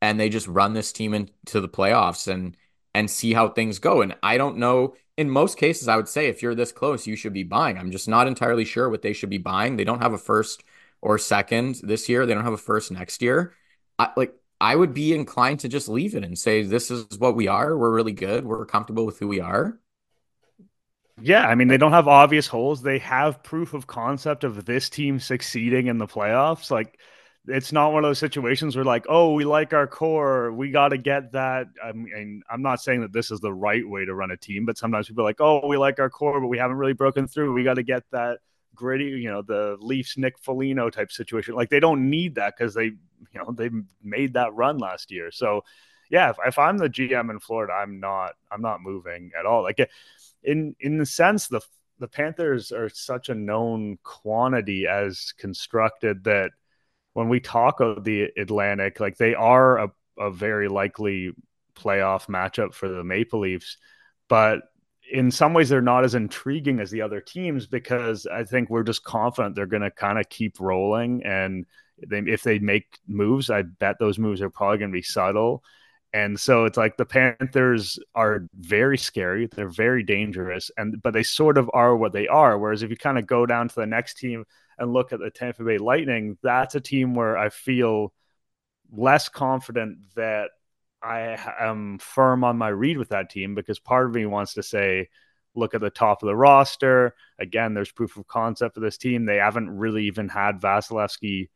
and 0.00 0.18
they 0.18 0.28
just 0.28 0.46
run 0.46 0.74
this 0.74 0.92
team 0.92 1.14
into 1.14 1.60
the 1.60 1.68
playoffs 1.68 2.28
and 2.28 2.56
and 2.94 3.10
see 3.10 3.32
how 3.32 3.48
things 3.48 3.78
go. 3.78 4.02
And 4.02 4.16
I 4.22 4.38
don't 4.38 4.58
know 4.58 4.94
in 5.16 5.28
most 5.28 5.58
cases 5.58 5.88
I 5.88 5.96
would 5.96 6.08
say 6.08 6.28
if 6.28 6.42
you're 6.42 6.54
this 6.54 6.72
close 6.72 7.06
you 7.06 7.16
should 7.16 7.32
be 7.32 7.42
buying. 7.42 7.78
I'm 7.78 7.90
just 7.90 8.08
not 8.08 8.26
entirely 8.26 8.64
sure 8.64 8.88
what 8.88 9.02
they 9.02 9.12
should 9.12 9.30
be 9.30 9.38
buying. 9.38 9.76
They 9.76 9.84
don't 9.84 10.02
have 10.02 10.12
a 10.12 10.18
first 10.18 10.64
or 11.00 11.18
second 11.18 11.80
this 11.82 12.08
year. 12.08 12.26
They 12.26 12.34
don't 12.34 12.44
have 12.44 12.52
a 12.52 12.58
first 12.58 12.90
next 12.90 13.22
year. 13.22 13.54
I, 13.98 14.10
like 14.16 14.34
I 14.60 14.74
would 14.74 14.94
be 14.94 15.14
inclined 15.14 15.60
to 15.60 15.68
just 15.68 15.88
leave 15.88 16.14
it 16.14 16.24
and 16.24 16.38
say 16.38 16.62
this 16.62 16.90
is 16.90 17.18
what 17.18 17.36
we 17.36 17.46
are. 17.46 17.76
We're 17.76 17.94
really 17.94 18.12
good. 18.12 18.44
We're 18.44 18.66
comfortable 18.66 19.06
with 19.06 19.18
who 19.18 19.28
we 19.28 19.40
are. 19.40 19.78
Yeah, 21.20 21.46
I 21.46 21.54
mean 21.54 21.68
they 21.68 21.78
don't 21.78 21.92
have 21.92 22.08
obvious 22.08 22.46
holes. 22.46 22.82
They 22.82 22.98
have 22.98 23.42
proof 23.42 23.74
of 23.74 23.86
concept 23.86 24.44
of 24.44 24.64
this 24.64 24.88
team 24.88 25.18
succeeding 25.18 25.88
in 25.88 25.98
the 25.98 26.06
playoffs. 26.06 26.70
Like 26.70 26.98
it's 27.48 27.72
not 27.72 27.92
one 27.92 28.04
of 28.04 28.08
those 28.08 28.18
situations 28.18 28.76
where 28.76 28.84
like, 28.84 29.06
oh, 29.08 29.32
we 29.32 29.44
like 29.44 29.72
our 29.72 29.86
core, 29.86 30.52
we 30.52 30.70
got 30.70 30.88
to 30.88 30.98
get 30.98 31.32
that. 31.32 31.66
I 31.82 31.92
mean, 31.92 32.42
I'm 32.50 32.62
not 32.62 32.80
saying 32.80 33.00
that 33.00 33.12
this 33.12 33.30
is 33.30 33.40
the 33.40 33.52
right 33.52 33.88
way 33.88 34.04
to 34.04 34.14
run 34.14 34.30
a 34.30 34.36
team, 34.36 34.64
but 34.66 34.78
sometimes 34.78 35.08
people 35.08 35.22
are 35.22 35.28
like, 35.28 35.40
oh, 35.40 35.66
we 35.66 35.76
like 35.76 35.98
our 35.98 36.10
core, 36.10 36.40
but 36.40 36.48
we 36.48 36.58
haven't 36.58 36.76
really 36.76 36.92
broken 36.92 37.26
through. 37.26 37.52
We 37.52 37.64
got 37.64 37.74
to 37.74 37.82
get 37.82 38.04
that 38.12 38.38
gritty, 38.74 39.06
you 39.06 39.30
know, 39.30 39.42
the 39.42 39.76
Leafs 39.80 40.16
Nick 40.16 40.38
Foligno 40.38 40.90
type 40.90 41.10
situation. 41.10 41.54
Like 41.54 41.70
they 41.70 41.80
don't 41.80 42.10
need 42.10 42.36
that 42.36 42.54
because 42.56 42.74
they, 42.74 42.84
you 42.84 42.98
know, 43.34 43.52
they 43.52 43.70
made 44.02 44.34
that 44.34 44.54
run 44.54 44.78
last 44.78 45.10
year. 45.10 45.30
So 45.30 45.64
yeah, 46.10 46.30
if, 46.30 46.36
if 46.46 46.58
I'm 46.58 46.78
the 46.78 46.88
GM 46.88 47.30
in 47.30 47.40
Florida, 47.40 47.72
I'm 47.72 48.00
not, 48.00 48.34
I'm 48.50 48.62
not 48.62 48.82
moving 48.82 49.32
at 49.38 49.46
all. 49.46 49.62
Like 49.62 49.88
in 50.42 50.74
in 50.80 50.98
the 50.98 51.06
sense 51.06 51.48
the 51.48 51.60
the 51.98 52.08
Panthers 52.08 52.70
are 52.70 52.88
such 52.88 53.28
a 53.28 53.34
known 53.34 53.98
quantity 54.04 54.86
as 54.86 55.32
constructed 55.36 56.24
that 56.24 56.52
when 57.18 57.28
we 57.28 57.40
talk 57.40 57.80
of 57.80 58.04
the 58.04 58.28
Atlantic, 58.36 59.00
like 59.00 59.16
they 59.16 59.34
are 59.34 59.78
a, 59.78 59.90
a 60.20 60.30
very 60.30 60.68
likely 60.68 61.32
playoff 61.74 62.28
matchup 62.28 62.72
for 62.72 62.86
the 62.86 63.02
Maple 63.02 63.40
Leafs, 63.40 63.76
but 64.28 64.60
in 65.10 65.32
some 65.32 65.52
ways 65.52 65.68
they're 65.68 65.82
not 65.82 66.04
as 66.04 66.14
intriguing 66.14 66.78
as 66.78 66.92
the 66.92 67.02
other 67.02 67.20
teams 67.20 67.66
because 67.66 68.24
I 68.26 68.44
think 68.44 68.70
we're 68.70 68.84
just 68.84 69.02
confident 69.02 69.56
they're 69.56 69.66
going 69.66 69.82
to 69.82 69.90
kind 69.90 70.16
of 70.16 70.28
keep 70.28 70.60
rolling 70.60 71.24
and 71.24 71.66
they, 72.08 72.20
if 72.20 72.44
they 72.44 72.60
make 72.60 73.00
moves, 73.08 73.50
I 73.50 73.62
bet 73.62 73.96
those 73.98 74.20
moves 74.20 74.40
are 74.40 74.50
probably 74.50 74.78
going 74.78 74.92
to 74.92 74.96
be 74.96 75.02
subtle. 75.02 75.64
And 76.12 76.38
so 76.38 76.66
it's 76.66 76.78
like 76.78 76.98
the 76.98 77.04
Panthers 77.04 77.98
are 78.14 78.46
very 78.54 78.96
scary, 78.96 79.48
they're 79.48 79.68
very 79.68 80.04
dangerous, 80.04 80.70
and 80.76 81.02
but 81.02 81.14
they 81.14 81.24
sort 81.24 81.58
of 81.58 81.68
are 81.74 81.96
what 81.96 82.12
they 82.12 82.28
are. 82.28 82.56
Whereas 82.56 82.84
if 82.84 82.90
you 82.90 82.96
kind 82.96 83.18
of 83.18 83.26
go 83.26 83.44
down 83.44 83.68
to 83.68 83.74
the 83.74 83.86
next 83.86 84.18
team 84.18 84.44
and 84.78 84.92
look 84.92 85.12
at 85.12 85.20
the 85.20 85.30
Tampa 85.30 85.64
Bay 85.64 85.78
Lightning, 85.78 86.38
that's 86.42 86.74
a 86.74 86.80
team 86.80 87.14
where 87.14 87.36
I 87.36 87.48
feel 87.48 88.12
less 88.90 89.28
confident 89.28 89.98
that 90.14 90.50
I 91.02 91.38
am 91.60 91.98
firm 91.98 92.44
on 92.44 92.58
my 92.58 92.68
read 92.68 92.98
with 92.98 93.10
that 93.10 93.30
team 93.30 93.54
because 93.54 93.78
part 93.78 94.06
of 94.06 94.14
me 94.14 94.26
wants 94.26 94.54
to 94.54 94.62
say, 94.62 95.08
look 95.54 95.74
at 95.74 95.80
the 95.80 95.90
top 95.90 96.22
of 96.22 96.26
the 96.26 96.36
roster. 96.36 97.14
Again, 97.38 97.74
there's 97.74 97.92
proof 97.92 98.16
of 98.16 98.26
concept 98.26 98.74
for 98.74 98.80
this 98.80 98.98
team. 98.98 99.24
They 99.24 99.36
haven't 99.36 99.70
really 99.70 100.04
even 100.06 100.28
had 100.28 100.60
Vasilevskiy 100.60 101.48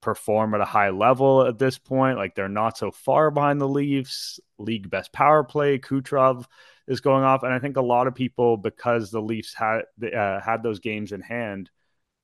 perform 0.00 0.54
at 0.54 0.60
a 0.60 0.66
high 0.66 0.90
level 0.90 1.46
at 1.46 1.58
this 1.58 1.78
point. 1.78 2.18
Like 2.18 2.34
they're 2.34 2.48
not 2.48 2.76
so 2.76 2.90
far 2.90 3.30
behind 3.30 3.60
the 3.60 3.68
Leafs. 3.68 4.38
League 4.58 4.88
best 4.88 5.12
power 5.12 5.42
play, 5.42 5.78
Kucherov 5.78 6.46
is 6.86 7.00
going 7.00 7.24
off, 7.24 7.42
and 7.42 7.52
I 7.52 7.58
think 7.58 7.76
a 7.76 7.82
lot 7.82 8.06
of 8.06 8.14
people 8.14 8.56
because 8.56 9.10
the 9.10 9.20
Leafs 9.20 9.54
had 9.54 9.82
uh, 10.16 10.40
had 10.40 10.62
those 10.62 10.78
games 10.78 11.12
in 11.12 11.20
hand, 11.20 11.70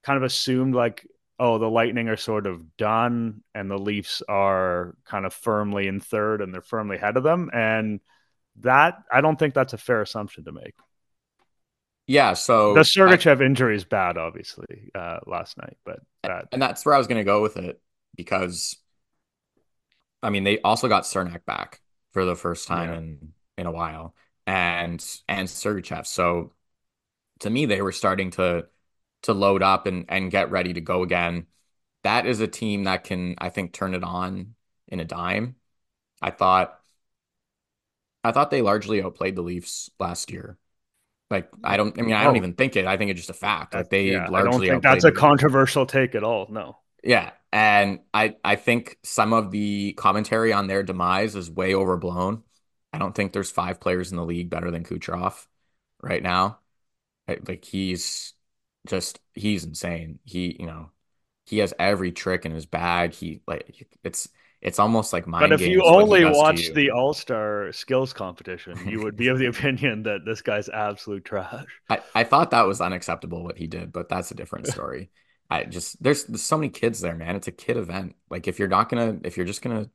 kind 0.03 0.17
of 0.17 0.23
assumed 0.23 0.75
like 0.75 1.07
oh, 1.41 1.57
the 1.57 1.71
Lightning 1.71 2.09
are 2.09 2.19
sort 2.19 2.47
of 2.47 2.77
done 2.77 3.43
and 3.55 3.71
the 3.71 3.79
Leafs 3.79 4.23
are 4.29 4.95
kind 5.07 5.25
of 5.25 5.33
firmly 5.33 5.89
in 5.89 5.99
third 5.99 6.43
and 6.43 6.53
they're 6.53 6.61
firmly 6.61 6.97
ahead 6.97 7.17
of 7.17 7.23
them. 7.23 7.49
And 7.51 8.01
that, 8.57 8.99
I 9.11 9.23
don't 9.23 9.39
think 9.39 9.55
that's 9.55 9.73
a 9.73 9.79
fair 9.79 10.03
assumption 10.03 10.45
to 10.45 10.53
make. 10.53 10.75
Yeah. 12.07 12.35
So 12.35 12.75
the 12.75 12.81
Sergachev 12.81 13.41
I, 13.41 13.47
injury 13.47 13.75
is 13.75 13.85
bad, 13.85 14.19
obviously, 14.19 14.91
uh, 14.95 15.21
last 15.27 15.57
night, 15.57 15.79
but 15.83 16.01
that, 16.25 16.49
and 16.53 16.61
that's 16.61 16.85
where 16.85 16.95
I 16.95 16.99
was 16.99 17.07
going 17.07 17.21
to 17.21 17.25
go 17.25 17.41
with 17.41 17.57
it 17.57 17.81
because, 18.17 18.77
I 20.23 20.29
mean, 20.29 20.45
they 20.45 20.61
also 20.61 20.89
got 20.89 21.05
Cernak 21.05 21.47
back 21.47 21.81
for 22.13 22.27
the 22.27 22.37
first 22.37 22.69
time 22.69 22.91
yeah. 22.91 22.99
in 22.99 23.33
in 23.57 23.67
a 23.67 23.73
while, 23.73 24.15
and 24.47 25.03
and 25.29 25.49
Sergachev. 25.49 26.07
So 26.07 26.53
to 27.41 27.49
me, 27.49 27.65
they 27.65 27.81
were 27.81 27.93
starting 27.93 28.33
to 28.33 28.67
to 29.23 29.33
load 29.33 29.63
up 29.63 29.87
and 29.87 30.07
and 30.09 30.31
get 30.31 30.51
ready 30.51 30.73
to 30.75 30.81
go 30.81 31.03
again. 31.03 31.47
That 32.03 32.27
is 32.27 32.41
a 32.41 32.49
team 32.49 32.85
that 32.85 33.05
can, 33.05 33.35
I 33.39 33.51
think, 33.51 33.73
turn 33.73 33.95
it 33.95 34.03
on 34.03 34.55
in 34.89 35.01
a 35.01 35.05
dime. 35.05 35.57
I 36.23 36.31
thought 36.31 36.79
I 38.23 38.33
thought 38.33 38.51
they 38.51 38.63
largely 38.63 39.03
outplayed 39.03 39.37
the 39.37 39.43
Leafs 39.43 39.91
last 39.99 40.31
year. 40.31 40.59
Like 41.31 41.49
I 41.63 41.77
don't. 41.77 41.99
I 41.99 42.03
mean, 42.03 42.15
I 42.15 42.25
don't 42.25 42.35
oh. 42.35 42.39
even 42.39 42.55
think 42.55 42.77
it. 42.77 42.87
I 42.87 42.97
think 42.97 43.11
it's 43.11 43.21
just 43.21 43.31
a 43.31 43.35
fact. 43.35 43.75
Like 43.75 43.89
they 43.89 44.13
yeah, 44.13 44.29
largely. 44.29 44.49
I 44.49 44.51
don't 44.51 44.61
think 44.61 44.83
that's 44.83 45.05
a 45.05 45.13
controversial 45.13 45.87
take 45.87 46.15
at 46.15 46.25
all. 46.25 46.49
No. 46.51 46.79
Yeah, 47.05 47.31
and 47.53 48.01
I 48.13 48.37
I 48.45 48.57
think 48.57 48.99
some 49.05 49.33
of 49.33 49.51
the 49.51 49.93
commentary 49.93 50.53
on 50.53 50.67
their 50.67 50.83
demise 50.83 51.37
is 51.37 51.51
way 51.51 51.75
overblown. 51.75 52.43
I 52.93 52.99
don't 52.99 53.15
think 53.15 53.33
there's 53.33 53.51
five 53.51 53.81
players 53.81 54.11
in 54.11 54.17
the 54.17 54.25
league 54.25 54.51
better 54.51 54.71
than 54.71 54.83
Kucherov 54.83 55.47
right 56.03 56.23
now. 56.23 56.59
Like 57.29 57.65
he's 57.65 58.35
just 58.87 59.21
he's 59.35 59.65
insane. 59.65 60.19
He 60.25 60.57
you 60.59 60.67
know 60.67 60.91
he 61.47 61.59
has 61.59 61.75
every 61.79 62.13
trick 62.13 62.47
in 62.47 62.53
his 62.53 62.67
bag. 62.67 63.13
He 63.13 63.43
like 63.47 63.89
it's 64.05 64.29
it's 64.63 64.79
almost 64.79 65.13
like 65.13 65.27
mind. 65.27 65.51
But 65.51 65.61
if 65.61 65.67
you 65.67 65.83
only 65.83 66.25
watch 66.25 66.73
the 66.73 66.91
All 66.95 67.15
Star 67.15 67.73
skills 67.73 68.13
competition, 68.13 68.77
you 68.87 69.03
would 69.03 69.17
be 69.17 69.29
of 69.29 69.39
the 69.39 69.47
opinion 69.55 70.03
that 70.05 70.25
this 70.25 70.43
guy's 70.43 70.69
absolute 70.69 71.25
trash. 71.25 71.67
I, 71.89 72.01
I 72.15 72.25
thought 72.25 72.51
that 72.51 72.67
was 72.67 72.81
unacceptable 72.81 73.43
what 73.43 73.57
he 73.57 73.67
did, 73.67 73.93
but 73.93 74.09
that's 74.09 74.31
a 74.31 74.35
different 74.35 74.67
story. 74.69 75.11
I 75.49 75.65
just 75.65 76.03
there's, 76.03 76.25
there's 76.25 76.43
so 76.43 76.59
many 76.59 76.69
kids 76.69 77.01
there, 77.01 77.17
man. 77.17 77.37
It's 77.37 77.49
a 77.49 77.53
kid 77.53 77.77
event. 77.77 78.17
Like 78.29 78.49
if 78.49 78.59
you're 78.59 78.69
not 78.69 78.89
gonna 78.89 79.19
if 79.25 79.37
you're 79.37 79.47
just 79.47 79.63
gonna 79.63 79.89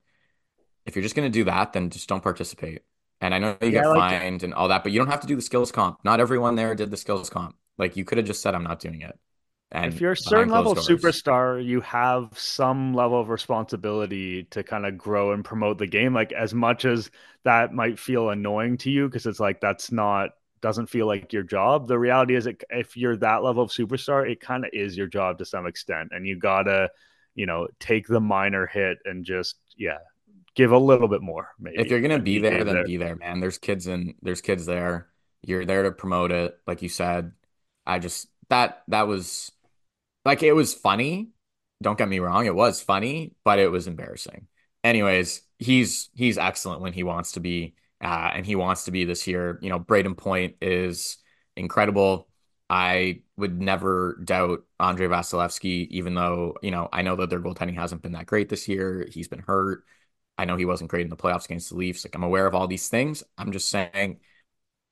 if 0.86 0.96
you're 0.96 1.04
just 1.04 1.16
gonna 1.16 1.30
do 1.30 1.44
that, 1.46 1.74
then 1.74 1.90
just 1.90 2.10
don't 2.10 2.24
participate. 2.24 2.82
And 3.22 3.34
I 3.34 3.40
know 3.40 3.58
you 3.62 3.68
yeah, 3.70 3.82
get 3.84 3.90
like 3.90 4.20
fined 4.20 4.44
and 4.44 4.54
all 4.54 4.68
that, 4.68 4.84
but 4.84 4.92
you 4.92 5.00
don't 5.00 5.10
have 5.10 5.22
to 5.22 5.28
do 5.28 5.36
the 5.36 5.42
skills 5.42 5.72
comp. 5.72 6.00
Not 6.04 6.20
everyone 6.20 6.56
there 6.56 6.76
did 6.76 6.92
the 6.92 6.98
skills 6.98 7.30
comp. 7.30 7.56
Like 7.78 7.98
you 7.98 8.06
could 8.06 8.18
have 8.18 8.28
just 8.28 8.42
said, 8.42 8.56
I'm 8.56 8.64
not 8.64 8.80
doing 8.80 9.02
it. 9.02 9.18
And 9.72 9.94
if 9.94 10.00
you're 10.00 10.14
a 10.14 10.18
certain 10.18 10.54
level 10.54 10.72
of 10.72 10.78
superstar, 10.78 11.64
you 11.64 11.82
have 11.82 12.38
some 12.38 12.94
level 12.94 13.20
of 13.20 13.30
responsibility 13.30 14.44
to 14.52 14.64
kind 14.64 14.86
of 14.86 14.98
grow 14.98 15.34
and 15.34 15.44
promote 15.44 15.80
the 15.80 15.88
game. 15.88 16.14
Like 16.14 16.32
as 16.32 16.54
much 16.54 16.86
as 16.86 17.10
that 17.44 17.74
might 17.74 18.00
feel 18.00 18.30
annoying 18.30 18.78
to 18.80 18.92
you, 18.92 19.08
because 19.08 19.26
it's 19.26 19.40
like 19.40 19.60
that's 19.60 19.92
not 19.92 20.30
doesn't 20.62 20.88
feel 20.88 21.08
like 21.08 21.34
your 21.34 21.44
job. 21.44 21.88
The 21.88 22.00
reality 22.00 22.36
is, 22.36 22.48
it, 22.48 22.64
if 22.70 22.96
you're 22.96 23.18
that 23.18 23.44
level 23.44 23.64
of 23.64 23.70
superstar, 23.70 24.30
it 24.30 24.40
kind 24.40 24.66
of 24.66 24.72
is 24.74 24.96
your 24.96 25.08
job 25.08 25.40
to 25.40 25.46
some 25.46 25.68
extent, 25.68 26.10
and 26.12 26.26
you 26.26 26.38
gotta, 26.38 26.90
you 27.34 27.46
know, 27.46 27.68
take 27.80 28.08
the 28.08 28.22
minor 28.22 28.66
hit 28.68 29.00
and 29.06 29.26
just 29.26 29.58
yeah, 29.78 29.98
give 30.56 30.72
a 30.72 30.78
little 30.78 31.08
bit 31.08 31.22
more. 31.22 31.50
Maybe 31.60 31.78
if 31.80 31.90
you're 31.90 32.02
gonna 32.02 32.20
be 32.20 32.40
there, 32.40 32.64
then 32.64 32.76
there. 32.76 32.86
be 32.86 32.98
there, 32.98 33.16
man. 33.16 33.40
There's 33.40 33.58
kids 33.58 33.88
and 33.88 34.14
there's 34.22 34.42
kids 34.42 34.66
there. 34.66 35.08
You're 35.44 35.66
there 35.66 35.84
to 35.84 35.92
promote 35.92 36.32
it, 36.32 36.58
like 36.66 36.82
you 36.82 36.90
said. 36.90 37.34
I 37.86 38.00
just 38.00 38.28
that 38.50 38.84
that 38.90 39.08
was 39.08 39.52
like 40.26 40.44
it 40.44 40.54
was 40.54 40.74
funny. 40.74 41.30
Don't 41.82 41.98
get 41.98 42.08
me 42.10 42.20
wrong, 42.20 42.46
it 42.46 42.56
was 42.56 42.82
funny, 42.82 43.34
but 43.44 43.60
it 43.60 43.70
was 43.72 43.88
embarrassing. 43.88 44.48
Anyways, 44.84 45.42
he's 45.60 46.10
he's 46.16 46.38
excellent 46.38 46.82
when 46.82 46.94
he 46.94 47.04
wants 47.04 47.34
to 47.34 47.40
be, 47.40 47.76
uh, 48.02 48.32
and 48.34 48.46
he 48.46 48.56
wants 48.56 48.86
to 48.86 48.92
be 48.92 49.06
this 49.06 49.28
year. 49.28 49.60
You 49.62 49.70
know, 49.70 49.80
Brayden 49.80 50.18
Point 50.18 50.56
is 50.62 51.18
incredible. 51.56 52.28
I 52.70 53.22
would 53.38 53.62
never 53.62 54.20
doubt 54.24 54.64
Andrei 54.80 55.08
Vasilevskiy, 55.08 55.88
even 55.90 56.16
though, 56.16 56.56
you 56.64 56.72
know, 56.72 56.90
I 56.92 57.04
know 57.04 57.16
that 57.18 57.30
their 57.30 57.40
goaltending 57.40 57.76
hasn't 57.76 58.02
been 58.02 58.14
that 58.14 58.26
great 58.26 58.50
this 58.50 58.68
year. 58.68 59.08
He's 59.12 59.28
been 59.28 59.40
hurt. 59.40 59.84
I 60.38 60.46
know 60.46 60.56
he 60.58 60.66
wasn't 60.66 60.90
great 60.90 61.04
in 61.04 61.10
the 61.10 61.16
playoffs 61.18 61.46
against 61.46 61.70
the 61.70 61.76
Leafs. 61.78 62.06
Like 62.06 62.16
I'm 62.16 62.24
aware 62.24 62.48
of 62.48 62.56
all 62.56 62.68
these 62.68 62.90
things. 62.90 63.24
I'm 63.38 63.52
just 63.52 63.70
saying, 63.70 64.20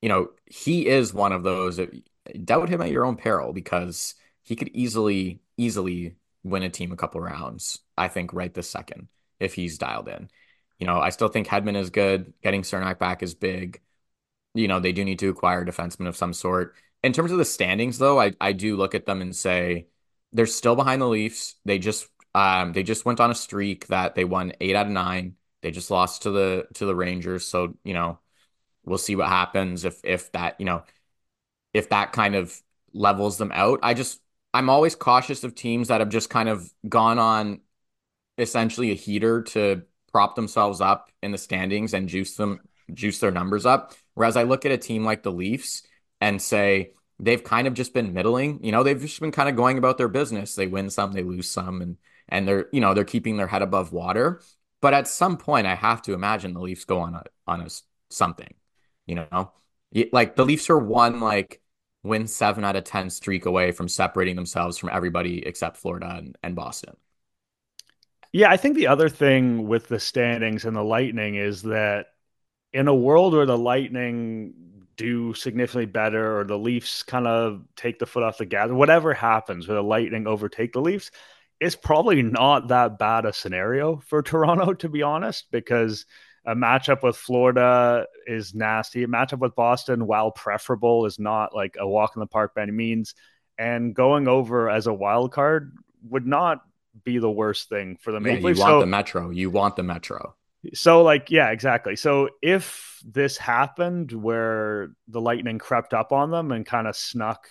you 0.01 0.09
know, 0.09 0.29
he 0.45 0.87
is 0.87 1.13
one 1.13 1.31
of 1.31 1.43
those 1.43 1.77
that 1.77 1.91
doubt 2.43 2.69
him 2.69 2.81
at 2.81 2.91
your 2.91 3.05
own 3.05 3.15
peril 3.15 3.53
because 3.53 4.15
he 4.43 4.55
could 4.55 4.69
easily, 4.69 5.41
easily 5.57 6.15
win 6.43 6.63
a 6.63 6.69
team 6.69 6.91
a 6.91 6.97
couple 6.97 7.21
rounds, 7.21 7.79
I 7.97 8.07
think, 8.07 8.33
right 8.33 8.53
this 8.53 8.69
second, 8.69 9.07
if 9.39 9.53
he's 9.53 9.77
dialed 9.77 10.09
in. 10.09 10.29
You 10.79 10.87
know, 10.87 10.99
I 10.99 11.09
still 11.09 11.29
think 11.29 11.47
Hedman 11.47 11.77
is 11.77 11.89
good. 11.89 12.33
Getting 12.43 12.61
Cernak 12.63 12.99
back 12.99 13.23
is 13.23 13.33
big. 13.33 13.79
You 14.53 14.67
know, 14.67 14.79
they 14.79 14.91
do 14.91 15.05
need 15.05 15.19
to 15.19 15.29
acquire 15.29 15.61
a 15.61 15.65
defenseman 15.65 16.07
of 16.07 16.17
some 16.17 16.33
sort. 16.33 16.75
In 17.03 17.13
terms 17.13 17.31
of 17.31 17.37
the 17.37 17.45
standings, 17.45 17.97
though, 17.97 18.19
I, 18.19 18.33
I 18.39 18.53
do 18.53 18.75
look 18.75 18.95
at 18.95 19.05
them 19.05 19.21
and 19.21 19.35
say 19.35 19.87
they're 20.31 20.45
still 20.45 20.75
behind 20.75 21.01
the 21.01 21.07
Leafs. 21.07 21.55
They 21.65 21.79
just 21.79 22.07
um 22.35 22.73
they 22.73 22.83
just 22.83 23.05
went 23.05 23.19
on 23.19 23.31
a 23.31 23.35
streak 23.35 23.87
that 23.87 24.15
they 24.15 24.25
won 24.25 24.53
eight 24.59 24.75
out 24.75 24.87
of 24.87 24.91
nine. 24.91 25.35
They 25.61 25.71
just 25.71 25.91
lost 25.91 26.23
to 26.23 26.31
the 26.31 26.67
to 26.75 26.85
the 26.85 26.95
Rangers. 26.95 27.45
So, 27.45 27.75
you 27.83 27.93
know, 27.93 28.19
we'll 28.85 28.97
see 28.97 29.15
what 29.15 29.29
happens 29.29 29.85
if 29.85 30.03
if 30.03 30.31
that, 30.33 30.59
you 30.59 30.65
know, 30.65 30.83
if 31.73 31.89
that 31.89 32.13
kind 32.13 32.35
of 32.35 32.59
levels 32.93 33.37
them 33.37 33.51
out. 33.53 33.79
I 33.83 33.93
just 33.93 34.19
I'm 34.53 34.69
always 34.69 34.95
cautious 34.95 35.43
of 35.43 35.55
teams 35.55 35.87
that 35.87 35.99
have 35.99 36.09
just 36.09 36.29
kind 36.29 36.49
of 36.49 36.69
gone 36.87 37.19
on 37.19 37.61
essentially 38.37 38.91
a 38.91 38.95
heater 38.95 39.41
to 39.43 39.83
prop 40.11 40.35
themselves 40.35 40.81
up 40.81 41.09
in 41.21 41.31
the 41.31 41.37
standings 41.37 41.93
and 41.93 42.07
juice 42.07 42.35
them 42.35 42.59
juice 42.93 43.19
their 43.19 43.31
numbers 43.31 43.65
up. 43.65 43.93
Whereas 44.13 44.37
I 44.37 44.43
look 44.43 44.65
at 44.65 44.71
a 44.71 44.77
team 44.77 45.03
like 45.03 45.23
the 45.23 45.31
Leafs 45.31 45.83
and 46.21 46.41
say 46.41 46.91
they've 47.19 47.43
kind 47.43 47.67
of 47.67 47.73
just 47.73 47.93
been 47.93 48.13
middling. 48.13 48.63
You 48.63 48.71
know, 48.71 48.83
they've 48.83 48.99
just 48.99 49.19
been 49.19 49.31
kind 49.31 49.49
of 49.49 49.55
going 49.55 49.77
about 49.77 49.97
their 49.97 50.07
business. 50.07 50.55
They 50.55 50.67
win 50.67 50.89
some, 50.89 51.13
they 51.13 51.23
lose 51.23 51.49
some, 51.49 51.81
and 51.81 51.97
and 52.29 52.47
they're 52.47 52.67
you 52.71 52.81
know 52.81 52.93
they're 52.93 53.03
keeping 53.03 53.37
their 53.37 53.47
head 53.47 53.61
above 53.61 53.91
water. 53.91 54.41
But 54.81 54.93
at 54.93 55.07
some 55.07 55.37
point, 55.37 55.65
I 55.65 55.75
have 55.75 56.01
to 56.03 56.13
imagine 56.13 56.53
the 56.53 56.61
Leafs 56.61 56.85
go 56.85 56.99
on 56.99 57.15
a 57.15 57.23
on 57.47 57.61
a 57.61 57.67
something. 58.09 58.53
You 59.07 59.27
know, 59.31 59.51
like 60.11 60.35
the 60.35 60.45
Leafs 60.45 60.69
are 60.69 60.77
one 60.77 61.19
like 61.19 61.61
win 62.03 62.27
seven 62.27 62.63
out 62.63 62.75
of 62.75 62.83
10 62.83 63.09
streak 63.09 63.45
away 63.45 63.71
from 63.71 63.87
separating 63.87 64.35
themselves 64.35 64.77
from 64.77 64.89
everybody 64.91 65.45
except 65.45 65.77
Florida 65.77 66.15
and, 66.17 66.37
and 66.43 66.55
Boston. 66.55 66.95
Yeah, 68.31 68.49
I 68.49 68.57
think 68.57 68.75
the 68.75 68.87
other 68.87 69.09
thing 69.09 69.67
with 69.67 69.87
the 69.87 69.99
standings 69.99 70.65
and 70.65 70.75
the 70.75 70.83
Lightning 70.83 71.35
is 71.35 71.61
that 71.63 72.07
in 72.73 72.87
a 72.87 72.95
world 72.95 73.33
where 73.33 73.45
the 73.45 73.57
Lightning 73.57 74.53
do 74.97 75.33
significantly 75.33 75.85
better 75.85 76.39
or 76.39 76.43
the 76.43 76.57
Leafs 76.57 77.03
kind 77.03 77.27
of 77.27 77.63
take 77.75 77.99
the 77.99 78.05
foot 78.05 78.23
off 78.23 78.37
the 78.37 78.45
gas, 78.45 78.69
whatever 78.69 79.13
happens 79.13 79.67
where 79.67 79.75
the 79.75 79.83
Lightning 79.83 80.27
overtake 80.27 80.73
the 80.73 80.81
Leafs, 80.81 81.11
it's 81.59 81.75
probably 81.75 82.21
not 82.21 82.67
that 82.69 82.99
bad 82.99 83.25
a 83.25 83.33
scenario 83.33 83.97
for 83.97 84.21
Toronto, 84.23 84.73
to 84.73 84.89
be 84.89 85.01
honest, 85.01 85.45
because– 85.51 86.05
a 86.45 86.55
matchup 86.55 87.03
with 87.03 87.15
Florida 87.15 88.05
is 88.27 88.53
nasty. 88.53 89.03
A 89.03 89.07
matchup 89.07 89.39
with 89.39 89.55
Boston, 89.55 90.05
while 90.05 90.31
preferable, 90.31 91.05
is 91.05 91.19
not 91.19 91.55
like 91.55 91.75
a 91.79 91.87
walk 91.87 92.11
in 92.15 92.19
the 92.19 92.27
park 92.27 92.53
by 92.53 92.63
any 92.63 92.71
means. 92.71 93.15
And 93.57 93.93
going 93.93 94.27
over 94.27 94.69
as 94.69 94.87
a 94.87 94.93
wild 94.93 95.31
card 95.31 95.77
would 96.09 96.27
not 96.27 96.61
be 97.03 97.17
the 97.17 97.31
worst 97.31 97.69
thing 97.69 97.97
for 98.01 98.11
the 98.11 98.19
Maple 98.19 98.49
yeah, 98.49 98.55
You 98.55 98.61
want 98.61 98.71
so, 98.71 98.79
the 98.81 98.85
Metro. 98.85 99.29
You 99.29 99.49
want 99.49 99.75
the 99.75 99.83
Metro. 99.83 100.35
So, 100.73 101.01
like, 101.01 101.29
yeah, 101.29 101.49
exactly. 101.49 101.95
So, 101.95 102.29
if 102.41 102.99
this 103.05 103.37
happened 103.37 104.11
where 104.11 104.91
the 105.07 105.21
Lightning 105.21 105.59
crept 105.59 105.93
up 105.93 106.11
on 106.11 106.31
them 106.31 106.51
and 106.51 106.65
kind 106.65 106.87
of 106.87 106.95
snuck 106.95 107.47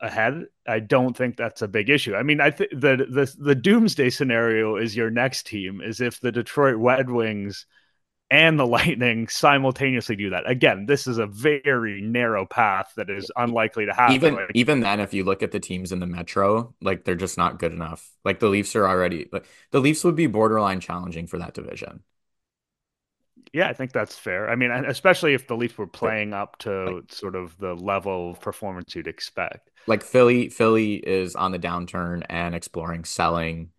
ahead, 0.00 0.46
I 0.66 0.80
don't 0.80 1.16
think 1.16 1.36
that's 1.36 1.62
a 1.62 1.68
big 1.68 1.90
issue. 1.90 2.14
I 2.14 2.22
mean, 2.22 2.40
I 2.40 2.50
think 2.50 2.70
the 2.70 3.06
the 3.08 3.32
the 3.38 3.54
doomsday 3.54 4.10
scenario 4.10 4.76
is 4.76 4.96
your 4.96 5.10
next 5.10 5.46
team 5.46 5.80
is 5.80 6.00
if 6.00 6.20
the 6.20 6.32
Detroit 6.32 6.76
Red 6.76 7.10
Wings 7.10 7.66
and 8.30 8.58
the 8.58 8.66
Lightning 8.76 9.28
simultaneously 9.28 10.16
do 10.16 10.30
that. 10.30 10.48
Again, 10.48 10.86
this 10.86 11.06
is 11.06 11.18
a 11.18 11.26
very 11.26 12.00
narrow 12.00 12.46
path 12.46 12.92
that 12.96 13.10
is 13.10 13.30
unlikely 13.36 13.86
to 13.86 13.92
happen. 13.92 14.14
Even 14.14 14.34
like, 14.34 14.50
even 14.54 14.80
then, 14.80 15.00
if 15.00 15.14
you 15.14 15.24
look 15.24 15.42
at 15.42 15.52
the 15.52 15.60
teams 15.60 15.92
in 15.92 16.00
the 16.00 16.06
Metro, 16.06 16.74
like 16.80 17.04
they're 17.04 17.14
just 17.14 17.38
not 17.38 17.58
good 17.58 17.72
enough. 17.72 18.08
Like 18.24 18.40
the 18.40 18.48
Leafs 18.48 18.74
are 18.76 18.86
already 18.86 19.28
like 19.32 19.46
the 19.70 19.80
Leafs 19.80 20.04
would 20.04 20.16
be 20.16 20.26
borderline 20.26 20.80
challenging 20.80 21.26
for 21.26 21.38
that 21.38 21.54
division. 21.54 22.02
Yeah, 23.52 23.68
I 23.68 23.72
think 23.72 23.92
that's 23.92 24.18
fair. 24.18 24.50
I 24.50 24.56
mean, 24.56 24.70
especially 24.70 25.34
if 25.34 25.46
the 25.46 25.56
Leafs 25.56 25.78
were 25.78 25.86
playing 25.86 26.34
up 26.34 26.58
to 26.58 26.96
like, 26.96 27.12
sort 27.12 27.36
of 27.36 27.56
the 27.58 27.74
level 27.74 28.32
of 28.32 28.40
performance 28.40 28.94
you'd 28.94 29.06
expect. 29.06 29.70
Like 29.86 30.02
Philly, 30.02 30.48
Philly 30.48 30.94
is 30.94 31.36
on 31.36 31.52
the 31.52 31.58
downturn 31.58 32.24
and 32.28 32.54
exploring 32.54 33.04
selling 33.04 33.70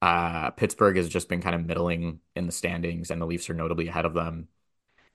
uh, 0.00 0.50
Pittsburgh 0.50 0.96
has 0.96 1.08
just 1.08 1.28
been 1.28 1.40
kind 1.40 1.54
of 1.54 1.66
middling 1.66 2.20
in 2.36 2.46
the 2.46 2.52
standings, 2.52 3.10
and 3.10 3.20
the 3.20 3.26
Leafs 3.26 3.50
are 3.50 3.54
notably 3.54 3.88
ahead 3.88 4.04
of 4.04 4.14
them. 4.14 4.48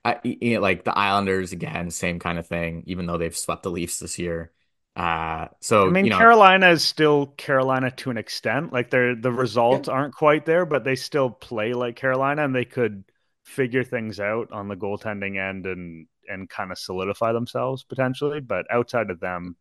I, 0.04 0.20
you 0.22 0.54
know, 0.54 0.60
like 0.60 0.84
the 0.84 0.96
Islanders 0.96 1.52
again, 1.52 1.90
same 1.90 2.18
kind 2.18 2.38
of 2.38 2.46
thing. 2.46 2.84
Even 2.86 3.06
though 3.06 3.16
they've 3.16 3.36
swept 3.36 3.62
the 3.62 3.70
Leafs 3.70 3.98
this 3.98 4.18
year, 4.18 4.52
uh, 4.96 5.48
so 5.60 5.88
I 5.88 5.90
mean, 5.90 6.04
you 6.04 6.10
know, 6.10 6.18
Carolina 6.18 6.68
is 6.68 6.84
still 6.84 7.26
Carolina 7.26 7.90
to 7.92 8.10
an 8.10 8.18
extent. 8.18 8.72
Like 8.72 8.90
they're 8.90 9.16
the 9.16 9.32
results 9.32 9.88
yeah. 9.88 9.94
aren't 9.94 10.14
quite 10.14 10.44
there, 10.44 10.66
but 10.66 10.84
they 10.84 10.94
still 10.94 11.30
play 11.30 11.72
like 11.72 11.96
Carolina, 11.96 12.44
and 12.44 12.54
they 12.54 12.64
could 12.64 13.04
figure 13.44 13.84
things 13.84 14.20
out 14.20 14.52
on 14.52 14.68
the 14.68 14.76
goaltending 14.76 15.38
end 15.38 15.66
and 15.66 16.06
and 16.28 16.48
kind 16.48 16.70
of 16.70 16.78
solidify 16.78 17.32
themselves 17.32 17.82
potentially. 17.82 18.40
But 18.40 18.66
outside 18.70 19.10
of 19.10 19.20
them, 19.20 19.56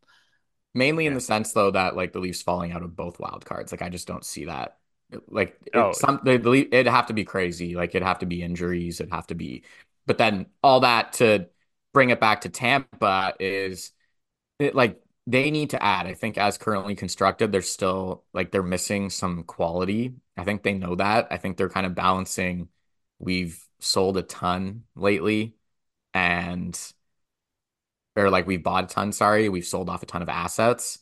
mainly 0.73 1.05
yeah. 1.05 1.09
in 1.09 1.13
the 1.15 1.21
sense 1.21 1.53
though 1.53 1.71
that 1.71 1.95
like 1.95 2.11
the 2.11 2.19
Leafs 2.19 2.41
falling 2.41 2.71
out 2.71 2.83
of 2.83 2.95
both 2.95 3.19
wild 3.19 3.45
cards, 3.45 3.71
like 3.71 3.81
I 3.81 3.89
just 3.89 4.07
don't 4.07 4.25
see 4.25 4.45
that 4.45 4.77
like 5.27 5.57
oh. 5.73 5.89
it, 5.89 5.95
some 5.95 6.21
it'd 6.25 6.87
have 6.87 7.07
to 7.07 7.13
be 7.13 7.23
crazy. 7.23 7.75
Like 7.75 7.91
it'd 7.91 8.07
have 8.07 8.19
to 8.19 8.25
be 8.25 8.41
injuries. 8.41 8.99
It'd 8.99 9.13
have 9.13 9.27
to 9.27 9.35
be, 9.35 9.63
but 10.05 10.17
then 10.17 10.47
all 10.61 10.81
that 10.81 11.13
to 11.13 11.47
bring 11.93 12.09
it 12.09 12.19
back 12.19 12.41
to 12.41 12.49
Tampa 12.49 13.33
is 13.39 13.91
it 14.59 14.75
like 14.75 15.01
they 15.27 15.51
need 15.51 15.71
to 15.71 15.81
add. 15.81 16.07
I 16.07 16.13
think 16.13 16.37
as 16.37 16.57
currently 16.57 16.95
constructed, 16.95 17.51
they're 17.51 17.61
still 17.61 18.23
like 18.33 18.51
they're 18.51 18.63
missing 18.63 19.09
some 19.09 19.43
quality. 19.43 20.15
I 20.37 20.43
think 20.43 20.63
they 20.63 20.73
know 20.73 20.95
that. 20.95 21.27
I 21.31 21.37
think 21.37 21.57
they're 21.57 21.69
kind 21.69 21.85
of 21.85 21.95
balancing. 21.95 22.69
We've 23.19 23.63
sold 23.79 24.17
a 24.17 24.23
ton 24.23 24.83
lately, 24.95 25.55
and 26.13 26.77
or 28.15 28.29
like 28.29 28.47
we've 28.47 28.63
bought 28.63 28.85
a 28.85 28.87
ton, 28.87 29.11
sorry, 29.11 29.49
we've 29.49 29.65
sold 29.65 29.89
off 29.89 30.03
a 30.03 30.05
ton 30.05 30.21
of 30.21 30.29
assets. 30.29 30.99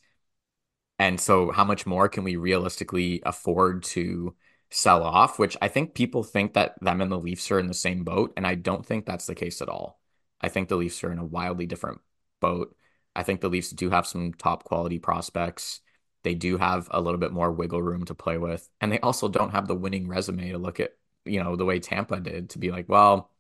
And 1.02 1.20
so 1.20 1.50
how 1.50 1.64
much 1.64 1.88
more 1.88 2.08
can 2.08 2.24
we 2.24 2.36
realistically 2.36 3.24
afford 3.26 3.82
to 3.86 4.36
sell 4.70 5.02
off? 5.02 5.40
Which 5.40 5.58
I 5.60 5.68
think 5.68 5.96
people 5.96 6.22
think 6.22 6.54
that 6.54 6.76
them 6.80 7.02
and 7.02 7.12
the 7.12 7.18
Leafs 7.18 7.50
are 7.50 7.58
in 7.58 7.66
the 7.66 7.74
same 7.74 8.04
boat, 8.04 8.34
and 8.38 8.46
I 8.46 8.54
don't 8.54 8.86
think 8.86 9.08
that's 9.08 9.26
the 9.26 9.34
case 9.34 9.64
at 9.64 9.68
all. 9.68 10.00
I 10.42 10.50
think 10.50 10.70
the 10.70 10.76
Leafs 10.76 11.04
are 11.04 11.12
in 11.12 11.18
a 11.18 11.26
wildly 11.26 11.66
different 11.66 12.02
boat. 12.40 12.76
I 13.16 13.24
think 13.24 13.42
the 13.42 13.50
Leafs 13.50 13.72
do 13.72 13.90
have 13.90 14.06
some 14.06 14.32
top 14.36 14.64
quality 14.64 15.00
prospects. 15.00 15.82
They 16.22 16.36
do 16.36 16.60
have 16.60 16.88
a 16.92 17.02
little 17.02 17.20
bit 17.20 17.32
more 17.32 17.52
wiggle 17.52 17.82
room 17.82 18.06
to 18.06 18.14
play 18.14 18.38
with. 18.38 18.70
And 18.80 18.92
they 18.92 19.00
also 19.00 19.28
don't 19.28 19.54
have 19.54 19.68
the 19.68 19.74
winning 19.74 20.08
resume 20.08 20.52
to 20.52 20.60
look 20.60 20.80
at, 20.80 20.92
you 21.26 21.44
know, 21.44 21.56
the 21.56 21.66
way 21.66 21.80
Tampa 21.80 22.20
did 22.20 22.52
to 22.52 22.60
be 22.60 22.70
like, 22.70 22.88
well, 22.88 23.32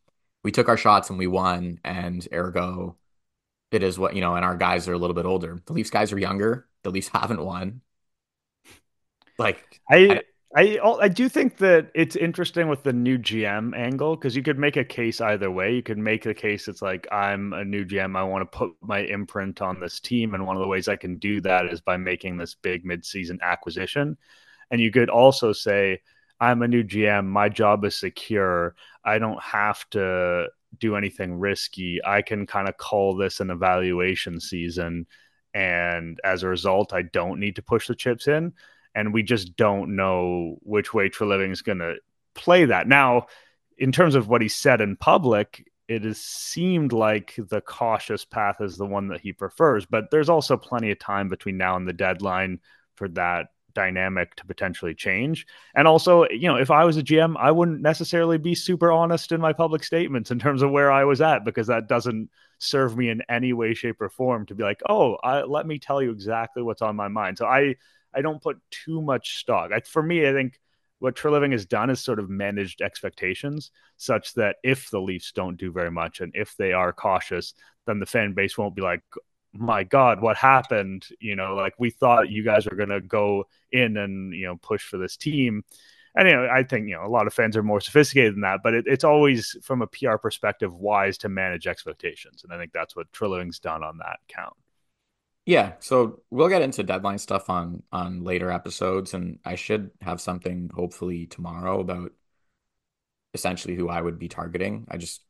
we 0.43 0.51
took 0.51 0.67
our 0.67 0.77
shots 0.77 1.11
and 1.11 1.19
we 1.19 1.27
won, 1.27 1.79
and 1.83 2.27
ergo, 2.33 2.97
it 3.69 3.83
is 3.83 3.99
what, 3.99 4.15
you 4.15 4.21
know, 4.21 4.35
and 4.35 4.43
our 4.43 4.57
guys 4.57 4.87
are 4.87 4.93
a 4.93 4.97
little 4.97 5.13
bit 5.13 5.27
older. 5.27 5.61
The 5.67 5.73
Leafs 5.73 5.91
guys 5.91 6.11
are 6.11 6.17
younger. 6.17 6.67
The 6.83 6.91
Leafs 6.91 7.09
haven't 7.09 7.43
won. 7.43 7.81
Like, 9.37 9.63
I, 9.89 9.95
I 9.97 10.21
I 10.53 10.79
I 11.01 11.07
do 11.07 11.29
think 11.29 11.57
that 11.57 11.91
it's 11.95 12.15
interesting 12.15 12.67
with 12.67 12.83
the 12.83 12.91
new 12.91 13.17
GM 13.17 13.75
angle 13.75 14.15
because 14.15 14.35
you 14.35 14.43
could 14.43 14.59
make 14.59 14.75
a 14.75 14.83
case 14.83 15.21
either 15.21 15.49
way. 15.49 15.73
You 15.73 15.81
could 15.83 15.97
make 15.97 16.23
the 16.23 16.33
case 16.33 16.67
it's 16.67 16.81
like 16.81 17.07
I'm 17.11 17.53
a 17.53 17.63
new 17.63 17.85
GM, 17.85 18.17
I 18.17 18.23
want 18.23 18.51
to 18.51 18.57
put 18.57 18.71
my 18.81 18.99
imprint 18.99 19.61
on 19.61 19.79
this 19.79 19.99
team, 19.99 20.33
and 20.33 20.45
one 20.45 20.57
of 20.57 20.61
the 20.61 20.67
ways 20.67 20.87
I 20.87 20.97
can 20.97 21.17
do 21.17 21.39
that 21.41 21.67
is 21.67 21.79
by 21.79 21.97
making 21.97 22.37
this 22.37 22.53
big 22.55 22.83
midseason 22.83 23.39
acquisition. 23.41 24.17
And 24.71 24.81
you 24.81 24.91
could 24.91 25.09
also 25.09 25.53
say 25.53 26.01
I'm 26.39 26.61
a 26.63 26.67
new 26.67 26.83
GM, 26.83 27.27
my 27.27 27.49
job 27.49 27.85
is 27.85 27.95
secure. 27.95 28.75
I 29.05 29.19
don't 29.19 29.41
have 29.41 29.89
to 29.91 30.47
do 30.79 30.95
anything 30.95 31.35
risky. 31.35 31.99
I 32.05 32.21
can 32.21 32.45
kind 32.45 32.67
of 32.67 32.77
call 32.77 33.15
this 33.15 33.39
an 33.39 33.51
evaluation 33.51 34.39
season, 34.39 35.07
and 35.53 36.19
as 36.23 36.43
a 36.43 36.47
result, 36.47 36.93
I 36.93 37.01
don't 37.01 37.39
need 37.39 37.57
to 37.57 37.61
push 37.61 37.87
the 37.87 37.95
chips 37.95 38.27
in 38.27 38.53
and 38.95 39.13
we 39.13 39.23
just 39.23 39.55
don't 39.55 39.95
know 39.95 40.57
which 40.61 40.93
way 40.93 41.09
Treliving 41.09 41.51
is 41.51 41.61
going 41.61 41.79
to 41.79 41.95
play 42.33 42.65
that. 42.65 42.87
Now, 42.87 43.27
in 43.77 43.91
terms 43.91 44.15
of 44.15 44.27
what 44.27 44.41
he 44.41 44.47
said 44.47 44.81
in 44.81 44.95
public, 44.95 45.65
it 45.87 46.03
has 46.03 46.19
seemed 46.19 46.93
like 46.93 47.35
the 47.37 47.61
cautious 47.61 48.25
path 48.25 48.61
is 48.61 48.77
the 48.77 48.85
one 48.85 49.07
that 49.09 49.21
he 49.21 49.33
prefers, 49.33 49.85
but 49.85 50.11
there's 50.11 50.29
also 50.29 50.57
plenty 50.57 50.91
of 50.91 50.99
time 50.99 51.27
between 51.27 51.57
now 51.57 51.75
and 51.75 51.87
the 51.87 51.93
deadline 51.93 52.59
for 52.95 53.07
that 53.09 53.47
dynamic 53.73 54.35
to 54.35 54.45
potentially 54.45 54.93
change. 54.93 55.45
And 55.73 55.87
also, 55.87 56.27
you 56.29 56.47
know, 56.47 56.57
if 56.57 56.71
I 56.71 56.83
was 56.83 56.97
a 56.97 57.03
GM, 57.03 57.35
I 57.37 57.51
wouldn't 57.51 57.81
necessarily 57.81 58.37
be 58.37 58.55
super 58.55 58.91
honest 58.91 59.31
in 59.31 59.41
my 59.41 59.53
public 59.53 59.83
statements 59.83 60.31
in 60.31 60.39
terms 60.39 60.61
of 60.61 60.71
where 60.71 60.91
I 60.91 61.05
was 61.05 61.21
at 61.21 61.45
because 61.45 61.67
that 61.67 61.87
doesn't 61.87 62.29
serve 62.61 62.95
me 62.97 63.09
in 63.09 63.23
any 63.29 63.53
way 63.53 63.73
shape 63.73 64.01
or 64.01 64.09
form 64.09 64.45
to 64.47 64.55
be 64.55 64.63
like, 64.63 64.81
"Oh, 64.87 65.17
I, 65.23 65.43
let 65.43 65.65
me 65.67 65.79
tell 65.79 66.01
you 66.01 66.11
exactly 66.11 66.63
what's 66.63 66.81
on 66.81 66.95
my 66.95 67.07
mind." 67.07 67.37
So 67.37 67.45
I 67.45 67.75
I 68.13 68.21
don't 68.21 68.41
put 68.41 68.59
too 68.71 69.01
much 69.01 69.37
stock. 69.39 69.71
I, 69.71 69.81
for 69.81 70.03
me, 70.03 70.27
I 70.27 70.33
think 70.33 70.59
what 70.99 71.15
Treliving 71.15 71.51
has 71.53 71.65
done 71.65 71.89
is 71.89 71.99
sort 71.99 72.19
of 72.19 72.29
managed 72.29 72.81
expectations 72.81 73.71
such 73.97 74.35
that 74.35 74.57
if 74.63 74.91
the 74.91 75.01
Leafs 75.01 75.31
don't 75.31 75.57
do 75.57 75.71
very 75.71 75.89
much 75.91 76.21
and 76.21 76.31
if 76.35 76.55
they 76.57 76.73
are 76.73 76.93
cautious, 76.93 77.55
then 77.87 77.99
the 77.99 78.05
fan 78.05 78.33
base 78.33 78.57
won't 78.57 78.75
be 78.75 78.83
like, 78.83 79.01
my 79.53 79.83
God, 79.83 80.21
what 80.21 80.37
happened? 80.37 81.07
You 81.19 81.35
know, 81.35 81.55
like 81.55 81.73
we 81.79 81.89
thought 81.89 82.29
you 82.29 82.43
guys 82.43 82.65
were 82.65 82.77
going 82.77 82.89
to 82.89 83.01
go 83.01 83.45
in 83.71 83.97
and, 83.97 84.33
you 84.33 84.45
know, 84.45 84.57
push 84.57 84.83
for 84.83 84.97
this 84.97 85.17
team. 85.17 85.63
And, 86.15 86.27
you 86.27 86.35
know, 86.35 86.47
I 86.51 86.63
think, 86.63 86.89
you 86.89 86.95
know, 86.95 87.05
a 87.05 87.07
lot 87.07 87.27
of 87.27 87.33
fans 87.33 87.55
are 87.55 87.63
more 87.63 87.79
sophisticated 87.79 88.33
than 88.33 88.41
that, 88.41 88.59
but 88.63 88.73
it, 88.73 88.85
it's 88.87 89.03
always 89.03 89.55
from 89.63 89.81
a 89.81 89.87
PR 89.87 90.17
perspective 90.17 90.73
wise 90.73 91.17
to 91.19 91.29
manage 91.29 91.67
expectations. 91.67 92.43
And 92.43 92.53
I 92.53 92.57
think 92.57 92.73
that's 92.73 92.95
what 92.95 93.11
Treliving's 93.13 93.59
done 93.59 93.83
on 93.83 93.97
that 93.99 94.19
count. 94.27 94.55
Yeah, 95.45 95.73
so 95.79 96.21
we'll 96.29 96.49
get 96.49 96.61
into 96.61 96.83
deadline 96.83 97.17
stuff 97.17 97.49
on 97.49 97.81
on 97.91 98.23
later 98.23 98.51
episodes, 98.51 99.13
and 99.15 99.39
I 99.43 99.55
should 99.55 99.89
have 100.01 100.21
something 100.21 100.69
hopefully 100.73 101.25
tomorrow 101.25 101.79
about 101.79 102.11
essentially 103.33 103.75
who 103.75 103.89
I 103.89 104.01
would 104.01 104.19
be 104.19 104.27
targeting. 104.27 104.85
I 104.89 104.97
just 104.97 105.21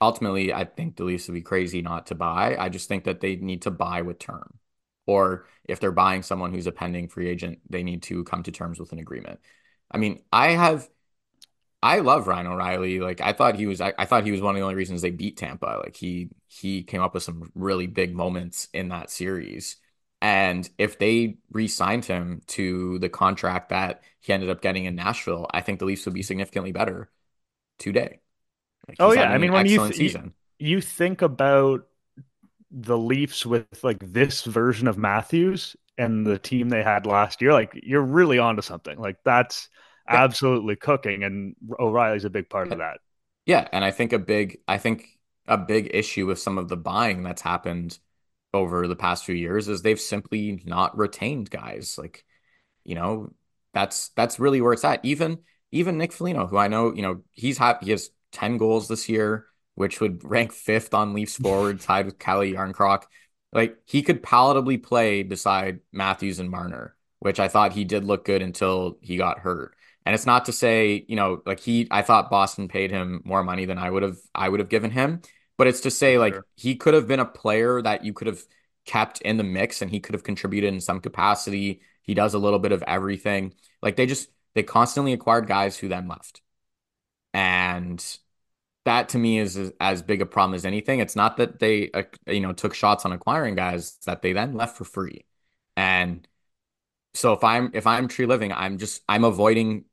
ultimately 0.00 0.52
I 0.52 0.64
think 0.64 0.96
the 0.96 1.04
Leafs 1.04 1.28
would 1.28 1.34
be 1.34 1.42
crazy 1.42 1.82
not 1.82 2.06
to 2.06 2.14
buy. 2.14 2.56
I 2.58 2.68
just 2.68 2.88
think 2.88 3.04
that 3.04 3.20
they 3.20 3.36
need 3.36 3.62
to 3.62 3.70
buy 3.70 4.02
with 4.02 4.18
term. 4.18 4.58
Or 5.06 5.46
if 5.64 5.80
they're 5.80 5.92
buying 5.92 6.22
someone 6.22 6.52
who's 6.52 6.66
a 6.66 6.72
pending 6.72 7.08
free 7.08 7.28
agent, 7.28 7.58
they 7.68 7.82
need 7.82 8.02
to 8.04 8.24
come 8.24 8.42
to 8.44 8.52
terms 8.52 8.78
with 8.78 8.92
an 8.92 8.98
agreement. 8.98 9.40
I 9.90 9.98
mean, 9.98 10.22
I 10.32 10.48
have 10.48 10.88
I 11.82 12.00
love 12.00 12.26
Ryan 12.26 12.46
O'Reilly. 12.46 13.00
Like 13.00 13.20
I 13.20 13.32
thought 13.32 13.56
he 13.56 13.66
was 13.66 13.80
I, 13.80 13.94
I, 13.98 14.04
thought 14.04 14.24
he 14.24 14.32
was 14.32 14.40
one 14.40 14.54
of 14.54 14.58
the 14.58 14.62
only 14.62 14.74
reasons 14.74 15.00
they 15.00 15.10
beat 15.10 15.36
Tampa. 15.36 15.80
Like 15.82 15.96
he 15.96 16.28
he 16.46 16.82
came 16.82 17.00
up 17.00 17.14
with 17.14 17.22
some 17.22 17.50
really 17.54 17.86
big 17.86 18.14
moments 18.14 18.68
in 18.72 18.88
that 18.88 19.10
series. 19.10 19.76
And 20.22 20.68
if 20.76 20.98
they 20.98 21.38
re-signed 21.50 22.04
him 22.04 22.42
to 22.48 22.98
the 22.98 23.08
contract 23.08 23.70
that 23.70 24.02
he 24.20 24.34
ended 24.34 24.50
up 24.50 24.60
getting 24.60 24.84
in 24.84 24.94
Nashville, 24.94 25.46
I 25.50 25.62
think 25.62 25.78
the 25.78 25.86
Leafs 25.86 26.04
would 26.04 26.14
be 26.14 26.22
significantly 26.22 26.72
better 26.72 27.10
today. 27.78 28.20
Like 28.86 28.98
oh 29.00 29.12
yeah, 29.12 29.30
I 29.30 29.38
mean 29.38 29.52
when 29.52 29.66
you, 29.66 29.88
th- 29.88 30.14
you 30.14 30.32
you 30.58 30.80
think 30.82 31.22
about 31.22 31.86
the 32.70 32.98
Leafs 32.98 33.46
with 33.46 33.82
like 33.82 33.98
this 34.00 34.42
version 34.44 34.86
of 34.86 34.98
Matthews 34.98 35.76
and 36.00 36.26
the 36.26 36.38
team 36.38 36.68
they 36.68 36.82
had 36.82 37.06
last 37.06 37.42
year, 37.42 37.52
like 37.52 37.78
you're 37.82 38.02
really 38.02 38.38
onto 38.38 38.62
something. 38.62 38.98
Like 38.98 39.16
that's 39.24 39.68
absolutely 40.08 40.76
cooking, 40.76 41.22
and 41.22 41.54
O'Reilly's 41.78 42.24
a 42.24 42.30
big 42.30 42.48
part 42.48 42.72
of 42.72 42.78
that. 42.78 42.98
Yeah, 43.46 43.68
and 43.72 43.84
I 43.84 43.90
think 43.90 44.12
a 44.12 44.18
big, 44.18 44.58
I 44.66 44.78
think 44.78 45.06
a 45.46 45.58
big 45.58 45.90
issue 45.94 46.26
with 46.26 46.38
some 46.38 46.58
of 46.58 46.68
the 46.68 46.76
buying 46.76 47.22
that's 47.22 47.42
happened 47.42 47.98
over 48.52 48.86
the 48.88 48.96
past 48.96 49.24
few 49.24 49.34
years 49.34 49.68
is 49.68 49.82
they've 49.82 50.00
simply 50.00 50.62
not 50.64 50.96
retained 50.96 51.50
guys. 51.50 51.96
Like, 51.98 52.24
you 52.84 52.94
know, 52.94 53.32
that's 53.72 54.08
that's 54.10 54.40
really 54.40 54.60
where 54.60 54.72
it's 54.72 54.84
at. 54.84 55.04
Even 55.04 55.38
even 55.72 55.98
Nick 55.98 56.12
Foligno, 56.12 56.46
who 56.46 56.56
I 56.56 56.68
know, 56.68 56.92
you 56.94 57.02
know, 57.02 57.22
he's 57.32 57.58
had 57.58 57.78
he 57.82 57.90
has 57.90 58.10
ten 58.32 58.56
goals 58.58 58.88
this 58.88 59.08
year, 59.08 59.46
which 59.74 60.00
would 60.00 60.24
rank 60.28 60.52
fifth 60.52 60.94
on 60.94 61.14
Leafs 61.14 61.36
forward, 61.36 61.80
tied 61.80 62.06
with 62.06 62.18
Calle 62.18 62.52
Jarnkrok. 62.52 63.04
Like 63.52 63.78
he 63.84 64.02
could 64.02 64.22
palatably 64.22 64.82
play 64.82 65.22
beside 65.22 65.80
Matthews 65.92 66.38
and 66.38 66.50
Marner, 66.50 66.94
which 67.18 67.40
I 67.40 67.48
thought 67.48 67.72
he 67.72 67.84
did 67.84 68.04
look 68.04 68.24
good 68.24 68.42
until 68.42 68.98
he 69.00 69.16
got 69.16 69.40
hurt. 69.40 69.74
And 70.06 70.14
it's 70.14 70.26
not 70.26 70.46
to 70.46 70.52
say, 70.52 71.04
you 71.08 71.16
know, 71.16 71.42
like 71.44 71.60
he 71.60 71.88
I 71.90 72.02
thought 72.02 72.30
Boston 72.30 72.68
paid 72.68 72.90
him 72.90 73.22
more 73.24 73.42
money 73.44 73.64
than 73.66 73.78
I 73.78 73.90
would 73.90 74.02
have 74.02 74.18
I 74.34 74.48
would 74.48 74.60
have 74.60 74.68
given 74.68 74.90
him, 74.90 75.20
but 75.56 75.66
it's 75.66 75.80
to 75.82 75.90
say 75.90 76.18
like 76.18 76.34
he 76.56 76.76
could 76.76 76.94
have 76.94 77.06
been 77.08 77.20
a 77.20 77.24
player 77.24 77.82
that 77.82 78.04
you 78.04 78.12
could 78.12 78.26
have 78.28 78.42
kept 78.86 79.20
in 79.22 79.36
the 79.36 79.44
mix 79.44 79.82
and 79.82 79.90
he 79.90 80.00
could 80.00 80.14
have 80.14 80.24
contributed 80.24 80.72
in 80.72 80.80
some 80.80 81.00
capacity. 81.00 81.82
He 82.02 82.14
does 82.14 82.34
a 82.34 82.38
little 82.38 82.58
bit 82.58 82.72
of 82.72 82.82
everything. 82.86 83.54
Like 83.82 83.96
they 83.96 84.06
just 84.06 84.30
they 84.54 84.62
constantly 84.62 85.12
acquired 85.12 85.46
guys 85.46 85.76
who 85.76 85.88
then 85.88 86.08
left. 86.08 86.40
And 87.32 88.04
that 88.84 89.10
to 89.10 89.18
me 89.18 89.38
is 89.38 89.72
as, 89.80 90.02
big 90.02 90.22
a 90.22 90.26
problem 90.26 90.54
as 90.54 90.64
anything. 90.64 91.00
It's 91.00 91.16
not 91.16 91.36
that 91.36 91.58
they 91.58 91.90
uh, 91.92 92.02
you 92.26 92.40
know 92.40 92.52
took 92.52 92.74
shots 92.74 93.04
on 93.04 93.12
acquiring 93.12 93.54
guys 93.54 93.96
that 94.06 94.22
they 94.22 94.32
then 94.32 94.54
left 94.54 94.76
for 94.76 94.84
free. 94.84 95.24
And 95.76 96.26
so 97.14 97.32
if 97.32 97.44
I'm 97.44 97.70
if 97.74 97.86
I'm 97.86 98.08
Treliving, 98.08 98.52
I'm 98.54 98.78
just 98.78 99.02
I'm 99.08 99.24
avoiding 99.24 99.84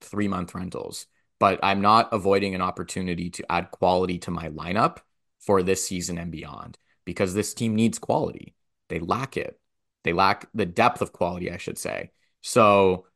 three 0.00 0.28
month 0.28 0.54
rentals, 0.54 1.06
but 1.38 1.58
I'm 1.62 1.80
not 1.80 2.12
avoiding 2.12 2.54
an 2.54 2.62
opportunity 2.62 3.30
to 3.30 3.52
add 3.52 3.70
quality 3.70 4.18
to 4.20 4.30
my 4.30 4.48
lineup 4.50 4.98
for 5.40 5.62
this 5.62 5.84
season 5.84 6.18
and 6.18 6.30
beyond 6.30 6.78
because 7.04 7.34
this 7.34 7.54
team 7.54 7.74
needs 7.74 7.98
quality. 7.98 8.54
They 8.88 8.98
lack 9.00 9.36
it. 9.36 9.58
They 10.04 10.12
lack 10.12 10.48
the 10.54 10.66
depth 10.66 11.00
of 11.02 11.12
quality, 11.12 11.50
I 11.50 11.56
should 11.56 11.78
say. 11.78 12.10
So 12.42 13.06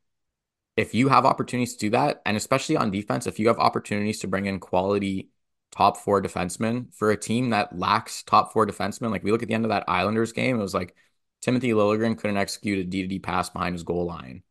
if 0.80 0.94
you 0.94 1.08
have 1.08 1.26
opportunities 1.26 1.74
to 1.74 1.80
do 1.80 1.90
that, 1.90 2.22
and 2.24 2.36
especially 2.36 2.76
on 2.76 2.90
defense, 2.90 3.26
if 3.26 3.38
you 3.38 3.48
have 3.48 3.58
opportunities 3.58 4.20
to 4.20 4.28
bring 4.28 4.46
in 4.46 4.60
quality 4.60 5.30
top 5.70 5.96
four 5.98 6.22
defensemen 6.22 6.92
for 6.94 7.10
a 7.10 7.16
team 7.16 7.50
that 7.50 7.78
lacks 7.78 8.22
top 8.22 8.52
four 8.52 8.66
defensemen, 8.66 9.10
like 9.10 9.22
we 9.22 9.30
look 9.30 9.42
at 9.42 9.48
the 9.48 9.54
end 9.54 9.64
of 9.64 9.70
that 9.70 9.84
Islanders 9.88 10.32
game, 10.32 10.58
it 10.58 10.62
was 10.62 10.74
like 10.74 10.96
Timothy 11.42 11.70
Liljegren 11.70 12.18
couldn't 12.18 12.36
execute 12.36 12.78
a 12.78 12.84
D 12.84 13.02
to 13.02 13.08
D 13.08 13.18
pass 13.18 13.50
behind 13.50 13.74
his 13.74 13.82
goal 13.82 14.06
line 14.06 14.42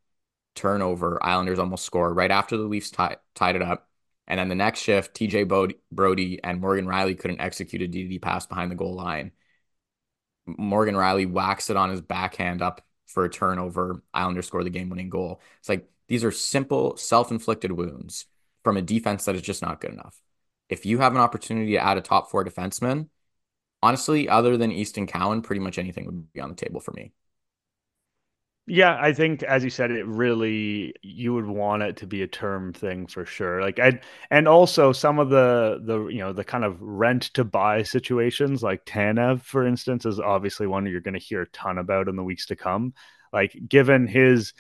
turnover. 0.56 1.24
Islanders 1.24 1.60
almost 1.60 1.86
score 1.86 2.14
right 2.14 2.32
after 2.32 2.58
the 2.58 2.64
Leafs 2.64 2.92
t- 2.92 3.04
tied 3.36 3.56
it 3.56 3.62
up. 3.62 3.90
And 4.28 4.40
then 4.40 4.50
the 4.50 4.56
next 4.56 4.82
shift, 4.82 5.16
TJ 5.16 5.48
Brodie 5.92 6.44
and 6.44 6.62
Morgan 6.62 6.86
Rielly 6.86 7.18
couldn't 7.18 7.42
execute 7.42 7.82
a 7.82 7.88
DD 7.88 8.22
pass 8.22 8.46
behind 8.46 8.70
the 8.70 8.76
goal 8.76 8.94
line. 8.94 9.32
Morgan 10.46 10.96
Rielly 10.96 11.30
whacks 11.32 11.70
it 11.70 11.78
on 11.78 11.90
his 11.90 12.02
backhand 12.02 12.62
up 12.62 12.82
for 13.08 13.26
a 13.26 13.30
turnover. 13.30 14.04
Islanders 14.14 14.48
score 14.48 14.64
the 14.64 14.70
game 14.70 14.90
winning 14.90 15.10
goal. 15.10 15.42
It's 15.60 15.70
like 15.70 15.90
these 16.10 16.24
are 16.24 16.32
simple 16.32 16.98
self 16.98 17.32
inflicted 17.32 17.72
wounds 17.72 18.26
from 18.64 18.76
a 18.76 18.82
defense 18.82 19.26
that 19.26 19.36
is 19.36 19.42
just 19.42 19.62
not 19.62 19.80
good 19.80 19.94
enough. 19.94 20.22
If 20.68 20.86
you 20.86 20.98
have 21.00 21.14
an 21.14 21.22
opportunity 21.22 21.72
to 21.72 21.84
add 21.84 21.98
a 21.98 22.02
top 22.02 22.30
four 22.30 22.44
defenseman, 22.44 23.08
honestly, 23.82 24.28
other 24.28 24.58
than 24.58 24.72
Easton 24.72 25.08
Cowan, 25.08 25.42
pretty 25.42 25.62
much 25.62 25.78
anything 25.78 26.06
would 26.06 26.34
be 26.34 26.42
on 26.42 26.50
the 26.50 26.56
table 26.56 26.82
for 26.82 26.92
me. 26.92 27.14
Yeah, 28.72 28.96
I 29.02 29.14
think 29.14 29.42
as 29.42 29.64
you 29.64 29.72
said, 29.72 29.90
it 29.90 30.06
really 30.06 30.94
you 31.02 31.34
would 31.34 31.48
want 31.48 31.82
it 31.82 31.98
to 31.98 32.08
be 32.08 32.22
a 32.22 32.28
term 32.28 32.72
thing 32.72 33.08
for 33.08 33.26
sure. 33.26 33.62
Like 33.62 33.80
I 33.80 34.00
and 34.30 34.48
also 34.48 34.92
some 34.92 35.18
of 35.18 35.30
the 35.30 35.82
the 35.84 36.06
you 36.08 36.20
know 36.20 36.34
the 36.34 36.44
kind 36.44 36.64
of 36.64 36.80
rent 36.80 37.24
to 37.34 37.44
buy 37.44 37.82
situations, 37.82 38.62
like 38.62 38.86
Tanev, 38.86 39.42
for 39.42 39.66
instance, 39.66 40.06
is 40.06 40.20
obviously 40.20 40.68
one 40.68 40.86
you're 40.86 41.02
going 41.02 41.16
to 41.16 41.20
hear 41.20 41.42
a 41.42 41.50
ton 41.50 41.80
about 41.80 42.08
in 42.08 42.16
the 42.16 42.24
weeks 42.24 42.46
to 42.48 42.56
come. 42.56 42.94
Like 43.34 43.58
given 43.68 44.06
his 44.06 44.54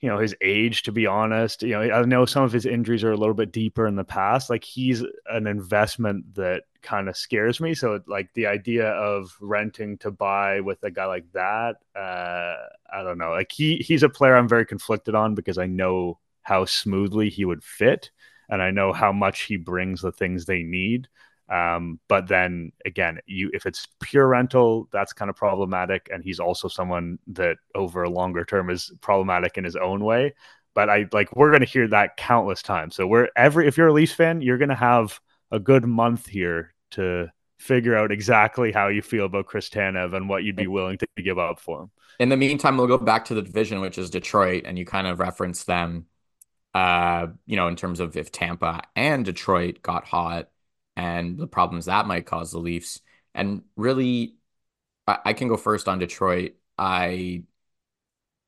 you 0.00 0.08
know 0.08 0.18
his 0.18 0.34
age 0.40 0.82
to 0.84 0.92
be 0.92 1.06
honest. 1.06 1.62
You 1.62 1.70
know 1.70 1.82
i 1.82 2.02
know 2.04 2.24
some 2.26 2.44
of 2.44 2.52
his 2.52 2.66
injuries 2.66 3.04
are 3.04 3.12
a 3.12 3.16
little 3.16 3.34
bit 3.34 3.52
deeper 3.52 3.86
in 3.86 3.96
the 3.96 4.04
past. 4.04 4.50
Like 4.50 4.64
he's 4.64 5.02
an 5.26 5.46
investment 5.46 6.34
that 6.34 6.64
kind 6.82 7.08
of 7.08 7.16
scares 7.16 7.60
me. 7.60 7.74
So 7.74 8.00
like 8.06 8.32
the 8.34 8.46
idea 8.46 8.88
of 8.90 9.36
renting 9.40 9.98
to 9.98 10.10
buy 10.10 10.60
with 10.60 10.82
a 10.82 10.90
guy 10.90 11.06
like 11.06 11.30
that 11.32 11.76
uh 11.96 12.54
i 12.92 13.02
don't 13.02 13.18
know. 13.18 13.30
Like 13.30 13.52
he 13.52 13.76
he's 13.76 14.02
a 14.02 14.08
player 14.08 14.36
i'm 14.36 14.48
very 14.48 14.66
conflicted 14.66 15.14
on 15.14 15.34
because 15.34 15.58
i 15.58 15.66
know 15.66 16.18
how 16.42 16.64
smoothly 16.64 17.28
he 17.30 17.44
would 17.44 17.62
fit 17.62 18.10
and 18.48 18.62
i 18.62 18.70
know 18.70 18.92
how 18.92 19.12
much 19.12 19.42
he 19.42 19.56
brings 19.56 20.00
the 20.00 20.12
things 20.12 20.44
they 20.46 20.62
need 20.62 21.08
um, 21.50 21.98
but 22.08 22.28
then 22.28 22.72
again, 22.86 23.18
you 23.26 23.50
if 23.52 23.66
it's 23.66 23.88
pure 24.00 24.28
rental, 24.28 24.88
that's 24.92 25.12
kind 25.12 25.28
of 25.28 25.36
problematic. 25.36 26.08
And 26.12 26.22
he's 26.22 26.38
also 26.38 26.68
someone 26.68 27.18
that 27.28 27.56
over 27.74 28.04
a 28.04 28.10
longer 28.10 28.44
term 28.44 28.70
is 28.70 28.92
problematic 29.00 29.58
in 29.58 29.64
his 29.64 29.76
own 29.76 30.04
way. 30.04 30.34
But 30.74 30.88
I 30.88 31.06
like 31.12 31.34
we're 31.34 31.50
gonna 31.50 31.64
hear 31.64 31.88
that 31.88 32.16
countless 32.16 32.62
times. 32.62 32.94
So 32.94 33.06
we're 33.06 33.28
every 33.36 33.66
if 33.66 33.76
you're 33.76 33.88
a 33.88 33.92
Leafs 33.92 34.12
fan, 34.12 34.42
you're 34.42 34.58
gonna 34.58 34.76
have 34.76 35.20
a 35.50 35.58
good 35.58 35.84
month 35.84 36.26
here 36.26 36.72
to 36.92 37.28
figure 37.58 37.96
out 37.96 38.12
exactly 38.12 38.70
how 38.72 38.88
you 38.88 39.02
feel 39.02 39.26
about 39.26 39.46
Chris 39.46 39.68
Tanev 39.68 40.14
and 40.14 40.28
what 40.28 40.44
you'd 40.44 40.56
be 40.56 40.68
willing 40.68 40.98
to 40.98 41.06
give 41.22 41.38
up 41.38 41.58
for 41.58 41.82
him. 41.82 41.90
In 42.20 42.28
the 42.28 42.36
meantime, 42.36 42.76
we'll 42.76 42.86
go 42.86 42.96
back 42.96 43.24
to 43.26 43.34
the 43.34 43.42
division, 43.42 43.80
which 43.80 43.98
is 43.98 44.08
Detroit, 44.08 44.62
and 44.66 44.78
you 44.78 44.86
kind 44.86 45.06
of 45.06 45.18
reference 45.18 45.64
them 45.64 46.06
uh, 46.74 47.26
you 47.46 47.56
know, 47.56 47.68
in 47.68 47.76
terms 47.76 48.00
of 48.00 48.16
if 48.16 48.30
Tampa 48.30 48.82
and 48.94 49.24
Detroit 49.24 49.82
got 49.82 50.04
hot 50.04 50.48
and 50.96 51.38
the 51.38 51.46
problems 51.46 51.86
that 51.86 52.06
might 52.06 52.26
cause 52.26 52.52
the 52.52 52.58
Leafs. 52.58 53.00
And 53.34 53.62
really, 53.76 54.36
I, 55.06 55.18
I 55.26 55.32
can 55.32 55.48
go 55.48 55.56
first 55.56 55.88
on 55.88 55.98
Detroit. 55.98 56.54
I 56.78 57.44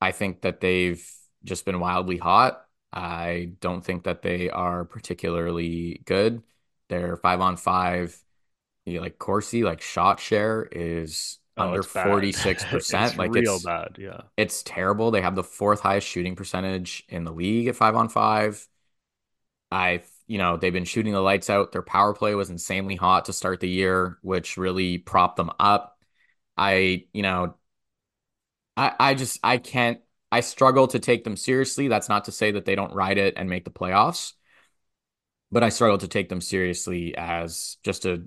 I 0.00 0.12
think 0.12 0.42
that 0.42 0.60
they've 0.60 1.08
just 1.44 1.64
been 1.64 1.80
wildly 1.80 2.18
hot. 2.18 2.66
I 2.92 3.52
don't 3.60 3.84
think 3.84 4.04
that 4.04 4.22
they 4.22 4.50
are 4.50 4.84
particularly 4.84 6.02
good. 6.04 6.42
They're 6.88 7.16
five 7.16 7.40
on 7.40 7.56
five. 7.56 8.20
You 8.84 8.96
know, 8.96 9.02
like 9.02 9.18
Corsi, 9.18 9.62
like 9.62 9.80
shot 9.80 10.20
share 10.20 10.68
is 10.70 11.38
oh, 11.56 11.68
under 11.68 11.82
forty 11.84 12.32
six 12.32 12.64
percent. 12.64 13.16
Like 13.16 13.30
it's 13.30 13.36
real 13.36 13.54
it's 13.54 13.64
bad. 13.64 13.96
Yeah, 13.98 14.22
it's 14.36 14.62
terrible. 14.62 15.10
They 15.10 15.22
have 15.22 15.36
the 15.36 15.44
fourth 15.44 15.80
highest 15.80 16.06
shooting 16.06 16.36
percentage 16.36 17.04
in 17.08 17.24
the 17.24 17.32
league 17.32 17.68
at 17.68 17.76
five 17.76 17.94
on 17.94 18.08
five. 18.08 18.66
I 19.70 20.02
you 20.32 20.38
know, 20.38 20.56
they've 20.56 20.72
been 20.72 20.86
shooting 20.86 21.12
the 21.12 21.20
lights 21.20 21.50
out. 21.50 21.72
Their 21.72 21.82
power 21.82 22.14
play 22.14 22.34
was 22.34 22.48
insanely 22.48 22.96
hot 22.96 23.26
to 23.26 23.34
start 23.34 23.60
the 23.60 23.68
year, 23.68 24.16
which 24.22 24.56
really 24.56 24.96
propped 24.96 25.36
them 25.36 25.50
up. 25.60 25.98
I, 26.56 27.04
you 27.12 27.20
know, 27.20 27.56
I, 28.74 28.94
I 28.98 29.12
just, 29.12 29.38
I 29.44 29.58
can't, 29.58 30.00
I 30.30 30.40
struggle 30.40 30.86
to 30.88 30.98
take 30.98 31.24
them 31.24 31.36
seriously. 31.36 31.88
That's 31.88 32.08
not 32.08 32.24
to 32.24 32.32
say 32.32 32.52
that 32.52 32.64
they 32.64 32.74
don't 32.74 32.94
ride 32.94 33.18
it 33.18 33.34
and 33.36 33.50
make 33.50 33.66
the 33.66 33.70
playoffs, 33.70 34.32
but 35.50 35.62
I 35.62 35.68
struggle 35.68 35.98
to 35.98 36.08
take 36.08 36.30
them 36.30 36.40
seriously 36.40 37.14
as 37.14 37.76
just 37.84 38.06
a, 38.06 38.22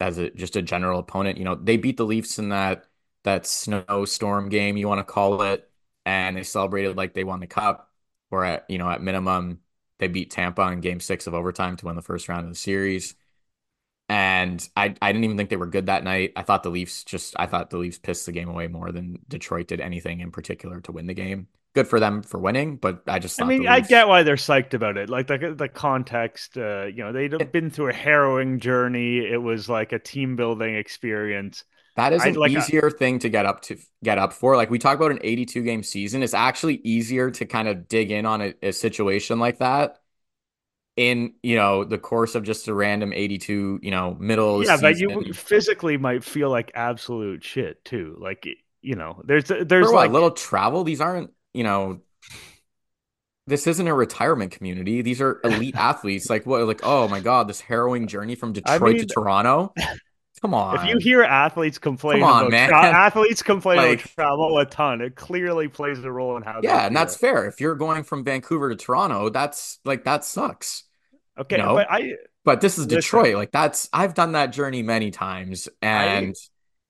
as 0.00 0.16
a, 0.16 0.30
just 0.30 0.56
a 0.56 0.62
general 0.62 1.00
opponent. 1.00 1.36
You 1.36 1.44
know, 1.44 1.54
they 1.54 1.76
beat 1.76 1.98
the 1.98 2.06
Leafs 2.06 2.38
in 2.38 2.48
that, 2.48 2.86
that 3.24 3.46
snowstorm 3.46 4.48
game, 4.48 4.78
you 4.78 4.88
want 4.88 5.00
to 5.00 5.12
call 5.12 5.42
it, 5.42 5.70
and 6.06 6.34
they 6.34 6.44
celebrated 6.44 6.96
like 6.96 7.12
they 7.12 7.24
won 7.24 7.40
the 7.40 7.46
cup, 7.46 7.92
or 8.30 8.42
at, 8.42 8.64
you 8.70 8.78
know, 8.78 8.88
at 8.88 9.02
minimum, 9.02 9.58
they 10.00 10.08
beat 10.08 10.30
Tampa 10.30 10.62
in 10.72 10.80
game 10.80 11.00
six 11.00 11.26
of 11.26 11.34
overtime 11.34 11.76
to 11.76 11.86
win 11.86 11.96
the 11.96 12.02
first 12.02 12.28
round 12.28 12.44
of 12.44 12.50
the 12.50 12.58
series. 12.58 13.14
And 14.08 14.66
I, 14.76 14.94
I 15.00 15.12
didn't 15.12 15.24
even 15.24 15.36
think 15.36 15.50
they 15.50 15.56
were 15.56 15.68
good 15.68 15.86
that 15.86 16.02
night. 16.02 16.32
I 16.34 16.42
thought 16.42 16.64
the 16.64 16.70
Leafs 16.70 17.04
just 17.04 17.36
I 17.38 17.46
thought 17.46 17.70
the 17.70 17.78
Leafs 17.78 17.98
pissed 17.98 18.26
the 18.26 18.32
game 18.32 18.48
away 18.48 18.66
more 18.66 18.90
than 18.90 19.20
Detroit 19.28 19.68
did 19.68 19.80
anything 19.80 20.20
in 20.20 20.32
particular 20.32 20.80
to 20.80 20.92
win 20.92 21.06
the 21.06 21.14
game. 21.14 21.46
Good 21.74 21.86
for 21.86 22.00
them 22.00 22.22
for 22.22 22.40
winning, 22.40 22.76
but 22.76 23.04
I 23.06 23.20
just 23.20 23.40
I 23.40 23.44
mean 23.44 23.68
I 23.68 23.78
get 23.78 24.08
why 24.08 24.24
they're 24.24 24.34
psyched 24.34 24.74
about 24.74 24.96
it. 24.96 25.08
Like 25.08 25.28
the 25.28 25.54
the 25.56 25.68
context, 25.68 26.58
uh, 26.58 26.86
you 26.86 27.04
know, 27.04 27.12
they'd 27.12 27.52
been 27.52 27.70
through 27.70 27.90
a 27.90 27.94
harrowing 27.94 28.58
journey. 28.58 29.18
It 29.18 29.40
was 29.40 29.68
like 29.68 29.92
a 29.92 30.00
team 30.00 30.34
building 30.34 30.74
experience. 30.74 31.62
That 31.96 32.12
is 32.12 32.24
an 32.24 32.34
like 32.34 32.52
easier 32.52 32.86
a, 32.86 32.90
thing 32.90 33.18
to 33.20 33.28
get 33.28 33.46
up 33.46 33.62
to 33.62 33.76
get 34.02 34.18
up 34.18 34.32
for. 34.32 34.56
Like 34.56 34.70
we 34.70 34.78
talk 34.78 34.96
about 34.96 35.10
an 35.10 35.18
82 35.22 35.62
game 35.62 35.82
season, 35.82 36.22
it's 36.22 36.34
actually 36.34 36.76
easier 36.84 37.30
to 37.32 37.46
kind 37.46 37.68
of 37.68 37.88
dig 37.88 38.10
in 38.10 38.26
on 38.26 38.40
a, 38.40 38.54
a 38.62 38.72
situation 38.72 39.38
like 39.38 39.58
that 39.58 39.98
in 40.96 41.34
you 41.42 41.56
know 41.56 41.84
the 41.84 41.98
course 41.98 42.34
of 42.34 42.42
just 42.42 42.68
a 42.68 42.74
random 42.74 43.12
82 43.12 43.80
you 43.82 43.90
know 43.90 44.16
middle 44.18 44.64
yeah 44.64 44.76
but 44.76 44.98
you 44.98 45.32
physically 45.32 45.96
might 45.96 46.24
feel 46.24 46.50
like 46.50 46.72
absolute 46.74 47.44
shit 47.44 47.84
too. 47.84 48.16
Like 48.18 48.46
you 48.82 48.96
know 48.96 49.22
there's 49.24 49.44
there's 49.44 49.86
for 49.86 49.94
like 49.94 50.10
a 50.10 50.12
little 50.12 50.32
travel? 50.32 50.84
These 50.84 51.00
aren't 51.00 51.30
you 51.54 51.64
know 51.64 52.00
this 53.46 53.66
isn't 53.66 53.86
a 53.86 53.94
retirement 53.94 54.52
community. 54.52 55.02
These 55.02 55.20
are 55.20 55.40
elite 55.42 55.74
athletes. 55.76 56.28
Like 56.28 56.46
what 56.46 56.66
like 56.66 56.80
oh 56.82 57.08
my 57.08 57.20
god 57.20 57.48
this 57.48 57.60
harrowing 57.60 58.06
journey 58.06 58.34
from 58.34 58.52
detroit 58.52 58.82
I 58.82 58.92
mean, 58.92 58.98
to 58.98 59.06
toronto 59.06 59.72
Come 60.42 60.54
on. 60.54 60.76
If 60.76 60.84
you 60.86 60.98
hear 60.98 61.22
athletes 61.22 61.78
complain 61.78 62.22
on, 62.22 62.46
about 62.46 62.68
tra- 62.68 62.82
athletes 62.82 63.42
complain 63.42 63.76
like, 63.76 64.00
about 64.00 64.14
travel 64.14 64.58
a 64.58 64.64
ton, 64.64 65.02
it 65.02 65.14
clearly 65.14 65.68
plays 65.68 66.02
a 66.02 66.10
role 66.10 66.36
in 66.38 66.42
how. 66.42 66.60
Yeah, 66.62 66.86
and 66.86 66.96
that's 66.96 67.14
it. 67.14 67.18
fair. 67.18 67.46
If 67.46 67.60
you're 67.60 67.74
going 67.74 68.04
from 68.04 68.24
Vancouver 68.24 68.70
to 68.70 68.76
Toronto, 68.76 69.28
that's 69.28 69.80
like 69.84 70.04
that 70.04 70.24
sucks. 70.24 70.84
Okay, 71.38 71.56
you 71.56 71.62
know? 71.62 71.74
but 71.74 71.88
I. 71.90 72.14
But 72.42 72.62
this 72.62 72.78
is 72.78 72.86
Detroit. 72.86 73.24
Listen, 73.24 73.38
like 73.38 73.52
that's 73.52 73.90
I've 73.92 74.14
done 74.14 74.32
that 74.32 74.46
journey 74.46 74.82
many 74.82 75.10
times, 75.10 75.68
and 75.82 76.34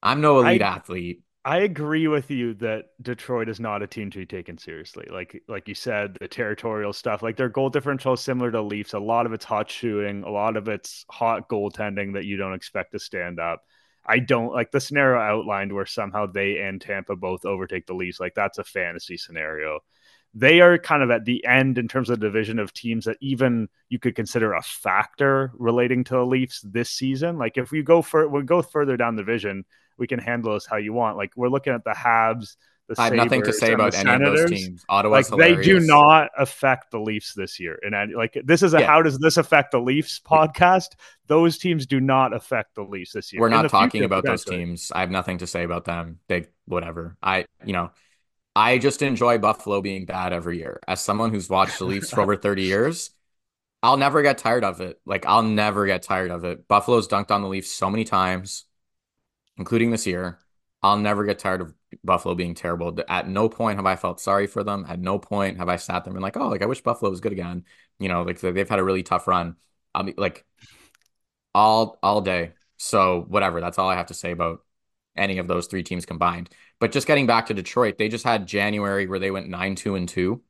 I, 0.01 0.13
am 0.13 0.21
no 0.21 0.39
elite 0.39 0.63
I, 0.63 0.67
athlete. 0.67 1.23
I 1.45 1.61
agree 1.61 2.07
with 2.07 2.31
you 2.31 2.53
that 2.55 2.91
Detroit 3.01 3.49
is 3.49 3.61
not 3.61 3.83
a 3.83 3.87
team 3.87 4.11
to 4.11 4.19
be 4.19 4.27
taken 4.27 4.59
seriously. 4.59 5.07
Like 5.11 5.43
like 5.49 5.69
you 5.69 5.75
said, 5.75 6.19
the 6.21 6.29
territorial 6.29 6.93
stuff, 6.93 7.23
like 7.23 7.37
their 7.37 7.49
goal 7.49 7.71
differential 7.71 8.13
is 8.13 8.21
similar 8.21 8.51
to 8.51 8.61
Leafs. 8.61 8.93
A 8.93 8.99
lot 8.99 9.25
of 9.25 9.33
it's 9.33 9.45
hot 9.47 9.71
shooting, 9.71 10.23
a 10.23 10.31
lot 10.31 10.57
of 10.59 10.69
it's 10.69 11.07
hot 11.11 11.49
goaltending 11.49 12.13
that 12.15 12.27
you 12.27 12.37
don't 12.37 12.53
expect 12.53 12.93
to 12.93 12.99
stand 12.99 13.41
up. 13.41 13.65
I 14.05 14.19
don't 14.19 14.53
like 14.53 14.71
the 14.71 14.81
scenario 14.81 15.19
outlined 15.19 15.73
where 15.73 15.87
somehow 15.87 16.27
they 16.27 16.59
and 16.59 16.81
Tampa 16.81 17.17
both 17.17 17.47
overtake 17.47 17.87
the 17.87 17.95
Leafs. 17.95 18.21
Like 18.21 18.35
that's 18.35 18.59
a 18.59 18.65
fantasy 18.65 19.17
scenario. 19.17 19.81
They 20.35 20.61
are 20.61 20.79
kind 20.79 21.03
of 21.03 21.11
at 21.11 21.25
the 21.25 21.45
end 21.47 21.79
in 21.79 21.89
terms 21.89 22.11
of 22.11 22.21
division 22.21 22.59
of 22.59 22.73
teams 22.73 23.07
that 23.07 23.17
even 23.21 23.69
you 23.89 23.99
could 23.99 24.15
consider 24.15 24.53
a 24.53 24.63
factor 24.63 25.53
relating 25.55 26.05
to 26.05 26.15
the 26.15 26.27
Leafs 26.27 26.61
this 26.61 26.91
season. 26.91 27.39
Like 27.39 27.57
if 27.57 27.71
we 27.71 27.83
go 27.83 28.03
for 28.03 28.29
we 28.29 28.43
go 28.43 28.61
further 28.63 28.97
down 28.97 29.17
the 29.17 29.23
division, 29.23 29.65
we 30.01 30.09
can 30.09 30.19
handle 30.19 30.55
this 30.55 30.67
how 30.67 30.79
you 30.79 30.93
want. 30.93 31.17
Like 31.17 31.33
we're 31.37 31.49
looking 31.49 31.73
at 31.73 31.85
the 31.85 31.91
Habs. 31.91 32.57
The 32.89 32.97
I 32.99 33.05
have 33.05 33.11
Sabres, 33.13 33.25
nothing 33.25 33.43
to 33.45 33.53
say 33.53 33.73
about 33.73 33.95
any 33.95 34.11
of 34.11 34.37
those 34.37 34.51
teams. 34.51 34.85
Ottawa's 34.89 35.31
like 35.31 35.39
they 35.39 35.63
do 35.63 35.79
not 35.79 36.31
affect 36.37 36.91
the 36.91 36.99
Leafs 36.99 37.35
this 37.35 37.61
year. 37.61 37.79
And 37.83 38.15
like 38.15 38.37
this 38.45 38.65
is 38.65 38.75
a 38.75 38.81
yeah. 38.81 38.87
how 38.87 39.01
does 39.03 39.19
this 39.19 39.37
affect 39.37 39.71
the 39.71 39.79
Leafs 39.79 40.19
podcast? 40.19 40.97
Those 41.29 41.57
teams 41.59 41.87
do 41.87 42.01
not 42.01 42.35
affect 42.35 42.75
the 42.75 42.83
Leafs 42.83 43.13
this 43.13 43.33
year. 43.33 43.41
We're 43.41 43.51
not 43.51 43.71
talking 43.71 43.91
future, 43.91 44.07
about 44.07 44.25
those 44.25 44.45
teams. 44.45 44.91
I 44.93 45.01
have 45.01 45.11
nothing 45.11 45.39
to 45.39 45.47
say 45.47 45.63
about 45.63 45.85
them. 45.85 46.19
They 46.27 46.47
whatever. 46.65 47.17
I 47.23 47.45
you 47.65 47.75
know. 47.75 47.93
I 48.57 48.79
just 48.79 49.01
enjoy 49.01 49.39
Buffalo 49.39 49.81
being 49.81 50.07
bad 50.07 50.33
every 50.33 50.59
year. 50.59 50.81
As 50.89 51.01
someone 51.01 51.33
who's 51.33 51.49
watched 51.49 51.79
the 51.79 51.85
Leafs 51.85 52.11
for 52.11 52.21
over 52.21 52.35
30 52.49 52.63
years, 52.63 53.11
I'll 53.81 53.97
never 53.97 54.23
get 54.23 54.39
tired 54.39 54.65
of 54.65 54.81
it. 54.81 55.01
Like 55.07 55.25
I'll 55.25 55.45
never 55.45 55.87
get 55.87 56.03
tired 56.03 56.33
of 56.33 56.45
it. 56.45 56.67
Buffalo's 56.67 57.07
dunked 57.07 57.31
on 57.31 57.43
the 57.43 57.49
Leafs 57.49 57.71
so 57.71 57.89
many 57.89 58.03
times 58.03 58.65
including 59.57 59.91
this 59.91 60.07
year. 60.07 60.39
I'll 60.83 60.97
never 60.97 61.25
get 61.25 61.39
tired 61.39 61.61
of 61.61 61.75
Buffalo 62.03 62.35
being 62.35 62.55
terrible. 62.55 62.99
At 63.09 63.29
no 63.29 63.49
point 63.49 63.77
have 63.77 63.87
I 63.87 63.97
felt 63.97 64.21
sorry 64.21 64.47
for 64.47 64.65
them. 64.65 64.87
At 64.89 64.99
no 64.99 65.19
point 65.19 65.59
have 65.59 65.69
I 65.69 65.77
sat 65.77 66.05
there 66.05 66.11
and 66.11 66.15
been 66.15 66.23
like, 66.23 66.37
oh, 66.37 66.49
like 66.49 66.63
I 66.63 66.67
wish 66.67 66.81
Buffalo 66.81 67.11
was 67.11 67.21
good 67.21 67.33
again. 67.33 67.65
You 67.99 68.09
know, 68.09 68.23
like 68.23 68.41
they've 68.41 68.69
had 68.69 68.79
a 68.79 68.85
really 68.85 69.03
tough 69.03 69.27
run. 69.29 69.57
I'll 69.95 70.05
be 70.05 70.15
like 70.17 70.45
all 71.55 71.99
all 72.03 72.21
day. 72.21 72.53
So 72.79 73.25
whatever. 73.29 73.61
That's 73.61 73.79
all 73.79 73.89
I 73.89 73.97
have 73.97 74.07
to 74.07 74.15
say 74.15 74.31
about 74.33 74.65
any 75.17 75.39
of 75.39 75.49
those 75.49 75.67
three 75.67 75.83
teams 75.83 76.07
combined. 76.07 76.51
But 76.79 76.93
just 76.93 77.07
getting 77.07 77.27
back 77.27 77.47
to 77.47 77.55
Detroit, 77.55 77.99
they 77.99 78.09
just 78.09 78.25
had 78.25 78.47
January 78.47 79.07
where 79.07 79.19
they 79.19 79.31
went 79.31 79.49
nine 79.49 79.75
two 79.75 79.97
and 79.97 80.09
two. 80.09 80.43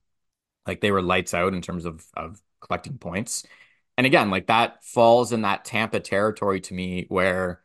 Like 0.66 0.80
they 0.80 0.92
were 0.92 1.03
lights 1.03 1.34
out 1.34 1.55
in 1.55 1.62
terms 1.62 1.84
of 1.86 2.07
of 2.14 2.40
collecting 2.61 2.98
points. 2.98 3.44
And 3.96 4.07
again, 4.07 4.30
like 4.30 4.46
that 4.46 4.84
falls 4.84 5.32
in 5.32 5.42
that 5.42 5.64
Tampa 5.64 6.01
territory 6.01 6.61
to 6.62 6.74
me 6.74 7.07
where 7.09 7.62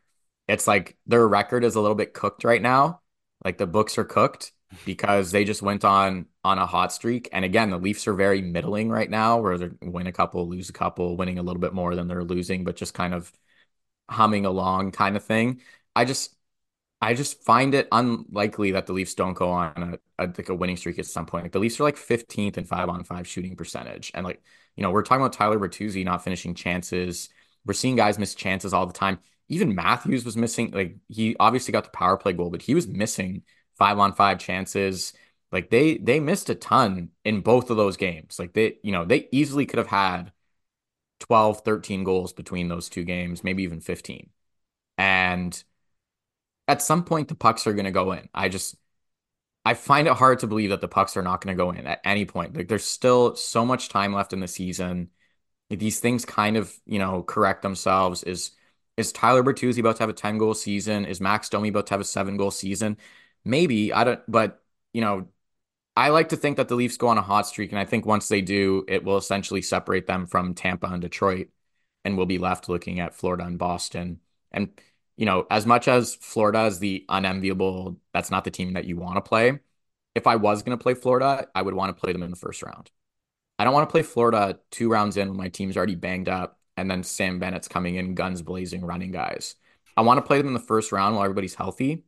it's 0.47 0.67
like 0.67 0.97
their 1.07 1.27
record 1.27 1.63
is 1.63 1.75
a 1.75 1.81
little 1.81 1.95
bit 1.95 2.13
cooked 2.13 2.43
right 2.43 2.61
now. 2.61 3.01
Like 3.43 3.57
the 3.57 3.67
books 3.67 3.97
are 3.97 4.03
cooked 4.03 4.51
because 4.85 5.31
they 5.31 5.43
just 5.43 5.61
went 5.61 5.85
on 5.85 6.27
on 6.43 6.57
a 6.59 6.65
hot 6.65 6.93
streak. 6.93 7.29
And 7.31 7.45
again, 7.45 7.69
the 7.69 7.77
Leafs 7.77 8.07
are 8.07 8.13
very 8.13 8.41
middling 8.41 8.89
right 8.89 9.09
now, 9.09 9.37
where 9.39 9.57
they 9.57 9.69
win 9.81 10.07
a 10.07 10.11
couple, 10.11 10.47
lose 10.47 10.69
a 10.69 10.73
couple, 10.73 11.17
winning 11.17 11.39
a 11.39 11.43
little 11.43 11.61
bit 11.61 11.73
more 11.73 11.95
than 11.95 12.07
they're 12.07 12.23
losing, 12.23 12.63
but 12.63 12.75
just 12.75 12.93
kind 12.93 13.13
of 13.13 13.31
humming 14.09 14.45
along 14.45 14.91
kind 14.91 15.17
of 15.17 15.23
thing. 15.23 15.61
I 15.95 16.05
just 16.05 16.35
I 17.01 17.13
just 17.13 17.43
find 17.43 17.75
it 17.75 17.87
unlikely 17.91 18.71
that 18.71 18.87
the 18.87 18.93
Leafs 18.93 19.15
don't 19.15 19.33
go 19.33 19.51
on 19.51 19.99
a, 20.17 20.23
a, 20.23 20.27
like 20.27 20.49
a 20.49 20.55
winning 20.55 20.77
streak 20.77 20.97
at 20.99 21.05
some 21.05 21.25
point. 21.25 21.43
Like 21.45 21.51
the 21.51 21.59
Leafs 21.59 21.79
are 21.79 21.83
like 21.83 21.97
15th 21.97 22.57
and 22.57 22.67
five 22.67 22.89
on 22.89 23.03
five 23.03 23.27
shooting 23.27 23.55
percentage. 23.55 24.11
And 24.15 24.25
like, 24.25 24.41
you 24.75 24.83
know, 24.83 24.91
we're 24.91 25.03
talking 25.03 25.21
about 25.21 25.33
Tyler 25.33 25.59
Bertuzzi 25.59 26.03
not 26.05 26.23
finishing 26.23 26.55
chances. 26.55 27.29
We're 27.65 27.73
seeing 27.73 27.95
guys 27.95 28.17
miss 28.17 28.33
chances 28.35 28.73
all 28.73 28.85
the 28.85 28.93
time. 28.93 29.19
Even 29.49 29.75
Matthews 29.75 30.25
was 30.25 30.37
missing, 30.37 30.71
like 30.71 30.97
he 31.09 31.35
obviously 31.39 31.71
got 31.71 31.83
the 31.85 31.91
power 31.91 32.17
play 32.17 32.33
goal, 32.33 32.49
but 32.49 32.61
he 32.63 32.73
was 32.75 32.87
missing 32.87 33.43
five 33.77 33.99
on 33.99 34.13
five 34.13 34.39
chances. 34.39 35.13
Like 35.51 35.69
they 35.69 35.97
they 35.97 36.19
missed 36.19 36.49
a 36.49 36.55
ton 36.55 37.11
in 37.23 37.41
both 37.41 37.69
of 37.69 37.77
those 37.77 37.97
games. 37.97 38.39
Like 38.39 38.53
they, 38.53 38.77
you 38.83 38.91
know, 38.91 39.05
they 39.05 39.27
easily 39.31 39.65
could 39.65 39.77
have 39.77 39.87
had 39.87 40.31
12, 41.19 41.61
13 41.61 42.03
goals 42.03 42.33
between 42.33 42.67
those 42.69 42.89
two 42.89 43.03
games, 43.03 43.43
maybe 43.43 43.63
even 43.63 43.81
15. 43.81 44.29
And 44.97 45.63
at 46.67 46.81
some 46.81 47.03
point 47.03 47.27
the 47.27 47.35
pucks 47.35 47.67
are 47.67 47.73
going 47.73 47.85
to 47.85 47.91
go 47.91 48.11
in. 48.13 48.27
I 48.33 48.49
just 48.49 48.75
I 49.65 49.73
find 49.73 50.07
it 50.07 50.13
hard 50.13 50.39
to 50.39 50.47
believe 50.47 50.69
that 50.71 50.81
the 50.81 50.87
pucks 50.87 51.17
are 51.17 51.23
not 51.23 51.41
going 51.41 51.55
to 51.55 51.61
go 51.63 51.71
in 51.71 51.87
at 51.87 52.01
any 52.05 52.25
point. 52.25 52.55
Like 52.55 52.67
there's 52.67 52.85
still 52.85 53.35
so 53.35 53.65
much 53.65 53.89
time 53.89 54.13
left 54.13 54.33
in 54.33 54.39
the 54.39 54.47
season. 54.47 55.09
These 55.69 55.99
things 55.99 56.25
kind 56.25 56.57
of, 56.57 56.73
you 56.85 56.99
know, 56.99 57.23
correct 57.23 57.63
themselves. 57.63 58.23
Is 58.23 58.51
is 58.97 59.11
Tyler 59.11 59.43
Bertuzzi 59.43 59.79
about 59.79 59.97
to 59.97 60.03
have 60.03 60.09
a 60.09 60.13
10 60.13 60.37
goal 60.37 60.53
season? 60.53 61.05
Is 61.05 61.21
Max 61.21 61.49
Domi 61.49 61.69
about 61.69 61.87
to 61.87 61.93
have 61.93 62.01
a 62.01 62.05
seven 62.05 62.37
goal 62.37 62.51
season? 62.51 62.97
Maybe. 63.43 63.93
I 63.93 64.03
don't 64.03 64.21
but 64.27 64.63
you 64.93 65.01
know, 65.01 65.27
I 65.95 66.09
like 66.09 66.29
to 66.29 66.37
think 66.37 66.57
that 66.57 66.67
the 66.67 66.75
Leafs 66.75 66.97
go 66.97 67.07
on 67.09 67.17
a 67.17 67.21
hot 67.21 67.47
streak, 67.47 67.71
and 67.71 67.79
I 67.79 67.85
think 67.85 68.05
once 68.05 68.27
they 68.27 68.41
do, 68.41 68.85
it 68.87 69.03
will 69.03 69.17
essentially 69.17 69.61
separate 69.61 70.07
them 70.07 70.25
from 70.27 70.53
Tampa 70.53 70.87
and 70.87 71.01
Detroit, 71.01 71.49
and 72.03 72.17
we'll 72.17 72.25
be 72.25 72.37
left 72.37 72.69
looking 72.69 72.99
at 72.99 73.15
Florida 73.15 73.45
and 73.45 73.57
Boston. 73.59 74.19
And 74.51 74.69
you 75.17 75.25
know, 75.25 75.47
as 75.49 75.65
much 75.65 75.87
as 75.87 76.15
Florida 76.15 76.65
is 76.65 76.79
the 76.79 77.05
unenviable, 77.09 77.97
that's 78.13 78.31
not 78.31 78.43
the 78.43 78.51
team 78.51 78.73
that 78.73 78.85
you 78.85 78.97
want 78.97 79.15
to 79.15 79.21
play. 79.21 79.59
If 80.15 80.27
I 80.27 80.37
was 80.37 80.63
going 80.63 80.77
to 80.77 80.81
play 80.81 80.93
Florida, 80.93 81.47
I 81.55 81.61
would 81.61 81.73
want 81.73 81.95
to 81.95 82.01
play 82.01 82.13
them 82.13 82.23
in 82.23 82.31
the 82.31 82.35
first 82.37 82.63
round. 82.63 82.91
I 83.59 83.63
don't 83.63 83.73
want 83.73 83.87
to 83.87 83.91
play 83.91 84.03
Florida 84.03 84.59
two 84.71 84.89
rounds 84.89 85.17
in 85.17 85.29
when 85.29 85.37
my 85.37 85.49
team's 85.49 85.77
already 85.77 85.95
banged 85.95 86.29
up 86.29 86.54
and 86.77 86.89
then 86.89 87.03
Sam 87.03 87.39
Bennett's 87.39 87.67
coming 87.67 87.95
in 87.95 88.15
guns 88.15 88.41
blazing 88.41 88.83
running 88.83 89.11
guys. 89.11 89.55
I 89.97 90.01
want 90.01 90.17
to 90.17 90.21
play 90.25 90.37
them 90.37 90.47
in 90.47 90.53
the 90.53 90.59
first 90.59 90.91
round 90.91 91.15
while 91.15 91.23
everybody's 91.23 91.55
healthy, 91.55 92.03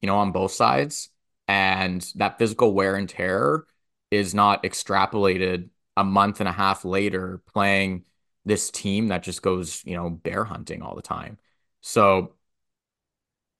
you 0.00 0.06
know, 0.06 0.16
on 0.16 0.32
both 0.32 0.52
sides. 0.52 1.10
And 1.46 2.00
that 2.16 2.38
physical 2.38 2.72
wear 2.72 2.96
and 2.96 3.08
tear 3.08 3.64
is 4.10 4.34
not 4.34 4.62
extrapolated 4.62 5.68
a 5.96 6.04
month 6.04 6.40
and 6.40 6.48
a 6.48 6.52
half 6.52 6.84
later 6.84 7.42
playing 7.52 8.04
this 8.44 8.70
team 8.70 9.08
that 9.08 9.22
just 9.22 9.42
goes, 9.42 9.82
you 9.84 9.94
know, 9.94 10.10
bear 10.10 10.44
hunting 10.44 10.82
all 10.82 10.94
the 10.94 11.02
time. 11.02 11.38
So 11.80 12.34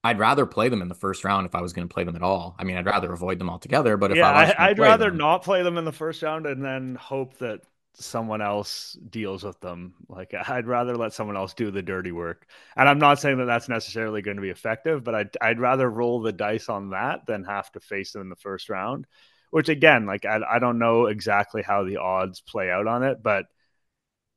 I'd 0.03 0.19
rather 0.19 0.47
play 0.47 0.69
them 0.69 0.83
in 0.83 0.89
the 0.89 0.95
first 0.95 1.25
round 1.25 1.47
if 1.47 1.55
I 1.55 1.63
was 1.63 1.73
going 1.73 1.89
to 1.89 1.93
play 1.93 2.05
them 2.05 2.17
at 2.17 2.23
all. 2.23 2.55
I 2.59 2.65
mean, 2.65 2.77
I'd 2.77 2.87
rather 2.87 3.13
avoid 3.13 3.39
them 3.39 3.49
altogether. 3.49 3.97
But 3.97 4.13
if 4.13 4.19
yeah, 4.19 4.55
I 4.59 4.69
would 4.69 4.79
rather 4.79 5.09
them, 5.11 5.19
not 5.19 5.43
play 5.43 5.63
them 5.63 5.79
in 5.79 5.85
the 5.85 5.93
first 5.93 6.23
round 6.23 6.47
and 6.47 6.63
then 6.65 6.95
hope 6.95 7.39
that 7.39 7.63
someone 7.95 8.43
else 8.43 8.97
deals 9.11 9.45
with 9.45 9.61
them. 9.61 9.95
Like 10.09 10.35
I'd 10.35 10.67
rather 10.67 10.97
let 10.97 11.13
someone 11.13 11.37
else 11.37 11.55
do 11.55 11.71
the 11.71 11.83
dirty 11.83 12.13
work. 12.13 12.47
And 12.77 12.89
I'm 12.89 12.99
not 12.99 13.21
saying 13.21 13.39
that 13.39 13.47
that's 13.47 13.69
necessarily 13.69 14.23
going 14.23 14.37
to 14.37 14.43
be 14.43 14.51
effective, 14.51 15.05
but 15.05 15.15
I'd 15.15 15.37
I'd 15.41 15.61
rather 15.61 15.89
roll 15.89 16.21
the 16.21 16.33
dice 16.33 16.69
on 16.69 16.91
that 16.91 17.27
than 17.27 17.45
have 17.45 17.71
to 17.73 17.81
face 17.81 18.13
them 18.13 18.23
in 18.23 18.29
the 18.29 18.37
first 18.37 18.69
round. 18.69 19.07
Which 19.51 19.69
again, 19.69 20.07
like 20.07 20.25
I 20.25 20.41
I 20.49 20.59
don't 20.59 20.79
know 20.79 21.07
exactly 21.07 21.63
how 21.63 21.85
the 21.85 21.99
odds 21.99 22.41
play 22.41 22.71
out 22.71 22.87
on 22.87 23.03
it, 23.03 23.23
but 23.23 23.47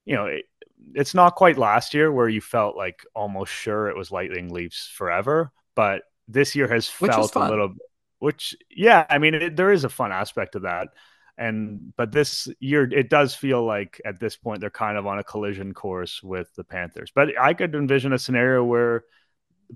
you 0.06 0.16
know, 0.16 0.26
it, 0.28 0.46
it's 0.94 1.14
not 1.14 1.36
quite 1.36 1.58
last 1.58 1.94
year 1.94 2.12
where 2.12 2.30
you 2.30 2.42
felt 2.42 2.78
like 2.78 3.06
almost 3.14 3.52
sure 3.52 3.90
it 3.90 3.98
was 3.98 4.12
Lightning 4.12 4.54
Leafs 4.54 4.88
forever, 4.88 5.52
but 5.76 6.04
this 6.28 6.56
year 6.56 6.68
has 6.68 6.88
felt 6.88 7.36
a 7.36 7.50
little. 7.50 7.74
Which, 8.20 8.56
yeah, 8.70 9.06
I 9.10 9.20
mean, 9.20 9.36
it, 9.36 9.56
there 9.56 9.72
is 9.72 9.84
a 9.84 9.90
fun 9.90 10.12
aspect 10.12 10.54
to 10.54 10.60
that, 10.60 10.88
and 11.38 11.94
but 11.96 12.12
this 12.12 12.48
year 12.60 12.84
it 12.92 13.10
does 13.10 13.36
feel 13.36 13.64
like 13.64 14.02
at 14.06 14.20
this 14.20 14.36
point 14.36 14.60
they're 14.60 14.70
kind 14.70 14.98
of 14.98 15.06
on 15.06 15.20
a 15.20 15.24
collision 15.24 15.74
course 15.74 16.22
with 16.24 16.54
the 16.56 16.64
Panthers. 16.64 17.12
But 17.14 17.40
I 17.40 17.54
could 17.54 17.76
envision 17.76 18.14
a 18.14 18.20
scenario 18.20 18.64
where 18.64 19.04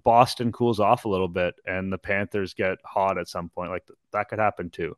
Boston 0.04 0.52
cools 0.52 0.80
off 0.80 1.06
a 1.06 1.10
little 1.10 1.28
bit 1.28 1.56
and 1.66 1.92
the 1.92 1.98
Panthers 1.98 2.54
get 2.54 2.80
hot 2.84 3.18
at 3.18 3.28
some 3.28 3.50
point. 3.50 3.72
Like 3.72 3.88
that 4.14 4.30
could 4.30 4.40
happen 4.40 4.70
too. 4.70 4.98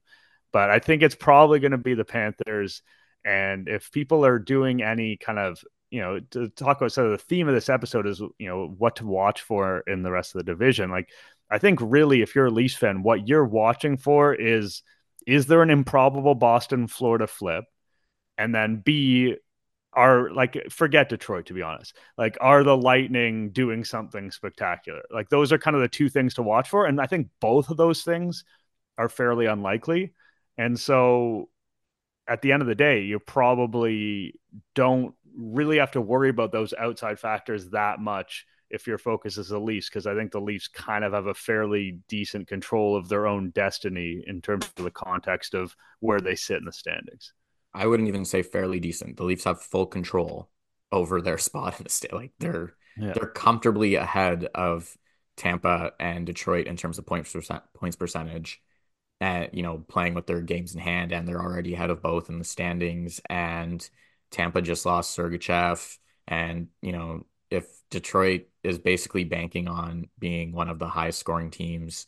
But 0.51 0.69
I 0.69 0.79
think 0.79 1.01
it's 1.01 1.15
probably 1.15 1.59
going 1.59 1.71
to 1.71 1.77
be 1.77 1.95
the 1.95 2.05
Panthers. 2.05 2.83
And 3.25 3.67
if 3.67 3.91
people 3.91 4.25
are 4.25 4.39
doing 4.39 4.83
any 4.83 5.17
kind 5.17 5.39
of 5.39 5.63
you 5.93 6.01
know, 6.01 6.19
to 6.31 6.49
talk 6.49 6.77
about 6.77 6.91
so 6.91 7.11
the 7.11 7.19
theme 7.19 7.47
of 7.47 7.53
this 7.53 7.69
episode 7.69 8.07
is, 8.07 8.19
you 8.39 8.47
know, 8.47 8.73
what 8.79 8.95
to 8.95 9.05
watch 9.05 9.41
for 9.41 9.81
in 9.81 10.01
the 10.01 10.09
rest 10.09 10.33
of 10.33 10.39
the 10.39 10.51
division. 10.51 10.89
Like, 10.89 11.09
I 11.51 11.59
think 11.59 11.77
really, 11.83 12.23
if 12.23 12.33
you're 12.33 12.47
a 12.47 12.51
Leafs 12.51 12.73
fan, 12.73 13.03
what 13.03 13.27
you're 13.27 13.45
watching 13.45 13.97
for 13.97 14.33
is 14.33 14.81
is 15.27 15.45
there 15.45 15.61
an 15.61 15.69
improbable 15.69 16.35
Boston 16.35 16.87
Florida 16.87 17.27
flip? 17.27 17.65
And 18.37 18.53
then 18.53 18.77
B, 18.77 19.35
are 19.95 20.31
like 20.31 20.71
forget 20.71 21.09
Detroit 21.09 21.45
to 21.47 21.53
be 21.53 21.61
honest. 21.61 21.95
Like, 22.17 22.37
are 22.41 22.63
the 22.63 22.75
Lightning 22.75 23.51
doing 23.51 23.83
something 23.83 24.31
spectacular? 24.31 25.03
Like, 25.11 25.29
those 25.29 25.51
are 25.51 25.57
kind 25.57 25.75
of 25.75 25.81
the 25.81 25.87
two 25.87 26.09
things 26.09 26.33
to 26.35 26.43
watch 26.43 26.69
for. 26.69 26.85
And 26.85 26.99
I 26.99 27.05
think 27.05 27.27
both 27.39 27.69
of 27.69 27.77
those 27.77 28.03
things 28.03 28.43
are 28.97 29.09
fairly 29.09 29.45
unlikely. 29.45 30.13
And 30.57 30.79
so 30.79 31.49
at 32.27 32.41
the 32.41 32.51
end 32.51 32.61
of 32.61 32.67
the 32.67 32.75
day, 32.75 33.01
you 33.01 33.19
probably 33.19 34.39
don't 34.75 35.13
really 35.35 35.77
have 35.77 35.91
to 35.91 36.01
worry 36.01 36.29
about 36.29 36.51
those 36.51 36.73
outside 36.73 37.19
factors 37.19 37.69
that 37.69 37.99
much 37.99 38.45
if 38.73 38.87
your 38.87 38.97
focus 38.97 39.37
is 39.37 39.49
the 39.49 39.59
Leafs, 39.59 39.87
because 39.87 40.07
I 40.07 40.15
think 40.15 40.31
the 40.31 40.41
Leafs 40.41 40.67
kind 40.67 41.05
of 41.05 41.13
have 41.13 41.27
a 41.27 41.33
fairly 41.35 41.99
decent 42.09 42.47
control 42.47 42.97
of 42.97 43.07
their 43.07 43.27
own 43.27 43.51
destiny 43.51 44.23
in 44.25 44.41
terms 44.41 44.67
of 44.75 44.83
the 44.83 44.91
context 44.91 45.53
of 45.53 45.75
where 45.99 46.19
they 46.19 46.33
sit 46.33 46.57
in 46.57 46.65
the 46.65 46.73
standings. 46.73 47.33
I 47.71 47.85
wouldn't 47.85 48.09
even 48.09 48.25
say 48.25 48.41
fairly 48.41 48.79
decent. 48.79 49.17
The 49.17 49.25
Leafs 49.25 49.43
have 49.43 49.61
full 49.61 49.85
control 49.85 50.49
over 50.91 51.21
their 51.21 51.37
spot 51.37 51.77
in 51.79 51.83
the 51.83 51.89
state. 51.91 52.13
Like 52.13 52.31
they're 52.39 52.73
yeah. 52.97 53.13
they're 53.13 53.29
comfortably 53.29 53.93
ahead 53.95 54.49
of 54.55 54.97
Tampa 55.37 55.91
and 55.99 56.25
Detroit 56.25 56.65
in 56.65 56.75
terms 56.75 56.97
of 56.97 57.05
points 57.05 57.31
percent 57.31 57.61
points 57.75 57.95
percentage. 57.95 58.59
And 59.21 59.49
you 59.53 59.61
know, 59.61 59.85
playing 59.87 60.15
with 60.15 60.25
their 60.25 60.41
games 60.41 60.73
in 60.73 60.81
hand, 60.81 61.11
and 61.11 61.27
they're 61.27 61.41
already 61.41 61.75
ahead 61.75 61.91
of 61.91 62.01
both 62.01 62.29
in 62.29 62.39
the 62.39 62.43
standings. 62.43 63.21
And 63.29 63.87
Tampa 64.31 64.63
just 64.63 64.85
lost 64.85 65.15
Sergachev, 65.15 65.97
and 66.27 66.69
you 66.81 66.91
know 66.91 67.25
Detroit 67.93 68.47
is 68.63 68.79
basically 68.79 69.23
banking 69.23 69.67
on 69.67 70.09
being 70.19 70.51
one 70.51 70.67
of 70.67 70.79
the 70.79 70.87
highest 70.87 71.19
scoring 71.19 71.51
teams, 71.51 72.07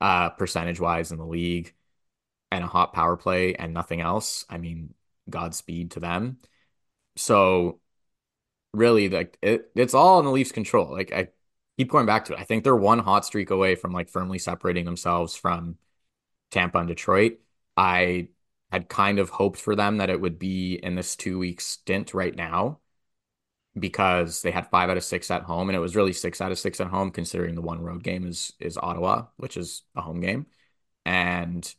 uh, 0.00 0.30
percentage 0.30 0.80
wise 0.80 1.12
in 1.12 1.18
the 1.18 1.24
league, 1.26 1.72
and 2.50 2.64
a 2.64 2.66
hot 2.66 2.92
power 2.92 3.16
play 3.16 3.54
and 3.54 3.72
nothing 3.72 4.00
else, 4.00 4.44
I 4.50 4.58
mean, 4.58 4.94
Godspeed 5.30 5.92
to 5.92 6.00
them. 6.00 6.38
So 7.16 7.80
really, 8.74 9.08
like 9.08 9.38
it, 9.40 9.70
it's 9.76 9.94
all 9.94 10.18
in 10.18 10.24
the 10.24 10.32
Leafs' 10.32 10.52
control. 10.52 10.90
Like 10.90 11.12
I 11.12 11.28
keep 11.78 11.90
going 11.90 12.06
back 12.06 12.24
to 12.24 12.32
it. 12.34 12.40
I 12.40 12.44
think 12.44 12.64
they're 12.64 12.74
one 12.74 12.98
hot 12.98 13.24
streak 13.24 13.50
away 13.50 13.76
from 13.76 13.92
like 13.92 14.08
firmly 14.08 14.38
separating 14.40 14.84
themselves 14.84 15.36
from 15.36 15.76
Tampa 16.50 16.78
and 16.78 16.88
Detroit. 16.88 17.38
I 17.76 18.30
had 18.72 18.88
kind 18.88 19.20
of 19.20 19.30
hoped 19.30 19.60
for 19.60 19.76
them 19.76 19.98
that 19.98 20.10
it 20.10 20.20
would 20.20 20.38
be 20.40 20.74
in 20.74 20.96
this 20.96 21.14
two 21.14 21.38
week 21.38 21.60
stint 21.60 22.14
right 22.14 22.34
now 22.34 22.80
because 23.78 24.42
they 24.42 24.50
had 24.50 24.66
five 24.68 24.90
out 24.90 24.96
of 24.96 25.04
six 25.04 25.30
at 25.30 25.42
home 25.42 25.68
and 25.68 25.76
it 25.76 25.80
was 25.80 25.96
really 25.96 26.12
six 26.12 26.40
out 26.40 26.52
of 26.52 26.58
six 26.58 26.80
at 26.80 26.88
home 26.88 27.10
considering 27.10 27.54
the 27.54 27.62
one 27.62 27.80
road 27.80 28.02
game 28.02 28.26
is 28.26 28.52
is 28.60 28.76
Ottawa, 28.76 29.26
which 29.36 29.56
is 29.56 29.82
a 29.96 30.00
home 30.00 30.20
game. 30.20 30.46
And 31.06 31.72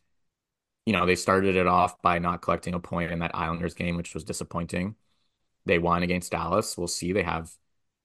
you 0.86 0.94
know, 0.94 1.06
they 1.06 1.16
started 1.16 1.56
it 1.56 1.68
off 1.68 2.02
by 2.02 2.20
not 2.20 2.42
collecting 2.42 2.74
a 2.74 2.80
point 2.80 3.12
in 3.12 3.20
that 3.20 3.36
Islanders 3.36 3.74
game, 3.76 3.98
which 3.98 4.14
was 4.14 4.24
disappointing. 4.24 4.96
They 5.66 5.80
won 5.80 6.04
against 6.04 6.32
Dallas. 6.32 6.78
We'll 6.78 6.88
see. 6.88 7.14
They 7.14 7.24
have 7.24 7.52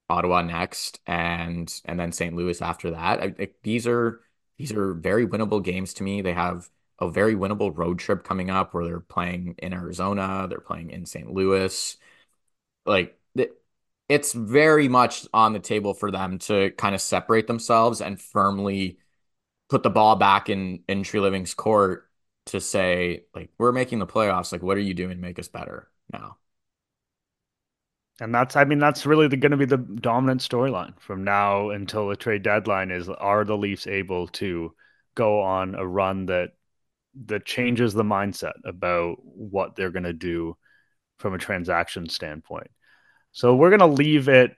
Ottawa 0.09 0.43
next 0.43 1.01
and 1.07 1.72
and 1.84 1.99
then 1.99 2.12
St. 2.12 2.34
Louis 2.34 2.61
after 2.62 2.91
that. 2.93 3.20
I, 3.22 3.49
these 3.62 3.87
are 3.87 4.20
these 4.59 4.72
are 4.72 4.95
very 4.95 5.26
winnable 5.26 5.62
games 5.62 5.95
to 5.95 6.03
me. 6.05 6.22
They 6.22 6.32
have 6.32 6.68
a 6.99 7.11
very 7.11 7.34
winnable 7.34 7.76
road 7.76 7.99
trip 7.99 8.24
coming 8.24 8.51
up 8.51 8.72
where 8.74 8.84
they're 8.84 9.01
playing 9.01 9.57
in 9.59 9.72
Arizona, 9.74 10.47
they're 10.49 10.61
playing 10.61 10.91
in 10.91 11.07
St. 11.07 11.30
Louis. 11.30 11.97
Like 12.87 13.18
it's 14.09 14.33
very 14.33 14.89
much 14.89 15.27
on 15.33 15.53
the 15.53 15.59
table 15.59 15.95
for 15.95 16.11
them 16.11 16.39
to 16.39 16.71
kind 16.73 16.95
of 16.95 17.01
separate 17.01 17.47
themselves 17.47 18.01
and 18.01 18.21
firmly 18.21 18.99
put 19.69 19.83
the 19.83 19.91
ball 19.91 20.17
back 20.17 20.49
in 20.49 20.83
in 20.89 21.03
Treliving's 21.03 21.55
court 21.55 22.09
to 22.47 22.61
say 22.61 23.25
like 23.35 23.51
we're 23.59 23.73
making 23.73 23.99
the 23.99 24.07
playoffs 24.07 24.53
like 24.53 24.63
what 24.63 24.77
are 24.77 24.81
you 24.81 24.95
doing 24.95 25.17
to 25.17 25.23
make 25.23 25.39
us 25.39 25.49
better 25.49 25.89
now 26.13 26.37
and 28.21 28.33
that's 28.33 28.55
i 28.55 28.65
mean 28.65 28.79
that's 28.79 29.05
really 29.05 29.27
going 29.29 29.51
to 29.51 29.57
be 29.57 29.65
the 29.65 29.77
dominant 29.77 30.41
storyline 30.41 30.95
from 31.01 31.25
now 31.25 31.71
until 31.71 32.09
the 32.09 32.15
trade 32.15 32.45
deadline 32.45 32.93
is 32.93 33.09
are 33.09 33.45
the 33.45 33.57
leafs 33.57 33.89
able 33.89 34.29
to 34.29 34.73
go 35.17 35.41
on 35.41 35.75
a 35.75 35.85
run 35.85 36.27
that 36.27 36.51
that 37.25 37.45
changes 37.45 37.95
the 37.95 38.03
mindset 38.05 38.55
about 38.65 39.17
what 39.23 39.75
they're 39.75 39.91
going 39.91 40.05
to 40.05 40.13
do 40.13 40.57
from 41.19 41.35
a 41.35 41.39
transaction 41.39 42.09
standpoint. 42.09 42.71
So 43.37 43.55
we're 43.55 43.68
going 43.68 43.80
to 43.80 43.87
leave 43.87 44.30
it 44.30 44.57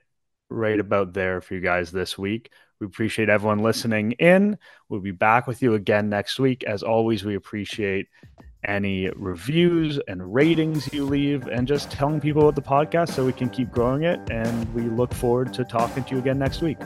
right 0.49 0.79
about 0.79 1.11
there 1.11 1.41
for 1.41 1.53
you 1.53 1.59
guys 1.59 1.91
this 1.91 2.17
week. 2.17 2.49
We 2.79 2.87
appreciate 2.87 3.27
everyone 3.27 3.59
listening 3.59 4.13
in. 4.13 4.57
We'll 4.87 5.01
be 5.01 5.11
back 5.11 5.47
with 5.47 5.61
you 5.61 5.73
again 5.73 6.07
next 6.07 6.39
week. 6.39 6.63
As 6.63 6.81
always, 6.81 7.25
we 7.25 7.35
appreciate 7.35 8.07
any 8.63 9.09
reviews 9.17 9.99
and 10.07 10.33
ratings 10.33 10.93
you 10.93 11.03
leave 11.03 11.47
and 11.47 11.67
just 11.67 11.91
telling 11.91 12.21
people 12.21 12.43
about 12.43 12.55
the 12.55 12.61
podcast 12.61 13.11
so 13.11 13.25
we 13.25 13.33
can 13.33 13.49
keep 13.49 13.69
growing 13.69 14.03
it. 14.03 14.17
And 14.31 14.73
we 14.73 14.83
look 14.83 15.13
forward 15.13 15.53
to 15.55 15.65
talking 15.65 16.05
to 16.05 16.11
you 16.15 16.21
again 16.21 16.39
next 16.39 16.61
week. 16.61 16.77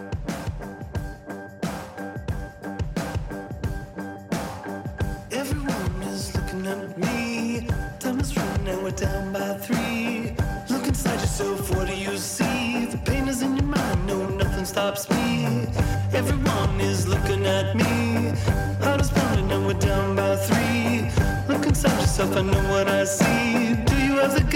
myself, 22.26 22.38
I 22.38 22.42
know 22.42 22.70
what 22.70 22.88
I 22.88 23.04
see. 23.04 23.76
Do 23.86 23.96
you 23.98 24.18
have 24.20 24.34
the 24.34 24.53